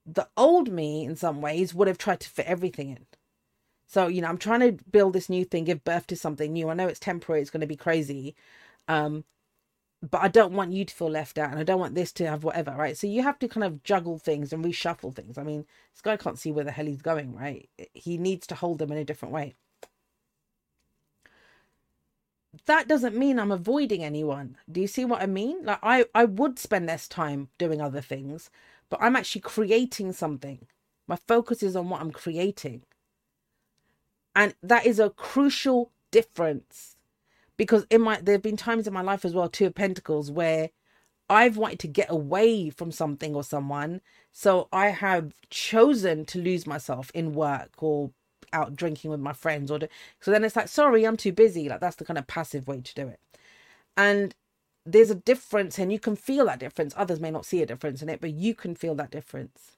the 0.06 0.30
old 0.38 0.72
me 0.72 1.06
in 1.06 1.16
some 1.16 1.42
ways 1.42 1.74
would 1.74 1.88
have 1.88 1.98
tried 2.00 2.22
to 2.22 2.30
fit 2.30 2.46
everything 2.48 2.90
in. 2.92 3.06
So, 3.92 4.08
you 4.08 4.22
know, 4.22 4.30
I'm 4.30 4.38
trying 4.38 4.62
to 4.62 4.84
build 4.90 5.12
this 5.12 5.28
new 5.30 5.44
thing, 5.44 5.66
give 5.66 5.84
birth 5.84 6.08
to 6.08 6.16
something 6.16 6.54
new. 6.54 6.70
I 6.70 6.74
know 6.76 6.88
it's 6.88 7.00
temporary, 7.00 7.42
it's 7.42 7.50
going 7.52 7.60
to 7.62 7.68
be 7.68 7.76
crazy. 7.76 8.36
Um, 8.88 9.26
but 10.02 10.22
I 10.22 10.30
don't 10.30 10.54
want 10.54 10.72
you 10.72 10.86
to 10.86 10.94
feel 10.96 11.10
left 11.10 11.38
out 11.38 11.52
and 11.52 11.60
I 11.60 11.64
don't 11.64 11.80
want 11.80 11.96
this 11.96 12.14
to 12.14 12.28
have 12.28 12.46
whatever, 12.46 12.72
right? 12.72 12.98
So 12.98 13.08
you 13.08 13.22
have 13.24 13.38
to 13.40 13.50
kind 13.50 13.66
of 13.66 13.84
juggle 13.84 14.18
things 14.18 14.54
and 14.54 14.64
reshuffle 14.64 15.14
things. 15.14 15.38
I 15.38 15.44
mean, 15.44 15.66
this 15.94 16.02
guy 16.02 16.16
can't 16.18 16.40
see 16.40 16.54
where 16.54 16.64
the 16.64 16.72
hell 16.72 16.86
he's 16.86 17.02
going, 17.02 17.36
right? 17.36 17.70
He 17.94 18.18
needs 18.18 18.48
to 18.48 18.56
hold 18.56 18.80
them 18.80 18.94
in 18.94 18.98
a 18.98 19.04
different 19.06 19.34
way. 19.34 19.56
That 22.66 22.88
doesn't 22.88 23.16
mean 23.18 23.40
I'm 23.40 23.52
avoiding 23.52 24.04
anyone. 24.06 24.58
Do 24.72 24.80
you 24.80 24.88
see 24.88 25.04
what 25.04 25.22
I 25.22 25.26
mean? 25.26 25.66
Like 25.66 25.80
I 25.84 26.06
I 26.16 26.26
would 26.26 26.60
spend 26.60 26.86
less 26.86 27.08
time 27.10 27.50
doing 27.58 27.82
other 27.82 28.02
things, 28.02 28.50
but 28.90 29.02
I'm 29.02 29.18
actually 29.18 29.42
creating 29.42 30.14
something. 30.14 30.66
My 31.08 31.18
focus 31.18 31.62
is 31.62 31.76
on 31.76 31.90
what 31.90 32.00
I'm 32.02 32.12
creating. 32.12 32.84
And 34.36 34.56
that 34.64 34.86
is 34.86 35.00
a 35.00 35.10
crucial 35.10 35.92
difference. 36.12 36.96
Because 37.58 37.86
in 37.90 38.02
my 38.02 38.20
there 38.22 38.36
have 38.36 38.42
been 38.42 38.58
times 38.58 38.88
in 38.88 38.94
my 38.94 39.02
life 39.02 39.26
as 39.26 39.34
well, 39.34 39.50
two 39.50 39.68
of 39.68 39.76
pentacles, 39.76 40.32
where 40.32 40.70
I've 41.30 41.58
wanted 41.58 41.80
to 41.80 41.88
get 41.88 42.10
away 42.10 42.70
from 42.70 42.92
something 42.92 43.36
or 43.36 43.44
someone. 43.44 44.02
So 44.32 44.68
I 44.72 44.88
have 44.88 45.34
chosen 45.50 46.26
to 46.26 46.40
lose 46.42 46.68
myself 46.68 47.12
in 47.14 47.34
work 47.34 47.72
or 47.82 48.12
out 48.54 48.76
drinking 48.76 49.12
with 49.12 49.22
my 49.22 49.32
friends 49.32 49.72
or 49.72 49.80
do, 49.80 49.88
so 50.20 50.30
then 50.30 50.44
it's 50.44 50.58
like 50.58 50.68
sorry 50.68 51.06
i'm 51.06 51.18
too 51.18 51.32
busy. 51.32 51.70
Like 51.70 51.80
that's 51.80 51.96
the 51.98 52.06
kind 52.06 52.18
of 52.18 52.28
passive 52.28 52.68
way 52.68 52.82
to 52.82 52.94
do 52.96 53.08
it. 53.08 53.20
And 53.96 54.36
there's 54.86 55.12
a 55.12 55.16
difference 55.16 55.78
and 55.80 55.92
you 55.92 56.00
can 56.00 56.16
feel 56.16 56.46
that 56.48 56.60
difference. 56.60 56.94
Others 56.98 57.20
may 57.20 57.32
not 57.32 57.46
see 57.46 57.62
a 57.62 57.66
difference 57.66 58.02
in 58.02 58.10
it 58.10 58.22
but 58.22 58.32
you 58.32 58.56
can 58.56 58.76
feel 58.76 58.96
that 58.96 59.12
difference 59.12 59.78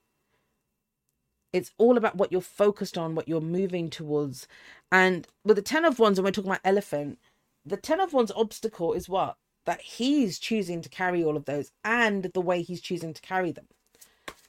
it's 1.53 1.71
all 1.77 1.97
about 1.97 2.15
what 2.15 2.31
you're 2.31 2.41
focused 2.41 2.97
on, 2.97 3.13
what 3.13 3.27
you're 3.27 3.39
moving 3.39 3.89
towards. 3.89 4.47
And 4.91 5.27
with 5.45 5.55
the 5.55 5.61
Ten 5.61 5.85
of 5.85 5.99
Wands, 5.99 6.17
and 6.17 6.25
we're 6.25 6.31
talking 6.31 6.49
about 6.49 6.61
elephant, 6.65 7.19
the 7.63 7.77
Ten 7.77 7.99
of 7.99 8.11
Wands 8.11 8.31
obstacle 8.35 8.93
is 8.93 9.07
what? 9.07 9.37
That 9.65 9.79
he's 9.79 10.39
choosing 10.39 10.81
to 10.81 10.89
carry 10.89 11.23
all 11.23 11.37
of 11.37 11.45
those 11.45 11.71
and 11.85 12.23
the 12.33 12.41
way 12.41 12.63
he's 12.63 12.81
choosing 12.81 13.13
to 13.13 13.21
carry 13.21 13.51
them. 13.51 13.67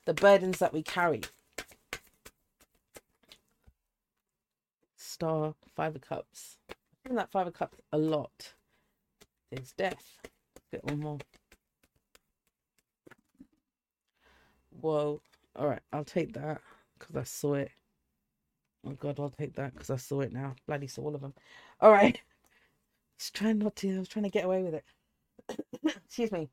The 0.06 0.14
burdens 0.14 0.58
that 0.58 0.72
we 0.72 0.82
carry. 0.82 1.20
Star, 4.96 5.54
Five 5.76 5.94
of 5.94 6.00
Cups. 6.00 6.56
In 7.08 7.16
that 7.16 7.30
Five 7.30 7.46
of 7.46 7.52
Cups 7.52 7.78
a 7.92 7.98
lot. 7.98 8.54
There's 9.50 9.72
death. 9.72 10.18
Get 10.72 10.84
one 10.84 11.00
more. 11.00 11.18
Whoa. 14.80 15.20
All 15.54 15.68
right, 15.68 15.82
I'll 15.92 16.04
take 16.04 16.32
that 16.32 16.60
because 16.98 17.16
I 17.16 17.24
saw 17.24 17.54
it. 17.54 17.70
Oh 18.86 18.92
God, 18.92 19.18
I'll 19.18 19.30
take 19.30 19.54
that 19.56 19.72
because 19.74 19.90
I 19.90 19.96
saw 19.96 20.20
it 20.20 20.32
now. 20.32 20.54
Bloody 20.66 20.86
saw 20.86 21.02
all 21.02 21.14
of 21.14 21.20
them. 21.20 21.34
All 21.80 21.92
right. 21.92 22.20
Just 23.18 23.34
trying 23.34 23.58
not 23.58 23.76
to. 23.76 23.96
I 23.96 23.98
was 24.00 24.08
trying 24.08 24.24
to 24.24 24.30
get 24.30 24.44
away 24.44 24.62
with 24.62 24.74
it. 24.74 24.84
Excuse 26.06 26.32
me. 26.32 26.50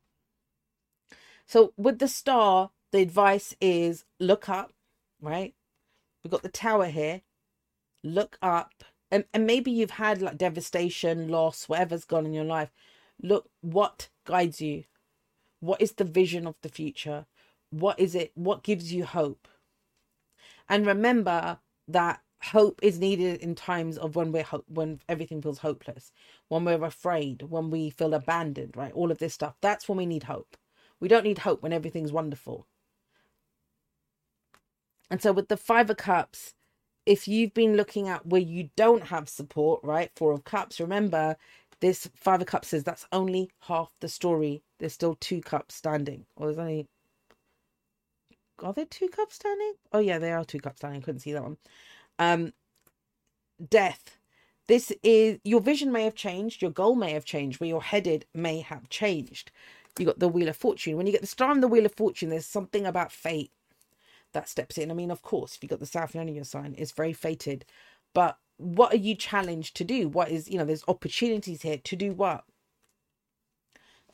So 1.46 1.72
with 1.76 1.98
the 1.98 2.08
star, 2.08 2.70
the 2.92 3.00
advice 3.00 3.54
is 3.60 4.04
look 4.20 4.48
up. 4.48 4.72
Right. 5.20 5.54
We've 6.22 6.30
got 6.30 6.42
the 6.42 6.48
tower 6.48 6.86
here. 6.86 7.22
Look 8.04 8.38
up, 8.42 8.84
and 9.10 9.24
and 9.32 9.46
maybe 9.46 9.70
you've 9.70 9.92
had 9.92 10.22
like 10.22 10.38
devastation, 10.38 11.28
loss, 11.28 11.68
whatever's 11.68 12.04
gone 12.04 12.26
in 12.26 12.32
your 12.32 12.44
life. 12.44 12.70
Look 13.22 13.48
what 13.60 14.08
guides 14.24 14.60
you. 14.60 14.84
What 15.60 15.80
is 15.80 15.92
the 15.92 16.04
vision 16.04 16.46
of 16.46 16.56
the 16.62 16.68
future? 16.68 17.26
What 17.70 18.00
is 18.00 18.14
it? 18.14 18.32
What 18.34 18.64
gives 18.64 18.92
you 18.92 19.04
hope? 19.04 19.46
And 20.72 20.86
remember 20.86 21.60
that 21.88 22.22
hope 22.42 22.80
is 22.82 22.98
needed 23.00 23.40
in 23.42 23.54
times 23.54 23.98
of 23.98 24.16
when 24.16 24.32
we're 24.32 24.44
ho- 24.44 24.64
when 24.68 25.00
everything 25.08 25.42
feels 25.42 25.60
hopeless 25.60 26.12
when 26.48 26.64
we're 26.64 26.84
afraid 26.84 27.42
when 27.42 27.70
we 27.70 27.90
feel 27.90 28.14
abandoned 28.14 28.76
right? 28.76 28.92
All 28.94 29.12
of 29.12 29.18
this 29.18 29.34
stuff. 29.34 29.56
That's 29.62 29.88
when 29.88 29.98
we 29.98 30.06
need 30.06 30.24
hope. 30.24 30.56
We 31.00 31.08
don't 31.08 31.24
need 31.24 31.40
hope 31.40 31.62
when 31.62 31.74
everything's 31.74 32.12
wonderful. 32.12 32.66
And 35.10 35.22
so 35.22 35.32
with 35.32 35.48
the 35.48 35.58
five 35.58 35.90
of 35.90 35.98
cups 35.98 36.54
if 37.06 37.28
you've 37.28 37.54
been 37.54 37.76
looking 37.76 38.08
at 38.08 38.26
where 38.26 38.40
you 38.42 38.70
don't 38.76 39.04
have 39.08 39.28
support 39.28 39.80
right 39.84 40.10
four 40.16 40.32
of 40.32 40.44
cups 40.44 40.80
remember 40.80 41.36
this 41.82 42.08
five 42.16 42.40
of 42.42 42.48
cups 42.48 42.68
says 42.68 42.84
that's 42.84 43.06
only 43.12 43.50
half 43.62 43.92
the 44.00 44.08
story. 44.08 44.64
There's 44.80 44.94
still 44.94 45.16
two 45.16 45.42
cups 45.42 45.76
standing. 45.76 46.26
Or 46.36 46.46
there's 46.48 46.58
only 46.58 46.88
are 48.62 48.72
there 48.72 48.86
two 48.86 49.08
cups 49.08 49.36
standing? 49.36 49.74
Oh 49.92 49.98
yeah, 49.98 50.18
they 50.18 50.32
are 50.32 50.44
two 50.44 50.60
cups 50.60 50.78
standing. 50.78 51.00
I 51.00 51.04
Couldn't 51.04 51.20
see 51.20 51.32
that 51.32 51.42
one. 51.42 51.56
Um, 52.18 52.52
death. 53.68 54.18
This 54.68 54.92
is 55.02 55.38
your 55.44 55.60
vision 55.60 55.92
may 55.92 56.04
have 56.04 56.14
changed, 56.14 56.62
your 56.62 56.70
goal 56.70 56.94
may 56.94 57.12
have 57.12 57.24
changed, 57.24 57.60
where 57.60 57.68
you're 57.68 57.80
headed 57.80 58.26
may 58.32 58.60
have 58.60 58.88
changed. 58.88 59.50
You 59.98 60.06
got 60.06 60.20
the 60.20 60.28
Wheel 60.28 60.48
of 60.48 60.56
Fortune. 60.56 60.96
When 60.96 61.06
you 61.06 61.12
get 61.12 61.20
the 61.20 61.26
star 61.26 61.50
and 61.50 61.62
the 61.62 61.68
Wheel 61.68 61.84
of 61.84 61.94
Fortune, 61.94 62.30
there's 62.30 62.46
something 62.46 62.86
about 62.86 63.12
fate 63.12 63.50
that 64.32 64.48
steps 64.48 64.78
in. 64.78 64.90
I 64.90 64.94
mean, 64.94 65.10
of 65.10 65.22
course, 65.22 65.56
if 65.56 65.62
you 65.62 65.68
got 65.68 65.80
the 65.80 65.86
South 65.86 66.14
Node 66.14 66.28
in 66.28 66.34
your 66.34 66.44
sign, 66.44 66.74
it's 66.78 66.92
very 66.92 67.12
fated. 67.12 67.64
But 68.14 68.38
what 68.56 68.92
are 68.92 68.98
you 68.98 69.14
challenged 69.14 69.76
to 69.76 69.84
do? 69.84 70.08
What 70.08 70.30
is, 70.30 70.48
you 70.48 70.58
know, 70.58 70.64
there's 70.64 70.84
opportunities 70.88 71.62
here 71.62 71.78
to 71.78 71.96
do 71.96 72.12
what? 72.12 72.44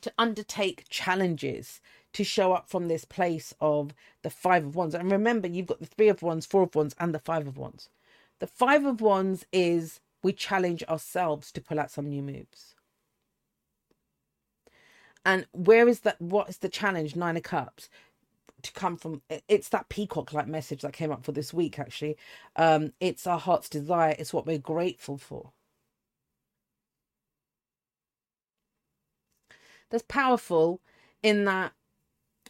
To 0.01 0.11
undertake 0.17 0.85
challenges, 0.89 1.81
to 2.13 2.23
show 2.23 2.53
up 2.53 2.69
from 2.69 2.87
this 2.87 3.05
place 3.05 3.53
of 3.61 3.93
the 4.23 4.29
five 4.29 4.65
of 4.65 4.75
wands. 4.75 4.95
And 4.95 5.11
remember, 5.11 5.47
you've 5.47 5.67
got 5.67 5.79
the 5.79 5.85
three 5.85 6.09
of 6.09 6.21
wands, 6.21 6.45
four 6.45 6.63
of 6.63 6.75
wands, 6.75 6.95
and 6.99 7.13
the 7.13 7.19
five 7.19 7.47
of 7.47 7.57
wands. 7.57 7.89
The 8.39 8.47
five 8.47 8.85
of 8.85 9.01
wands 9.01 9.45
is 9.51 9.99
we 10.23 10.33
challenge 10.33 10.83
ourselves 10.83 11.51
to 11.51 11.61
pull 11.61 11.79
out 11.79 11.91
some 11.91 12.07
new 12.09 12.21
moves. 12.21 12.75
And 15.25 15.45
where 15.51 15.87
is 15.87 16.01
that? 16.01 16.19
What 16.21 16.49
is 16.49 16.57
the 16.59 16.69
challenge? 16.69 17.15
Nine 17.15 17.37
of 17.37 17.43
Cups 17.43 17.89
to 18.63 18.71
come 18.73 18.97
from. 18.97 19.21
It's 19.47 19.69
that 19.69 19.89
peacock 19.89 20.33
like 20.33 20.47
message 20.47 20.81
that 20.81 20.93
came 20.93 21.11
up 21.11 21.23
for 21.23 21.31
this 21.31 21.53
week, 21.53 21.79
actually. 21.79 22.17
Um, 22.55 22.93
it's 22.99 23.27
our 23.27 23.39
heart's 23.39 23.69
desire, 23.69 24.15
it's 24.17 24.33
what 24.33 24.45
we're 24.47 24.57
grateful 24.57 25.17
for. 25.17 25.51
That's 29.89 30.03
powerful 30.07 30.81
in 31.23 31.45
that 31.45 31.73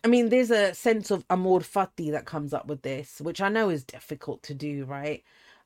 I 0.03 0.07
mean, 0.07 0.29
there's 0.29 0.51
a 0.51 0.73
sense 0.73 1.11
of 1.11 1.25
amor 1.29 1.59
fati 1.59 2.11
that 2.11 2.25
comes 2.25 2.53
up 2.53 2.67
with 2.67 2.83
this, 2.83 3.19
which 3.21 3.41
I 3.41 3.49
know 3.49 3.69
is 3.69 3.83
difficult 3.83 4.43
to 4.43 4.53
do, 4.53 4.85
right? 4.85 5.23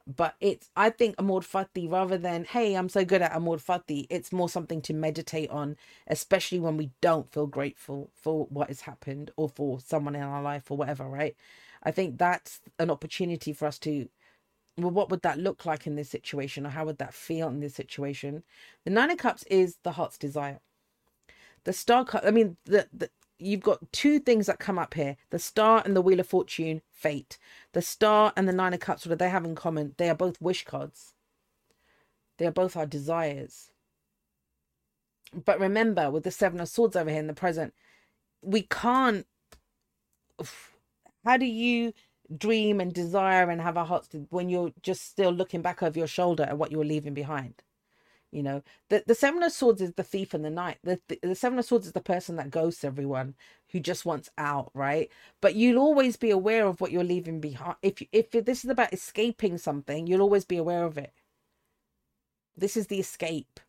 But 0.07 0.35
it's, 0.41 0.69
I 0.75 0.89
think 0.89 1.15
amor 1.19 1.41
fati, 1.41 1.89
rather 1.91 2.17
than, 2.17 2.45
hey, 2.45 2.75
I'm 2.75 2.89
so 2.89 3.05
good 3.05 3.21
at 3.21 3.33
amor 3.33 3.57
fati, 3.57 4.07
it's 4.09 4.31
more 4.33 4.49
something 4.49 4.81
to 4.83 4.93
meditate 4.93 5.49
on, 5.51 5.77
especially 6.07 6.59
when 6.59 6.77
we 6.77 6.91
don't 7.01 7.31
feel 7.31 7.47
grateful 7.47 8.09
for 8.15 8.47
what 8.49 8.69
has 8.69 8.81
happened 8.81 9.31
or 9.37 9.49
for 9.49 9.79
someone 9.79 10.15
in 10.15 10.23
our 10.23 10.41
life 10.41 10.71
or 10.71 10.77
whatever, 10.77 11.05
right? 11.05 11.35
I 11.83 11.91
think 11.91 12.17
that's 12.17 12.61
an 12.79 12.91
opportunity 12.91 13.53
for 13.53 13.67
us 13.67 13.79
to 13.79 14.09
well, 14.77 14.91
what 14.91 15.09
would 15.11 15.21
that 15.21 15.39
look 15.39 15.65
like 15.65 15.85
in 15.87 15.95
this 15.95 16.09
situation, 16.09 16.65
or 16.65 16.69
how 16.69 16.85
would 16.85 16.97
that 16.97 17.13
feel 17.13 17.47
in 17.49 17.59
this 17.59 17.75
situation? 17.75 18.43
The 18.85 18.91
Nine 18.91 19.11
of 19.11 19.19
Cups 19.19 19.43
is 19.43 19.77
the 19.83 19.91
heart's 19.93 20.17
desire. 20.17 20.59
The 21.65 21.73
Star 21.73 22.05
Cup, 22.05 22.23
I 22.25 22.31
mean, 22.31 22.57
the, 22.65 22.87
the 22.93 23.09
you've 23.43 23.61
got 23.61 23.91
two 23.91 24.19
things 24.19 24.47
that 24.47 24.59
come 24.59 24.79
up 24.79 24.93
here 24.93 25.17
the 25.29 25.39
Star 25.39 25.81
and 25.85 25.95
the 25.95 26.01
Wheel 26.01 26.19
of 26.19 26.27
Fortune, 26.27 26.81
fate. 26.91 27.37
The 27.73 27.81
Star 27.81 28.33
and 28.35 28.47
the 28.47 28.53
Nine 28.53 28.73
of 28.73 28.79
Cups, 28.79 29.05
what 29.05 29.11
do 29.11 29.15
they 29.17 29.29
have 29.29 29.45
in 29.45 29.55
common? 29.55 29.95
They 29.97 30.09
are 30.09 30.15
both 30.15 30.41
wish 30.41 30.65
cards, 30.65 31.13
they 32.37 32.45
are 32.45 32.51
both 32.51 32.75
our 32.75 32.85
desires. 32.85 33.69
But 35.33 35.59
remember, 35.59 36.11
with 36.11 36.23
the 36.23 36.31
Seven 36.31 36.59
of 36.59 36.69
Swords 36.69 36.95
over 36.95 37.09
here 37.09 37.19
in 37.19 37.27
the 37.27 37.33
present, 37.33 37.73
we 38.41 38.63
can't. 38.63 39.25
How 41.25 41.37
do 41.37 41.45
you 41.45 41.93
dream 42.37 42.79
and 42.79 42.93
desire 42.93 43.49
and 43.49 43.61
have 43.61 43.77
a 43.77 43.85
heart 43.85 44.07
when 44.29 44.49
you're 44.49 44.71
just 44.81 45.03
still 45.09 45.31
looking 45.31 45.61
back 45.61 45.83
over 45.83 45.97
your 45.97 46.07
shoulder 46.07 46.43
at 46.43 46.57
what 46.57 46.71
you're 46.71 46.85
leaving 46.85 47.13
behind 47.13 47.55
you 48.33 48.43
know 48.43 48.63
the 48.89 49.03
the 49.07 49.15
seven 49.15 49.43
of 49.43 49.51
swords 49.51 49.81
is 49.81 49.93
the 49.93 50.03
thief 50.03 50.33
and 50.33 50.43
the 50.43 50.49
night 50.49 50.77
the, 50.83 50.99
the, 51.07 51.19
the 51.21 51.35
seven 51.35 51.59
of 51.59 51.65
swords 51.65 51.85
is 51.85 51.93
the 51.93 52.01
person 52.01 52.35
that 52.35 52.51
ghosts 52.51 52.83
everyone 52.83 53.35
who 53.71 53.79
just 53.79 54.05
wants 54.05 54.29
out 54.37 54.71
right? 54.73 55.09
But 55.41 55.55
you'll 55.55 55.79
always 55.79 56.17
be 56.17 56.31
aware 56.31 56.65
of 56.67 56.81
what 56.81 56.91
you're 56.91 57.03
leaving 57.03 57.39
behind. 57.39 57.75
If 57.81 58.01
if 58.11 58.31
this 58.31 58.63
is 58.63 58.69
about 58.69 58.93
escaping 58.93 59.57
something 59.57 60.07
you'll 60.07 60.21
always 60.21 60.45
be 60.45 60.57
aware 60.57 60.85
of 60.85 60.97
it. 60.97 61.13
This 62.57 62.77
is 62.77 62.87
the 62.87 62.99
escape. 62.99 63.59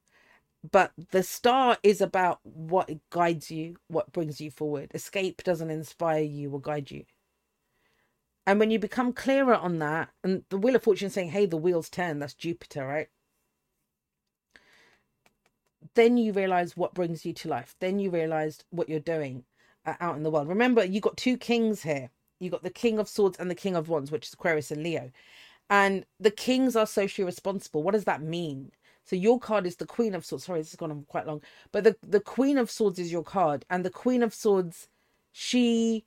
But 0.71 0.93
the 1.11 1.23
star 1.23 1.77
is 1.83 2.01
about 2.01 2.41
what 2.43 2.91
guides 3.11 3.51
you 3.51 3.77
what 3.89 4.13
brings 4.13 4.41
you 4.41 4.51
forward. 4.51 4.91
Escape 4.95 5.43
doesn't 5.45 5.71
inspire 5.71 6.23
you 6.23 6.51
or 6.53 6.61
guide 6.61 6.91
you. 6.91 7.05
And 8.47 8.61
when 8.61 8.71
you 8.71 8.79
become 8.79 9.13
clearer 9.13 9.55
on 9.55 9.79
that, 9.79 10.11
and 10.23 10.45
the 10.51 10.59
Wheel 10.59 10.77
of 10.77 10.83
Fortune 10.83 11.11
saying, 11.11 11.31
hey, 11.31 11.47
the 11.47 11.57
wheels 11.57 11.89
turn, 11.89 12.19
that's 12.19 12.35
Jupiter, 12.35 12.87
right? 12.87 13.09
Then 15.95 16.17
you 16.17 16.33
realize 16.33 16.77
what 16.77 16.95
brings 16.95 17.25
you 17.27 17.33
to 17.35 17.49
life. 17.49 17.77
Then 17.81 17.99
you 17.99 18.11
realize 18.11 18.65
what 18.71 18.89
you're 18.89 19.01
doing 19.01 19.45
uh, 19.87 19.95
out 20.01 20.17
in 20.17 20.23
the 20.23 20.31
world. 20.31 20.49
Remember, 20.49 20.85
you 20.85 21.01
got 21.01 21.17
two 21.17 21.37
kings 21.37 21.83
here. 21.83 22.11
You 22.41 22.51
got 22.51 22.63
the 22.63 22.71
King 22.71 22.99
of 22.99 23.09
Swords 23.09 23.39
and 23.39 23.51
the 23.51 23.55
King 23.55 23.77
of 23.77 23.89
Wands, 23.89 24.11
which 24.11 24.27
is 24.27 24.33
Aquarius 24.33 24.71
and 24.71 24.83
Leo. 24.83 25.11
And 25.71 26.05
the 26.19 26.31
kings 26.31 26.77
are 26.77 26.87
socially 26.87 27.25
responsible. 27.25 27.83
What 27.83 27.93
does 27.93 28.05
that 28.05 28.23
mean? 28.23 28.73
So 29.05 29.17
your 29.17 29.39
card 29.39 29.67
is 29.67 29.77
the 29.77 29.87
Queen 29.87 30.15
of 30.15 30.25
Swords. 30.25 30.45
Sorry, 30.45 30.61
this 30.61 30.71
has 30.71 30.77
gone 30.77 30.91
on 30.91 31.05
quite 31.09 31.27
long. 31.27 31.43
But 31.73 31.85
the, 31.85 31.97
the 32.07 32.21
Queen 32.21 32.59
of 32.59 32.71
Swords 32.71 32.99
is 32.99 33.13
your 33.13 33.23
card. 33.23 33.65
And 33.69 33.85
the 33.85 33.91
Queen 33.91 34.23
of 34.23 34.35
Swords, 34.35 34.89
she 35.33 36.05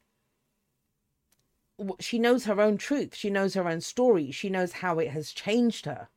she 1.99 2.17
knows 2.17 2.45
her 2.45 2.59
own 2.59 2.77
truth. 2.77 3.15
She 3.15 3.29
knows 3.29 3.53
her 3.53 3.67
own 3.67 3.81
story. 3.81 4.31
She 4.31 4.49
knows 4.49 4.73
how 4.73 4.97
it 4.97 5.11
has 5.11 5.31
changed 5.31 5.85
her. 5.85 6.09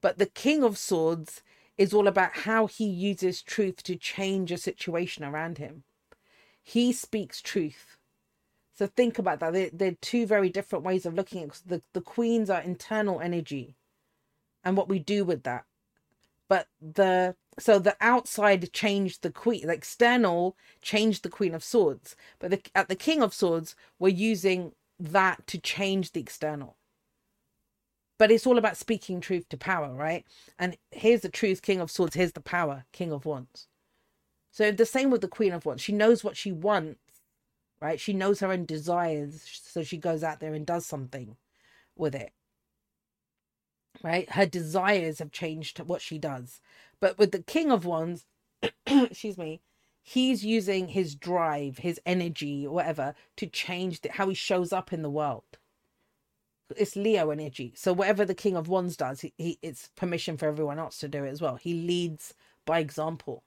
But 0.00 0.18
the 0.18 0.26
King 0.26 0.64
of 0.64 0.76
Swords 0.76 1.42
is 1.78 1.92
all 1.92 2.08
about 2.08 2.32
how 2.32 2.66
he 2.66 2.86
uses 2.86 3.42
truth 3.42 3.82
to 3.82 3.96
change 3.96 4.50
a 4.50 4.58
situation 4.58 5.24
around 5.24 5.58
him. 5.58 5.84
He 6.62 6.92
speaks 6.92 7.42
truth. 7.42 7.96
So 8.74 8.86
think 8.86 9.18
about 9.18 9.40
that. 9.40 9.52
They're, 9.52 9.70
they're 9.72 9.96
two 10.00 10.26
very 10.26 10.50
different 10.50 10.84
ways 10.84 11.06
of 11.06 11.14
looking 11.14 11.42
at 11.42 11.60
the 11.66 11.82
the 11.92 12.00
queens 12.00 12.50
are 12.50 12.60
internal 12.60 13.20
energy, 13.20 13.76
and 14.64 14.76
what 14.76 14.88
we 14.88 14.98
do 14.98 15.24
with 15.24 15.44
that. 15.44 15.64
But 16.48 16.68
the 16.80 17.36
so 17.58 17.78
the 17.78 17.96
outside 18.00 18.72
changed 18.72 19.22
the 19.22 19.30
queen 19.30 19.66
the 19.66 19.72
external 19.72 20.56
changed 20.82 21.22
the 21.22 21.30
queen 21.30 21.54
of 21.54 21.64
swords 21.64 22.16
but 22.38 22.50
the, 22.50 22.60
at 22.74 22.88
the 22.88 22.94
king 22.94 23.22
of 23.22 23.32
swords 23.32 23.74
we're 23.98 24.08
using 24.08 24.72
that 24.98 25.46
to 25.46 25.58
change 25.58 26.12
the 26.12 26.20
external 26.20 26.76
but 28.18 28.30
it's 28.30 28.46
all 28.46 28.58
about 28.58 28.76
speaking 28.76 29.20
truth 29.20 29.48
to 29.50 29.56
power 29.56 29.94
right? 29.94 30.24
And 30.58 30.76
here's 30.90 31.22
the 31.22 31.28
truth 31.28 31.62
king 31.62 31.80
of 31.80 31.90
swords. 31.90 32.14
Here's 32.14 32.32
the 32.32 32.40
power 32.40 32.84
king 32.92 33.12
of 33.12 33.26
wands. 33.26 33.68
So 34.50 34.72
the 34.72 34.86
same 34.86 35.10
with 35.10 35.20
the 35.20 35.28
queen 35.28 35.52
of 35.52 35.66
wands. 35.66 35.82
She 35.82 35.92
knows 35.92 36.24
what 36.24 36.36
she 36.36 36.52
wants 36.52 37.00
right? 37.80 38.00
She 38.00 38.14
knows 38.14 38.40
her 38.40 38.52
own 38.52 38.64
desires. 38.64 39.44
So 39.64 39.82
she 39.82 39.98
goes 39.98 40.24
out 40.24 40.40
there 40.40 40.54
and 40.54 40.64
does 40.66 40.86
something 40.86 41.36
with 41.96 42.14
it 42.14 42.32
right? 44.02 44.30
Her 44.32 44.46
desires 44.46 45.18
have 45.18 45.32
changed 45.32 45.78
what 45.80 46.02
she 46.02 46.18
does. 46.18 46.60
But 47.00 47.18
with 47.18 47.32
the 47.32 47.42
King 47.42 47.70
of 47.70 47.84
Wands, 47.84 48.26
excuse 48.86 49.38
me, 49.38 49.60
he's 50.02 50.44
using 50.44 50.88
his 50.88 51.14
drive, 51.14 51.78
his 51.78 52.00
energy, 52.06 52.66
whatever, 52.66 53.14
to 53.36 53.46
change 53.46 54.00
the, 54.02 54.12
how 54.12 54.28
he 54.28 54.34
shows 54.34 54.72
up 54.72 54.92
in 54.92 55.02
the 55.02 55.10
world. 55.10 55.58
It's 56.76 56.96
Leo 56.96 57.30
energy. 57.30 57.72
So 57.76 57.92
whatever 57.92 58.24
the 58.24 58.34
King 58.34 58.56
of 58.56 58.68
Wands 58.68 58.96
does, 58.96 59.20
he, 59.20 59.32
he 59.38 59.58
it's 59.62 59.90
permission 59.96 60.36
for 60.36 60.46
everyone 60.46 60.78
else 60.78 60.98
to 60.98 61.08
do 61.08 61.24
it 61.24 61.30
as 61.30 61.40
well. 61.40 61.56
He 61.56 61.74
leads 61.74 62.34
by 62.64 62.80
example. 62.80 63.44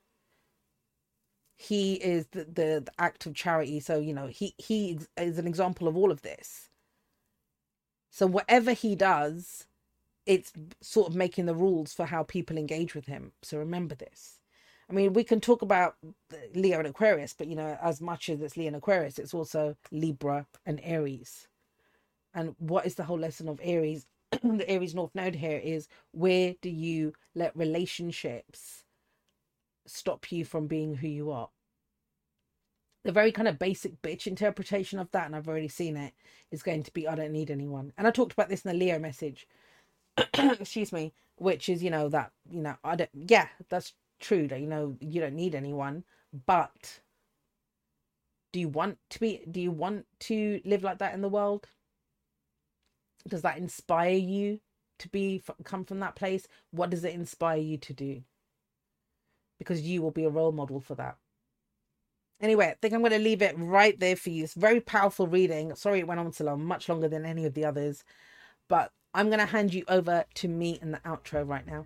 He 1.57 1.95
is 1.95 2.28
the, 2.28 2.45
the, 2.45 2.84
the 2.86 2.93
act 2.99 3.26
of 3.26 3.36
charity. 3.36 3.82
So, 3.82 3.99
you 3.99 4.13
know, 4.13 4.28
he, 4.28 4.55
he 4.57 4.99
is 5.17 5.38
an 5.38 5.47
example 5.47 5.88
of 5.89 5.97
all 5.97 6.11
of 6.11 6.22
this. 6.22 6.70
So 8.11 8.28
whatever 8.28 8.74
he 8.74 8.95
does, 8.95 9.67
it's 10.26 10.53
sort 10.82 11.09
of 11.09 11.15
making 11.15 11.47
the 11.47 11.55
rules 11.55 11.93
for 11.93 12.05
how 12.05 12.24
people 12.24 12.57
engage 12.57 12.95
with 12.95 13.07
him. 13.07 13.34
So 13.41 13.57
remember 13.57 13.95
this. 13.95 14.39
I 14.89 14.93
mean, 14.93 15.13
we 15.13 15.26
can 15.26 15.41
talk 15.41 15.61
about 15.61 15.97
Leo 16.55 16.80
and 16.80 16.88
Aquarius, 16.88 17.36
but 17.38 17.47
you 17.47 17.55
know, 17.57 17.78
as 17.84 18.01
much 18.01 18.30
as 18.30 18.41
it's 18.41 18.57
Leo 18.57 18.67
and 18.67 18.78
Aquarius, 18.78 19.20
it's 19.20 19.36
also 19.36 19.76
Libra 19.91 20.47
and 20.65 20.80
Aries. 20.84 21.48
And 22.34 22.55
what 22.59 22.86
is 22.86 22.95
the 22.95 23.03
whole 23.03 23.19
lesson 23.19 23.47
of 23.49 23.59
Aries? 23.63 24.07
the 24.43 24.69
Aries 24.69 24.95
North 24.95 25.15
Node 25.15 25.36
here 25.36 25.59
is 25.63 25.88
where 26.11 26.55
do 26.61 26.69
you 26.69 27.13
let 27.36 27.55
relationships 27.55 28.84
stop 29.88 30.32
you 30.32 30.45
from 30.45 30.67
being 30.67 30.95
who 30.95 31.07
you 31.07 31.32
are? 31.32 31.49
The 33.05 33.11
very 33.11 33.32
kind 33.32 33.47
of 33.47 33.57
basic 33.59 34.01
bitch 34.01 34.27
interpretation 34.27 34.99
of 34.99 35.09
that, 35.11 35.25
and 35.25 35.36
I've 35.36 35.47
already 35.47 35.69
seen 35.69 35.97
it, 35.97 36.13
is 36.51 36.63
going 36.63 36.84
to 36.84 36.93
be 36.93 37.07
I 37.07 37.15
don't 37.15 37.32
need 37.32 37.49
anyone. 37.49 37.93
And 37.97 38.05
I 38.05 38.11
talked 38.11 38.34
about 38.34 38.49
this 38.49 38.65
in 38.65 38.71
the 38.71 38.77
Leo 38.77 38.99
message 38.99 39.47
excuse 40.59 40.91
me, 40.91 41.13
which 41.38 41.69
is, 41.69 41.84
you 41.84 41.89
know, 41.89 42.09
that, 42.09 42.32
you 42.49 42.61
know, 42.61 42.75
I 42.84 42.95
don't, 42.95 43.09
yeah, 43.13 43.47
that's 43.69 43.93
true 44.19 44.47
that, 44.47 44.59
you 44.59 44.67
know, 44.67 44.97
you 44.99 45.21
don't 45.21 45.36
need 45.36 45.55
anyone, 45.55 46.03
but 46.45 46.99
do 48.51 48.59
you 48.59 48.67
want 48.67 48.97
to 49.11 49.19
be, 49.19 49.41
do 49.49 49.61
you 49.61 49.71
want 49.71 50.05
to 50.21 50.61
live 50.65 50.84
like 50.84 50.99
that 50.99 51.13
in 51.13 51.21
the 51.21 51.30
world? 51.30 51.67
Does 53.28 53.41
that 53.41 53.57
inspire 53.57 54.15
you 54.15 54.59
to 54.99 55.09
be, 55.09 55.41
come 55.63 55.86
from 55.86 55.99
that 55.99 56.15
place? 56.15 56.47
What 56.72 56.89
does 56.89 57.03
it 57.03 57.13
inspire 57.13 57.57
you 57.57 57.78
to 57.78 57.93
do? 57.93 58.24
Because 59.57 59.82
you 59.82 60.01
will 60.01 60.11
be 60.11 60.24
a 60.24 60.30
role 60.30 60.51
model 60.51 60.80
for 60.80 60.95
that. 60.95 61.17
Anyway, 62.41 62.67
I 62.67 62.76
think 62.82 62.93
I'm 62.93 63.01
going 63.01 63.11
to 63.11 63.20
leave 63.20 63.41
it 63.41 63.55
right 63.57 63.99
there 63.99 64.15
for 64.15 64.30
you. 64.30 64.45
It's 64.45 64.53
very 64.53 64.80
powerful 64.80 65.28
reading. 65.28 65.76
Sorry 65.76 65.99
it 65.99 66.07
went 66.07 66.22
on 66.22 66.32
so 66.32 66.45
long, 66.45 66.63
much 66.63 66.88
longer 66.88 67.09
than 67.09 67.26
any 67.26 67.45
of 67.45 67.53
the 67.53 67.65
others. 67.65 68.05
But 68.70 68.91
I'm 69.13 69.28
going 69.28 69.39
to 69.39 69.45
hand 69.45 69.74
you 69.74 69.84
over 69.89 70.24
to 70.36 70.47
me 70.47 70.80
in 70.82 70.91
the 70.91 70.99
outro 70.99 71.47
right 71.47 71.67
now. 71.67 71.86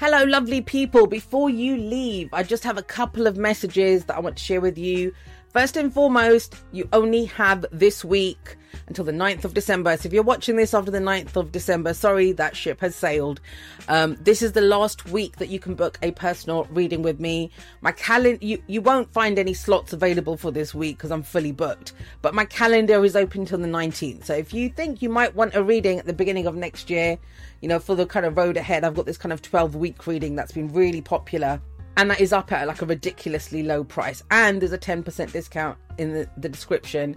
Hello, 0.00 0.24
lovely 0.24 0.62
people. 0.62 1.06
Before 1.06 1.50
you 1.50 1.76
leave, 1.76 2.32
I 2.32 2.42
just 2.42 2.64
have 2.64 2.78
a 2.78 2.82
couple 2.82 3.26
of 3.26 3.36
messages 3.36 4.06
that 4.06 4.16
I 4.16 4.20
want 4.20 4.38
to 4.38 4.42
share 4.42 4.60
with 4.60 4.78
you. 4.78 5.12
First 5.54 5.76
and 5.76 5.94
foremost, 5.94 6.56
you 6.72 6.88
only 6.92 7.26
have 7.26 7.64
this 7.70 8.04
week 8.04 8.56
until 8.88 9.04
the 9.04 9.12
9th 9.12 9.44
of 9.44 9.54
December. 9.54 9.96
So 9.96 10.08
if 10.08 10.12
you're 10.12 10.24
watching 10.24 10.56
this 10.56 10.74
after 10.74 10.90
the 10.90 10.98
9th 10.98 11.36
of 11.36 11.52
December, 11.52 11.94
sorry, 11.94 12.32
that 12.32 12.56
ship 12.56 12.80
has 12.80 12.96
sailed. 12.96 13.40
Um, 13.86 14.16
this 14.20 14.42
is 14.42 14.50
the 14.50 14.60
last 14.60 15.06
week 15.06 15.36
that 15.36 15.50
you 15.50 15.60
can 15.60 15.76
book 15.76 15.96
a 16.02 16.10
personal 16.10 16.64
reading 16.70 17.02
with 17.02 17.20
me. 17.20 17.52
My 17.82 17.92
calendar, 17.92 18.44
you, 18.44 18.60
you 18.66 18.80
won't 18.80 19.12
find 19.12 19.38
any 19.38 19.54
slots 19.54 19.92
available 19.92 20.36
for 20.36 20.50
this 20.50 20.74
week 20.74 20.96
because 20.96 21.12
I'm 21.12 21.22
fully 21.22 21.52
booked, 21.52 21.92
but 22.20 22.34
my 22.34 22.46
calendar 22.46 23.04
is 23.04 23.14
open 23.14 23.42
until 23.42 23.58
the 23.58 23.68
19th. 23.68 24.24
So 24.24 24.34
if 24.34 24.52
you 24.52 24.70
think 24.70 25.02
you 25.02 25.08
might 25.08 25.36
want 25.36 25.54
a 25.54 25.62
reading 25.62 26.00
at 26.00 26.06
the 26.06 26.12
beginning 26.12 26.48
of 26.48 26.56
next 26.56 26.90
year, 26.90 27.16
you 27.60 27.68
know, 27.68 27.78
for 27.78 27.94
the 27.94 28.06
kind 28.06 28.26
of 28.26 28.36
road 28.36 28.56
ahead, 28.56 28.82
I've 28.82 28.96
got 28.96 29.06
this 29.06 29.18
kind 29.18 29.32
of 29.32 29.40
12 29.40 29.76
week 29.76 30.04
reading 30.08 30.34
that's 30.34 30.50
been 30.50 30.72
really 30.72 31.00
popular 31.00 31.62
and 31.96 32.10
that 32.10 32.20
is 32.20 32.32
up 32.32 32.52
at 32.52 32.66
like 32.66 32.82
a 32.82 32.86
ridiculously 32.86 33.62
low 33.62 33.84
price. 33.84 34.22
And 34.30 34.60
there's 34.60 34.72
a 34.72 34.78
10% 34.78 35.32
discount 35.32 35.78
in 35.98 36.12
the, 36.12 36.28
the 36.36 36.48
description. 36.48 37.16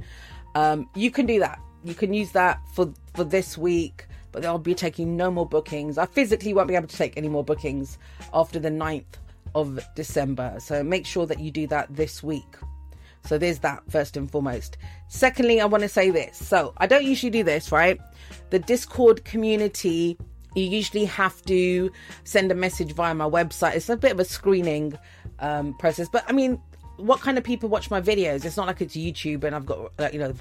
Um, 0.55 0.89
you 0.95 1.11
can 1.11 1.25
do 1.25 1.39
that. 1.39 1.59
You 1.83 1.93
can 1.93 2.13
use 2.13 2.31
that 2.31 2.59
for 2.73 2.93
for 3.13 3.23
this 3.23 3.57
week 3.57 4.07
but 4.37 4.45
i'll 4.45 4.59
be 4.59 4.75
taking 4.75 5.17
no 5.17 5.31
more 5.31 5.47
bookings. 5.47 5.97
I 5.97 6.05
physically 6.05 6.53
won't 6.53 6.67
be 6.67 6.75
able 6.75 6.87
to 6.87 6.95
take 6.95 7.17
any 7.17 7.27
more 7.27 7.43
bookings 7.43 7.97
after 8.35 8.59
the 8.59 8.69
9th 8.69 9.17
of 9.55 9.79
december. 9.95 10.57
So 10.59 10.83
make 10.83 11.07
sure 11.07 11.25
that 11.25 11.39
you 11.39 11.49
do 11.49 11.65
that 11.67 11.87
this 11.95 12.21
week. 12.21 12.55
So 13.25 13.39
there's 13.39 13.59
that 13.59 13.81
first 13.89 14.15
and 14.15 14.29
foremost. 14.29 14.77
Secondly 15.07 15.59
i 15.59 15.65
want 15.65 15.81
to 15.81 15.89
say 15.89 16.11
this. 16.11 16.37
So 16.37 16.73
i 16.77 16.85
don't 16.85 17.03
usually 17.03 17.31
do 17.31 17.43
this 17.43 17.71
right? 17.71 17.99
The 18.51 18.59
discord 18.59 19.25
community 19.25 20.19
you 20.55 20.63
usually 20.63 21.05
have 21.05 21.41
to 21.43 21.91
send 22.23 22.51
a 22.51 22.55
message 22.55 22.93
via 22.93 23.13
my 23.13 23.25
website. 23.25 23.75
It's 23.75 23.89
a 23.89 23.97
bit 23.97 24.11
of 24.11 24.19
a 24.19 24.25
screening 24.25 24.97
um, 25.39 25.73
process, 25.75 26.09
but 26.09 26.23
I 26.27 26.31
mean, 26.31 26.61
what 26.97 27.21
kind 27.21 27.37
of 27.37 27.43
people 27.43 27.69
watch 27.69 27.91
my 27.91 28.01
videos. 28.01 28.43
It's 28.43 28.57
not 28.57 28.67
like 28.67 28.81
it's 28.81 28.95
YouTube 28.95 29.43
and 29.43 29.55
I've 29.55 29.65
got 29.65 29.91
like, 29.99 30.13
you 30.13 30.19
know 30.19 30.33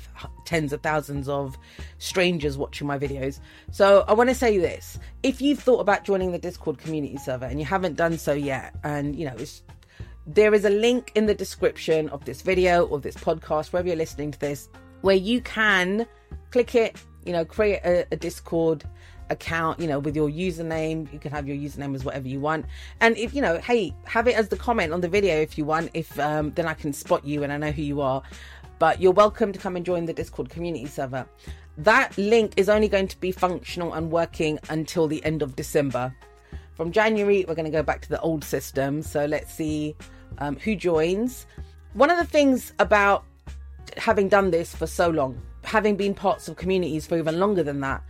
tens 0.45 0.73
of 0.73 0.81
thousands 0.81 1.29
of 1.29 1.59
strangers 1.99 2.57
watching 2.57 2.87
my 2.87 2.99
videos. 2.99 3.41
So 3.71 4.05
I 4.09 4.15
want 4.15 4.31
to 4.31 4.35
say 4.35 4.59
this: 4.59 4.99
if 5.23 5.41
you've 5.41 5.61
thought 5.61 5.81
about 5.81 6.05
joining 6.05 6.33
the 6.33 6.39
Discord 6.39 6.79
community 6.79 7.19
server 7.19 7.45
and 7.45 7.61
you 7.61 7.67
haven't 7.67 7.97
done 7.97 8.19
so 8.19 8.33
yet, 8.33 8.75
and 8.83 9.15
you 9.15 9.27
know 9.27 9.37
there 10.27 10.53
is 10.55 10.65
a 10.65 10.71
link 10.71 11.13
in 11.15 11.27
the 11.27 11.35
description 11.35 12.09
of 12.09 12.25
this 12.25 12.43
video 12.43 12.87
or 12.87 12.99
this 12.99 13.17
podcast, 13.17 13.73
wherever 13.73 13.87
you're 13.87 13.97
listening 13.97 14.33
to 14.33 14.41
this, 14.41 14.69
where 15.03 15.15
you 15.15 15.41
can 15.41 16.07
click 16.51 16.75
it, 16.75 17.01
you 17.25 17.33
know, 17.33 17.45
create 17.45 17.81
a, 17.85 18.07
a 18.11 18.17
Discord 18.17 18.85
account, 19.31 19.81
you 19.81 19.87
know, 19.87 19.99
with 19.99 20.17
your 20.17 20.29
username. 20.29 21.13
You 21.13 21.19
can 21.19 21.31
have 21.33 21.49
your 21.49 21.57
username 21.57 21.95
as 21.95 22.05
whatever 22.05 22.29
you 22.29 22.41
want. 22.41 22.67
And 23.01 23.17
if 23.17 23.35
you 23.35 23.43
know, 23.43 23.59
hey, 23.59 23.95
have 24.05 24.29
it 24.29 24.37
as 24.37 24.49
the 24.49 24.57
comment 24.57 24.93
on 24.93 25.01
the 25.01 25.09
video 25.09 25.37
if 25.41 25.59
you 25.59 25.65
want. 25.65 25.91
If 25.95 26.19
um, 26.19 26.53
then 26.53 26.67
I 26.67 26.75
can 26.75 26.93
spot 26.93 27.25
you 27.25 27.43
and 27.43 27.53
I 27.53 27.57
know 27.57 27.71
who 27.71 27.83
you 27.83 28.01
are. 28.01 28.23
But 28.79 29.01
you're 29.01 29.13
welcome 29.13 29.53
to 29.53 29.59
come 29.59 29.77
and 29.77 29.87
join 29.87 30.05
the 30.05 30.13
Discord 30.13 30.51
community 30.51 30.87
server. 30.87 31.27
That 31.79 32.17
link 32.17 32.55
is 32.57 32.69
only 32.69 32.89
going 32.89 33.09
to 33.09 33.21
be 33.21 33.33
functional 33.33 33.95
and 33.95 34.11
working 34.11 34.59
until 34.71 35.09
the 35.09 35.25
end 35.25 35.43
of 35.43 35.57
December. 35.57 36.15
From 36.75 36.93
January, 36.93 37.45
we're 37.49 37.55
going 37.55 37.65
to 37.65 37.71
go 37.71 37.83
back 37.83 38.03
to 38.03 38.09
the 38.09 38.21
old 38.21 38.45
system. 38.45 39.03
So 39.03 39.25
let's 39.25 39.53
see 39.53 39.97
um, 40.39 40.57
who 40.57 40.75
joins. 40.75 41.47
One 41.95 42.11
of 42.11 42.19
the 42.19 42.27
things 42.27 42.75
about 42.79 43.25
having 43.97 44.29
done 44.29 44.51
this 44.51 44.75
for 44.75 44.87
so 44.87 45.09
long, 45.09 45.41
having 45.65 45.97
been 45.97 46.15
parts 46.15 46.49
of 46.49 46.57
communities 46.57 47.07
for 47.07 47.17
even 47.17 47.39
longer 47.39 47.63
than 47.63 47.81
that, 47.81 48.03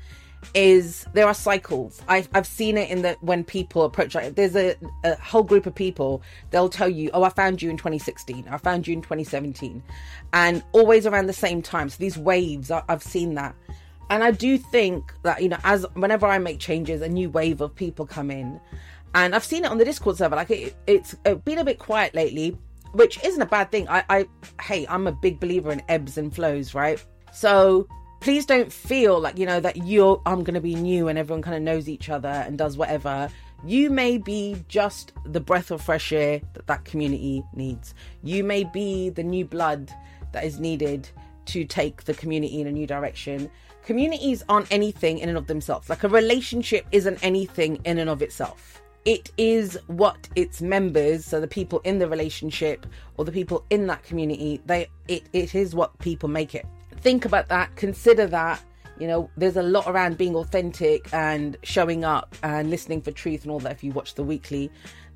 is 0.54 1.06
there 1.12 1.26
are 1.26 1.34
cycles. 1.34 2.02
I've, 2.08 2.28
I've 2.34 2.46
seen 2.46 2.76
it 2.78 2.90
in 2.90 3.02
the 3.02 3.16
when 3.20 3.44
people 3.44 3.84
approach 3.84 4.14
like 4.14 4.34
there's 4.34 4.56
a, 4.56 4.76
a 5.04 5.16
whole 5.16 5.42
group 5.42 5.66
of 5.66 5.74
people 5.74 6.22
they'll 6.50 6.68
tell 6.68 6.88
you 6.88 7.10
oh 7.14 7.24
I 7.24 7.30
found 7.30 7.60
you 7.60 7.68
in 7.68 7.76
2016 7.76 8.46
I 8.48 8.56
found 8.58 8.86
you 8.86 8.94
in 8.94 9.02
2017 9.02 9.82
and 10.32 10.62
always 10.72 11.04
around 11.06 11.26
the 11.26 11.32
same 11.32 11.62
time 11.62 11.88
so 11.90 11.96
these 11.98 12.16
waves 12.16 12.70
I, 12.70 12.82
I've 12.88 13.02
seen 13.02 13.34
that 13.34 13.56
and 14.08 14.22
I 14.22 14.30
do 14.30 14.56
think 14.56 15.12
that 15.24 15.42
you 15.42 15.48
know 15.48 15.58
as 15.64 15.84
whenever 15.94 16.26
I 16.26 16.38
make 16.38 16.60
changes 16.60 17.02
a 17.02 17.08
new 17.08 17.28
wave 17.28 17.60
of 17.60 17.74
people 17.74 18.06
come 18.06 18.30
in 18.30 18.60
and 19.16 19.34
I've 19.34 19.44
seen 19.44 19.64
it 19.64 19.70
on 19.70 19.78
the 19.78 19.84
Discord 19.84 20.18
server. 20.18 20.36
Like 20.36 20.50
it, 20.50 20.76
it's 20.86 21.14
been 21.44 21.58
a 21.58 21.64
bit 21.64 21.78
quiet 21.78 22.14
lately, 22.14 22.56
which 22.92 23.22
isn't 23.24 23.40
a 23.40 23.46
bad 23.46 23.70
thing. 23.70 23.88
I, 23.88 24.04
I, 24.10 24.26
hey, 24.60 24.86
I'm 24.88 25.06
a 25.06 25.12
big 25.12 25.40
believer 25.40 25.72
in 25.72 25.82
ebbs 25.88 26.18
and 26.18 26.34
flows, 26.34 26.74
right? 26.74 27.02
So 27.32 27.88
please 28.26 28.44
don't 28.44 28.72
feel 28.72 29.20
like 29.20 29.38
you 29.38 29.46
know 29.46 29.60
that 29.60 29.86
you're. 29.86 30.20
I'm 30.26 30.42
going 30.42 30.54
to 30.54 30.60
be 30.60 30.74
new 30.74 31.06
and 31.06 31.16
everyone 31.16 31.42
kind 31.42 31.56
of 31.56 31.62
knows 31.62 31.88
each 31.88 32.08
other 32.08 32.28
and 32.28 32.58
does 32.58 32.76
whatever. 32.76 33.28
You 33.64 33.88
may 33.88 34.18
be 34.18 34.64
just 34.66 35.12
the 35.24 35.38
breath 35.38 35.70
of 35.70 35.80
fresh 35.80 36.12
air 36.12 36.40
that 36.54 36.66
that 36.66 36.84
community 36.84 37.44
needs. 37.54 37.94
You 38.24 38.42
may 38.42 38.64
be 38.64 39.10
the 39.10 39.22
new 39.22 39.44
blood 39.44 39.92
that 40.32 40.42
is 40.42 40.58
needed 40.58 41.08
to 41.44 41.64
take 41.64 42.02
the 42.02 42.14
community 42.14 42.60
in 42.60 42.66
a 42.66 42.72
new 42.72 42.84
direction. 42.84 43.48
Communities 43.84 44.42
aren't 44.48 44.72
anything 44.72 45.18
in 45.18 45.28
and 45.28 45.38
of 45.38 45.46
themselves. 45.46 45.88
Like 45.88 46.02
a 46.02 46.08
relationship 46.08 46.84
isn't 46.90 47.22
anything 47.22 47.76
in 47.84 47.98
and 47.98 48.10
of 48.10 48.22
itself 48.22 48.82
it 49.04 49.30
is 49.36 49.78
what 49.86 50.28
its 50.34 50.60
members 50.60 51.24
so 51.24 51.40
the 51.40 51.46
people 51.46 51.78
in 51.84 52.00
the 52.00 52.08
relationship 52.08 52.86
or 53.16 53.24
the 53.24 53.30
people 53.30 53.64
in 53.70 53.86
that 53.86 54.02
community 54.02 54.60
they 54.66 54.88
it, 55.06 55.22
it 55.32 55.54
is 55.54 55.76
what 55.76 55.96
people 56.00 56.28
make 56.28 56.56
it 56.56 56.66
think 57.06 57.24
about 57.24 57.46
that 57.46 57.72
consider 57.76 58.26
that 58.26 58.60
you 58.98 59.06
know 59.06 59.30
there's 59.36 59.56
a 59.56 59.62
lot 59.62 59.86
around 59.86 60.18
being 60.18 60.34
authentic 60.34 61.08
and 61.12 61.56
showing 61.62 62.04
up 62.04 62.34
and 62.42 62.68
listening 62.68 63.00
for 63.00 63.12
truth 63.12 63.44
and 63.44 63.52
all 63.52 63.60
that 63.60 63.70
if 63.70 63.84
you 63.84 63.92
watch 63.92 64.16
the 64.16 64.24
weekly 64.24 64.68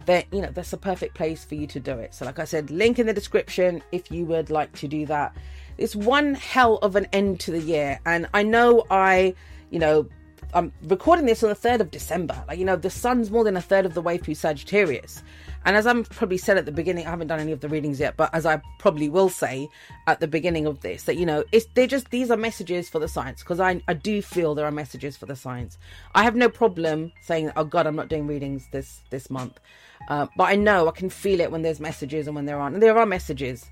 that 0.06 0.24
you 0.32 0.40
know 0.40 0.50
that's 0.52 0.72
a 0.72 0.76
perfect 0.76 1.16
place 1.16 1.44
for 1.44 1.56
you 1.56 1.66
to 1.66 1.80
do 1.80 1.98
it 1.98 2.14
so 2.14 2.24
like 2.24 2.38
i 2.38 2.44
said 2.44 2.70
link 2.70 3.00
in 3.00 3.06
the 3.06 3.12
description 3.12 3.82
if 3.90 4.08
you 4.08 4.24
would 4.24 4.50
like 4.50 4.72
to 4.72 4.86
do 4.86 5.04
that 5.04 5.34
it's 5.78 5.96
one 5.96 6.34
hell 6.34 6.76
of 6.76 6.94
an 6.94 7.08
end 7.12 7.40
to 7.40 7.50
the 7.50 7.58
year 7.58 7.98
and 8.06 8.28
i 8.34 8.40
know 8.40 8.86
i 8.88 9.34
you 9.70 9.80
know 9.80 10.08
I'm 10.52 10.72
recording 10.82 11.26
this 11.26 11.44
on 11.44 11.48
the 11.50 11.54
3rd 11.54 11.80
of 11.80 11.90
December. 11.92 12.44
Like, 12.48 12.58
you 12.58 12.64
know, 12.64 12.74
the 12.74 12.90
sun's 12.90 13.30
more 13.30 13.44
than 13.44 13.56
a 13.56 13.60
third 13.60 13.86
of 13.86 13.94
the 13.94 14.02
way 14.02 14.18
through 14.18 14.34
Sagittarius. 14.34 15.22
And 15.64 15.76
as 15.76 15.86
I'm 15.86 16.04
probably 16.04 16.38
said 16.38 16.56
at 16.56 16.64
the 16.64 16.72
beginning, 16.72 17.06
I 17.06 17.10
haven't 17.10 17.28
done 17.28 17.40
any 17.40 17.52
of 17.52 17.60
the 17.60 17.68
readings 17.68 18.00
yet, 18.00 18.16
but 18.16 18.34
as 18.34 18.46
I 18.46 18.62
probably 18.78 19.08
will 19.08 19.28
say 19.28 19.68
at 20.06 20.20
the 20.20 20.26
beginning 20.26 20.66
of 20.66 20.80
this, 20.80 21.04
that, 21.04 21.16
you 21.16 21.26
know, 21.26 21.44
it's, 21.52 21.66
they're 21.74 21.86
just, 21.86 22.10
these 22.10 22.30
are 22.30 22.36
messages 22.36 22.88
for 22.88 22.98
the 22.98 23.08
science 23.08 23.42
because 23.42 23.60
I, 23.60 23.82
I 23.86 23.94
do 23.94 24.22
feel 24.22 24.54
there 24.54 24.66
are 24.66 24.70
messages 24.70 25.16
for 25.16 25.26
the 25.26 25.36
science. 25.36 25.76
I 26.14 26.24
have 26.24 26.34
no 26.34 26.48
problem 26.48 27.12
saying, 27.22 27.52
oh 27.56 27.64
God, 27.64 27.86
I'm 27.86 27.96
not 27.96 28.08
doing 28.08 28.26
readings 28.26 28.68
this, 28.72 29.02
this 29.10 29.28
month. 29.28 29.60
Uh, 30.08 30.26
but 30.36 30.44
I 30.44 30.56
know 30.56 30.88
I 30.88 30.92
can 30.92 31.10
feel 31.10 31.40
it 31.40 31.50
when 31.52 31.62
there's 31.62 31.80
messages 31.80 32.26
and 32.26 32.34
when 32.34 32.46
there 32.46 32.58
aren't. 32.58 32.74
And 32.74 32.82
there 32.82 32.96
are 32.96 33.06
messages. 33.06 33.66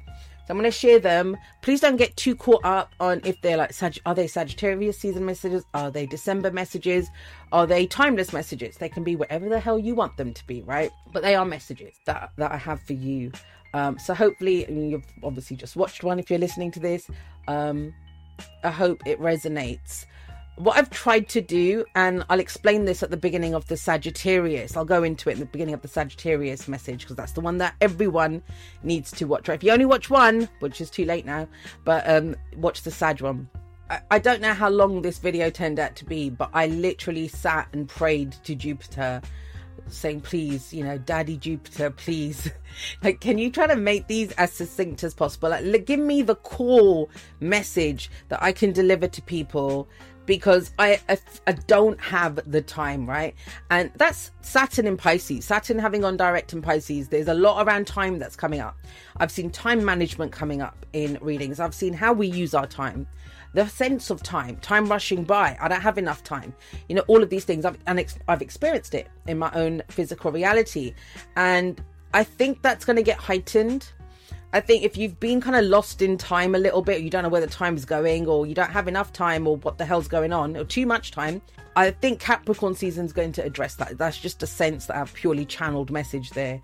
So 0.49 0.53
I'm 0.53 0.59
going 0.59 0.64
to 0.64 0.74
share 0.74 0.99
them. 0.99 1.36
Please 1.61 1.82
don't 1.82 1.96
get 1.96 2.16
too 2.16 2.34
caught 2.34 2.64
up 2.64 2.94
on 3.01 3.20
if 3.22 3.38
they're 3.42 3.59
like, 3.59 3.74
are 4.07 4.14
they 4.14 4.26
Sagittarius 4.26 4.99
season 4.99 5.26
messages? 5.26 5.62
Are 5.74 5.90
they 5.90 6.07
December 6.07 6.51
messages? 6.51 7.11
Are 7.53 7.66
they 7.66 7.86
timeless 7.86 8.32
messages? 8.32 8.78
They 8.78 8.88
can 8.88 9.05
be 9.05 9.14
whatever 9.14 9.51
the 9.51 9.61
hell 9.61 9.78
you 9.78 9.94
want 9.94 10.16
them 10.16 10.32
to 10.32 10.46
be, 10.46 10.62
right? 10.62 10.90
But 11.12 11.22
they 11.22 11.34
are 11.34 11.44
messages 11.44 11.96
that, 12.07 12.30
that 12.38 12.51
I 12.51 12.57
have 12.57 12.80
for 12.80 12.94
you. 12.94 13.30
Um, 13.74 13.99
so 13.99 14.14
hopefully, 14.14 14.64
you've 14.72 15.05
obviously 15.22 15.55
just 15.55 15.76
watched 15.76 16.03
one 16.03 16.18
if 16.18 16.30
you're 16.30 16.38
listening 16.38 16.70
to 16.70 16.80
this. 16.80 17.11
Um, 17.46 17.92
I 18.64 18.70
hope 18.70 19.07
it 19.07 19.20
resonates 19.20 20.07
what 20.59 20.76
I've 20.76 20.90
tried 20.90 21.28
to 21.30 21.40
do, 21.40 21.84
and 21.94 22.24
I'll 22.28 22.40
explain 22.40 22.84
this 22.84 23.02
at 23.02 23.11
the 23.11 23.16
beginning 23.16 23.54
of 23.54 23.66
the 23.68 23.76
Sagittarius. 23.76 24.76
I'll 24.76 24.84
go 24.84 25.02
into 25.02 25.30
it 25.30 25.34
in 25.34 25.40
the 25.40 25.46
beginning 25.46 25.74
of 25.74 25.82
the 25.82 25.88
Sagittarius 25.88 26.66
message 26.66 27.02
because 27.02 27.16
that's 27.16 27.32
the 27.32 27.40
one 27.40 27.59
that 27.59 27.74
everyone 27.80 28.42
needs 28.82 29.11
to 29.12 29.26
watch. 29.26 29.48
Right? 29.48 29.54
If 29.54 29.62
you 29.62 29.70
only 29.70 29.86
watch 29.86 30.11
one, 30.11 30.48
which 30.59 30.80
is 30.80 30.90
too 30.90 31.04
late 31.04 31.24
now, 31.24 31.48
but 31.84 32.09
um, 32.09 32.34
watch 32.56 32.82
the 32.82 32.90
Sag 32.90 33.20
one. 33.20 33.48
I, 33.88 34.00
I 34.11 34.18
don't 34.18 34.40
know 34.40 34.52
how 34.52 34.68
long 34.68 35.02
this 35.02 35.18
video 35.18 35.48
turned 35.48 35.78
out 35.78 35.94
to 35.96 36.04
be, 36.04 36.28
but 36.28 36.50
I 36.52 36.66
literally 36.66 37.28
sat 37.28 37.68
and 37.72 37.88
prayed 37.88 38.32
to 38.44 38.54
Jupiter 38.54 39.22
saying, 39.86 40.20
please, 40.20 40.72
you 40.74 40.84
know, 40.84 40.98
Daddy 40.98 41.36
Jupiter, 41.36 41.90
please, 41.90 42.50
like, 43.02 43.20
can 43.20 43.38
you 43.38 43.50
try 43.50 43.66
to 43.66 43.76
make 43.76 44.06
these 44.06 44.32
as 44.32 44.52
succinct 44.52 45.02
as 45.04 45.14
possible? 45.14 45.50
Like, 45.50 45.86
give 45.86 46.00
me 46.00 46.22
the 46.22 46.34
core 46.34 47.09
message 47.40 48.11
that 48.28 48.42
I 48.42 48.52
can 48.52 48.72
deliver 48.72 49.09
to 49.09 49.22
people 49.22 49.88
because 50.29 50.72
I, 50.79 51.01
I, 51.09 51.18
I 51.47 51.53
don't 51.53 51.99
have 52.03 52.39
the 52.49 52.61
time, 52.61 53.09
right? 53.09 53.35
And 53.70 53.91
that's 53.97 54.31
Saturn 54.43 54.87
in 54.87 54.99
Pisces. 54.99 55.47
Saturn 55.47 55.79
having 55.79 56.05
on 56.05 56.18
direct 56.18 56.53
in 56.53 56.61
Pisces. 56.61 57.09
There's 57.09 57.29
a 57.29 57.35
lot 57.35 57.66
around 57.66 57.87
time 57.87 58.18
that's 58.18 58.37
coming 58.37 58.61
up. 58.61 58.76
I've 59.16 59.31
seen 59.31 59.51
time 59.51 59.83
management 59.83 60.31
coming 60.31 60.61
up 60.61 60.85
in 60.93 61.18
readings. 61.22 61.59
I've 61.59 61.74
seen 61.74 61.95
how 61.95 62.12
we 62.12 62.26
use 62.26 62.53
our 62.53 62.66
time, 62.66 63.09
the 63.55 63.66
sense 63.68 64.11
of 64.11 64.22
time, 64.22 64.59
time 64.59 64.85
rushing 64.87 65.24
by. 65.24 65.57
I 65.62 65.66
don't 65.66 65.81
have 65.81 65.97
enough 65.97 66.22
time. 66.22 66.55
You 66.91 66.97
know, 66.97 67.05
all 67.09 67.22
of 67.22 67.31
these 67.31 67.47
things. 67.47 67.64
I've 67.64 67.79
and 67.87 67.99
ex- 67.99 68.18
I've 68.29 68.43
experienced 68.43 68.93
it 68.93 69.09
in 69.26 69.39
my 69.39 69.51
own 69.55 69.83
physical 69.89 70.31
reality, 70.31 70.93
and 71.37 71.83
I 72.12 72.22
think 72.22 72.61
that's 72.61 72.85
going 72.85 72.97
to 72.97 73.03
get 73.03 73.16
heightened 73.16 73.91
I 74.53 74.61
think 74.61 74.82
if 74.82 74.96
you've 74.96 75.20
been 75.20 75.40
kind 75.40 75.57
of 75.57 75.64
lost 75.64 76.01
in 76.01 76.16
time 76.16 76.55
a 76.55 76.59
little 76.59 76.80
bit, 76.80 77.03
you 77.03 77.11
don't 77.11 77.22
know 77.22 77.28
where 77.28 77.40
the 77.40 77.46
time's 77.46 77.84
going, 77.84 78.26
or 78.26 78.46
you 78.46 78.55
don't 78.55 78.70
have 78.70 78.88
enough 78.88 79.12
time, 79.12 79.46
or 79.46 79.59
what 79.59 79.76
the 79.76 79.84
hell's 79.84 80.09
going 80.09 80.32
on, 80.32 80.57
or 80.57 80.64
too 80.64 80.86
much 80.86 81.11
time, 81.11 81.42
I 81.76 81.90
think 81.90 82.18
Capricorn 82.18 82.74
season's 82.74 83.12
going 83.12 83.32
to 83.32 83.44
address 83.44 83.74
that. 83.76 83.99
That's 83.99 84.18
just 84.18 84.42
a 84.42 84.46
sense 84.46 84.86
that 84.86 84.96
I've 84.96 85.12
purely 85.12 85.44
channeled 85.44 85.90
message 85.90 86.30
there. 86.30 86.61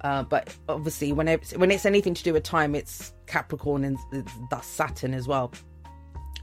Uh, 0.00 0.24
but 0.24 0.54
obviously, 0.68 1.12
when 1.12 1.28
it's, 1.28 1.56
when 1.56 1.70
it's 1.70 1.86
anything 1.86 2.12
to 2.14 2.24
do 2.24 2.32
with 2.32 2.42
time, 2.42 2.74
it's 2.74 3.14
Capricorn 3.26 3.84
and 3.84 3.98
thus 4.50 4.66
Saturn 4.66 5.14
as 5.14 5.28
well. 5.28 5.52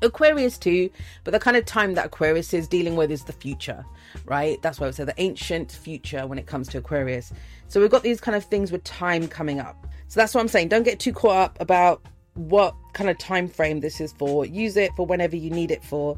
Aquarius 0.02 0.58
too, 0.58 0.90
but 1.24 1.32
the 1.32 1.40
kind 1.40 1.58
of 1.58 1.66
time 1.66 1.94
that 1.96 2.08
Aquarius 2.08 2.54
is 2.54 2.68
dealing 2.68 2.96
with 2.96 3.12
is 3.12 3.24
the 3.24 3.34
future, 3.34 3.86
right? 4.26 4.62
That's 4.62 4.80
why 4.80 4.86
I 4.86 4.88
would 4.90 4.96
say 4.96 5.04
the 5.04 5.20
ancient 5.22 5.72
future 5.72 6.28
when 6.28 6.38
it 6.38 6.48
comes 6.48 6.68
to 6.70 6.78
Aquarius. 6.78 7.32
So 7.68 7.82
we've 7.82 7.90
got 7.90 8.04
these 8.04 8.22
kind 8.22 8.36
of 8.36 8.44
things 8.44 8.72
with 8.72 8.84
time 8.84 9.28
coming 9.28 9.60
up. 9.60 9.88
So 10.08 10.20
that's 10.20 10.34
what 10.34 10.42
I'm 10.42 10.48
saying. 10.48 10.70
Don't 10.70 10.84
get 10.84 11.00
too 11.00 11.14
caught 11.14 11.38
up 11.38 11.58
about 11.62 12.02
what 12.36 12.76
kind 12.94 13.10
of 13.10 13.18
time 13.18 13.48
frame 13.48 13.80
this 13.80 14.00
is 14.00 14.14
for. 14.14 14.46
Use 14.46 14.78
it 14.78 14.92
for 14.96 15.06
whenever 15.06 15.36
you 15.36 15.50
need 15.50 15.72
it 15.72 15.84
for. 15.84 16.18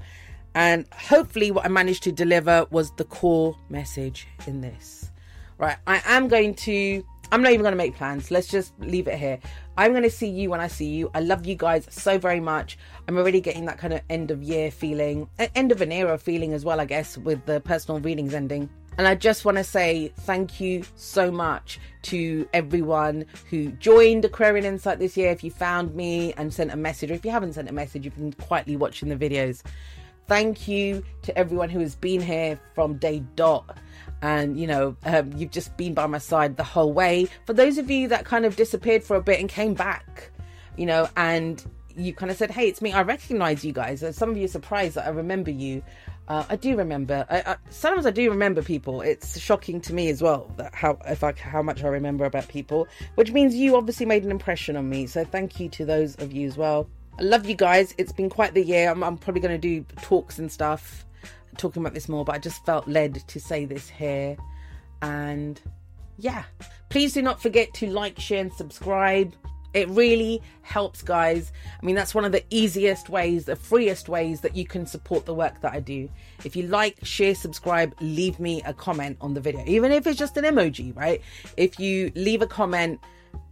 And 0.55 0.85
hopefully, 0.91 1.51
what 1.51 1.65
I 1.65 1.67
managed 1.67 2.03
to 2.03 2.11
deliver 2.11 2.65
was 2.71 2.91
the 2.97 3.03
core 3.03 3.55
message 3.69 4.27
in 4.47 4.61
this. 4.61 5.11
Right, 5.57 5.77
I 5.87 6.01
am 6.05 6.27
going 6.27 6.55
to. 6.55 7.03
I'm 7.31 7.41
not 7.41 7.51
even 7.51 7.61
going 7.61 7.73
to 7.73 7.77
make 7.77 7.95
plans. 7.95 8.31
Let's 8.31 8.47
just 8.47 8.73
leave 8.79 9.07
it 9.07 9.19
here. 9.19 9.39
I'm 9.77 9.91
going 9.91 10.03
to 10.03 10.09
see 10.09 10.29
you 10.29 10.49
when 10.49 10.61
I 10.61 10.67
see 10.67 10.87
you. 10.87 11.11
I 11.13 11.19
love 11.19 11.45
you 11.45 11.55
guys 11.55 11.85
so 11.89 12.17
very 12.17 12.39
much. 12.39 12.77
I'm 13.07 13.17
already 13.17 13.41
getting 13.41 13.65
that 13.65 13.77
kind 13.77 13.93
of 13.93 14.01
end 14.09 14.31
of 14.31 14.41
year 14.41 14.71
feeling, 14.71 15.29
end 15.53 15.71
of 15.71 15.81
an 15.81 15.91
era 15.91 16.17
feeling 16.17 16.53
as 16.53 16.63
well, 16.63 16.79
I 16.79 16.85
guess, 16.85 17.17
with 17.17 17.45
the 17.45 17.59
personal 17.59 17.99
readings 17.99 18.33
ending. 18.33 18.69
And 18.97 19.07
I 19.07 19.13
just 19.13 19.45
want 19.45 19.57
to 19.57 19.63
say 19.63 20.11
thank 20.21 20.59
you 20.59 20.83
so 20.95 21.29
much 21.29 21.79
to 22.03 22.49
everyone 22.51 23.25
who 23.49 23.67
joined 23.73 24.25
Aquarian 24.25 24.65
Insight 24.65 24.97
this 24.97 25.15
year. 25.15 25.31
If 25.31 25.43
you 25.43 25.51
found 25.51 25.93
me 25.93 26.33
and 26.33 26.51
sent 26.51 26.71
a 26.71 26.75
message, 26.75 27.11
or 27.11 27.13
if 27.13 27.23
you 27.23 27.29
haven't 27.29 27.53
sent 27.53 27.69
a 27.69 27.73
message, 27.73 28.05
you've 28.05 28.15
been 28.15 28.33
quietly 28.33 28.75
watching 28.75 29.09
the 29.09 29.15
videos. 29.15 29.61
Thank 30.25 30.67
you 30.67 31.03
to 31.21 31.37
everyone 31.37 31.69
who 31.69 31.79
has 31.79 31.95
been 31.95 32.21
here 32.21 32.59
from 32.73 32.97
day 32.97 33.23
dot. 33.35 33.77
And, 34.23 34.59
you 34.59 34.65
know, 34.65 34.97
um, 35.05 35.31
you've 35.37 35.51
just 35.51 35.77
been 35.77 35.93
by 35.93 36.07
my 36.07 36.17
side 36.17 36.57
the 36.57 36.63
whole 36.63 36.91
way. 36.91 37.27
For 37.45 37.53
those 37.53 37.77
of 37.77 37.91
you 37.91 38.07
that 38.07 38.25
kind 38.25 38.45
of 38.45 38.55
disappeared 38.55 39.03
for 39.03 39.15
a 39.15 39.21
bit 39.21 39.39
and 39.39 39.47
came 39.47 39.75
back, 39.75 40.31
you 40.75 40.87
know, 40.87 41.07
and 41.15 41.63
you 41.95 42.13
kind 42.13 42.31
of 42.31 42.37
said, 42.37 42.51
"Hey, 42.51 42.67
it's 42.67 42.81
me. 42.81 42.93
I 42.93 43.03
recognize 43.03 43.63
you 43.63 43.73
guys." 43.73 44.03
And 44.03 44.13
some 44.13 44.29
of 44.29 44.37
you 44.37 44.45
are 44.45 44.49
surprised 44.49 44.95
that 44.95 45.05
I 45.05 45.09
remember 45.09 45.51
you. 45.51 45.83
Uh, 46.27 46.43
I 46.49 46.57
do 46.57 46.75
remember. 46.75 47.25
I, 47.29 47.39
I, 47.39 47.55
sometimes 47.69 48.05
I 48.05 48.11
do 48.11 48.29
remember 48.29 48.61
people. 48.61 49.01
It's 49.01 49.39
shocking 49.39 49.79
to 49.81 49.93
me 49.93 50.09
as 50.09 50.21
well 50.21 50.51
that 50.57 50.75
how 50.75 50.99
if 51.05 51.23
I 51.23 51.33
how 51.33 51.61
much 51.61 51.83
I 51.83 51.87
remember 51.87 52.25
about 52.25 52.47
people, 52.49 52.87
which 53.15 53.31
means 53.31 53.55
you 53.55 53.77
obviously 53.77 54.05
made 54.05 54.23
an 54.25 54.31
impression 54.31 54.75
on 54.75 54.89
me. 54.89 55.07
So 55.07 55.23
thank 55.23 55.59
you 55.59 55.69
to 55.69 55.85
those 55.85 56.15
of 56.15 56.33
you 56.33 56.45
as 56.47 56.57
well. 56.57 56.89
I 57.17 57.23
love 57.23 57.47
you 57.47 57.55
guys. 57.55 57.95
It's 57.97 58.11
been 58.11 58.29
quite 58.29 58.53
the 58.53 58.63
year. 58.63 58.89
I'm, 58.89 59.03
I'm 59.03 59.17
probably 59.17 59.41
going 59.41 59.59
to 59.59 59.67
do 59.67 59.85
talks 60.01 60.37
and 60.37 60.51
stuff, 60.51 61.05
talking 61.57 61.81
about 61.81 61.93
this 61.93 62.09
more. 62.09 62.25
But 62.25 62.35
I 62.35 62.39
just 62.39 62.65
felt 62.65 62.87
led 62.87 63.15
to 63.27 63.39
say 63.39 63.63
this 63.63 63.87
here, 63.87 64.35
and 65.01 65.61
yeah, 66.17 66.43
please 66.89 67.13
do 67.13 67.21
not 67.21 67.41
forget 67.41 67.73
to 67.75 67.87
like, 67.87 68.19
share, 68.19 68.41
and 68.41 68.53
subscribe. 68.53 69.33
It 69.77 69.89
really 69.89 70.41
helps, 70.63 71.03
guys. 71.03 71.51
I 71.79 71.85
mean, 71.85 71.93
that's 71.93 72.15
one 72.15 72.25
of 72.25 72.31
the 72.31 72.43
easiest 72.49 73.09
ways, 73.09 73.45
the 73.45 73.55
freest 73.55 74.09
ways 74.09 74.41
that 74.41 74.55
you 74.55 74.65
can 74.65 74.87
support 74.87 75.27
the 75.27 75.35
work 75.35 75.61
that 75.61 75.71
I 75.71 75.79
do. 75.81 76.09
If 76.43 76.55
you 76.55 76.63
like, 76.63 76.97
share, 77.03 77.35
subscribe, 77.35 77.93
leave 78.01 78.39
me 78.39 78.63
a 78.65 78.73
comment 78.73 79.17
on 79.21 79.35
the 79.35 79.39
video, 79.39 79.63
even 79.67 79.91
if 79.91 80.07
it's 80.07 80.17
just 80.17 80.35
an 80.35 80.45
emoji, 80.45 80.97
right? 80.97 81.21
If 81.57 81.79
you 81.79 82.11
leave 82.15 82.41
a 82.41 82.47
comment, 82.47 82.99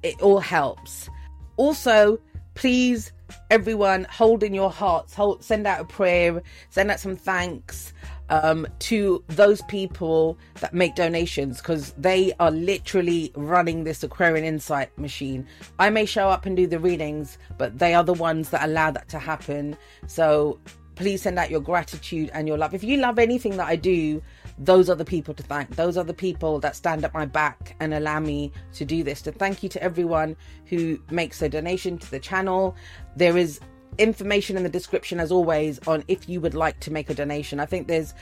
it 0.01 0.19
all 0.19 0.39
helps. 0.39 1.11
Also, 1.57 2.19
please, 2.55 3.11
everyone, 3.51 4.05
hold 4.05 4.41
in 4.41 4.55
your 4.55 4.71
hearts, 4.71 5.13
hold, 5.13 5.43
send 5.43 5.67
out 5.67 5.79
a 5.79 5.85
prayer, 5.85 6.41
send 6.71 6.89
out 6.89 6.99
some 6.99 7.15
thanks 7.15 7.93
um, 8.29 8.67
to 8.79 9.23
those 9.27 9.61
people 9.63 10.37
that 10.61 10.73
make 10.73 10.95
donations 10.95 11.57
because 11.57 11.93
they 11.93 12.33
are 12.39 12.51
literally 12.51 13.31
running 13.35 13.83
this 13.83 14.03
Aquarian 14.03 14.45
Insight 14.45 14.95
machine. 14.97 15.47
I 15.79 15.89
may 15.89 16.05
show 16.05 16.29
up 16.29 16.45
and 16.45 16.55
do 16.55 16.67
the 16.67 16.79
readings, 16.79 17.37
but 17.57 17.77
they 17.77 17.93
are 17.93 18.03
the 18.03 18.13
ones 18.13 18.49
that 18.49 18.63
allow 18.63 18.91
that 18.91 19.09
to 19.09 19.19
happen. 19.19 19.77
So 20.07 20.59
please 20.95 21.21
send 21.21 21.37
out 21.37 21.49
your 21.49 21.59
gratitude 21.59 22.31
and 22.33 22.47
your 22.47 22.57
love. 22.57 22.73
If 22.73 22.83
you 22.83 22.97
love 22.97 23.19
anything 23.19 23.57
that 23.57 23.67
I 23.67 23.75
do, 23.75 24.21
those 24.57 24.89
are 24.89 24.95
the 24.95 25.05
people 25.05 25.33
to 25.33 25.43
thank. 25.43 25.75
Those 25.75 25.97
are 25.97 26.03
the 26.03 26.13
people 26.13 26.59
that 26.61 26.75
stand 26.75 27.03
at 27.03 27.13
my 27.13 27.25
back 27.25 27.75
and 27.79 27.93
allow 27.93 28.19
me 28.19 28.51
to 28.73 28.85
do 28.85 29.03
this. 29.03 29.21
To 29.23 29.31
thank 29.31 29.61
you 29.61 29.69
to 29.69 29.83
everyone 29.83 30.35
who 30.65 30.99
makes 31.11 31.41
a 31.41 31.49
donation 31.49 31.97
to 31.97 32.11
the 32.11 32.19
channel. 32.19 32.75
There 33.17 33.37
is 33.37 33.59
information 33.97 34.57
in 34.57 34.63
the 34.63 34.69
description 34.69 35.19
as 35.19 35.31
always 35.31 35.79
on 35.87 36.03
if 36.07 36.27
you 36.29 36.41
would 36.41 36.53
like 36.53 36.79
to 36.81 36.91
make 36.91 37.09
a 37.09 37.13
donation. 37.13 37.59
I 37.59 37.65
think 37.65 37.87
there's 37.87 38.13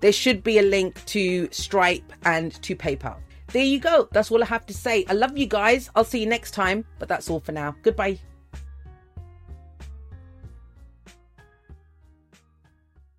there 0.00 0.12
should 0.12 0.42
be 0.42 0.58
a 0.58 0.62
link 0.62 1.04
to 1.06 1.48
Stripe 1.50 2.12
and 2.24 2.52
to 2.62 2.74
PayPal. 2.74 3.16
There 3.48 3.64
you 3.64 3.80
go. 3.80 4.08
That's 4.12 4.30
all 4.30 4.42
I 4.42 4.46
have 4.46 4.64
to 4.66 4.74
say. 4.74 5.04
I 5.08 5.12
love 5.12 5.36
you 5.36 5.46
guys. 5.46 5.90
I'll 5.94 6.04
see 6.04 6.20
you 6.20 6.26
next 6.26 6.52
time, 6.52 6.84
but 6.98 7.08
that's 7.08 7.28
all 7.28 7.40
for 7.40 7.52
now. 7.52 7.74
Goodbye. 7.82 8.20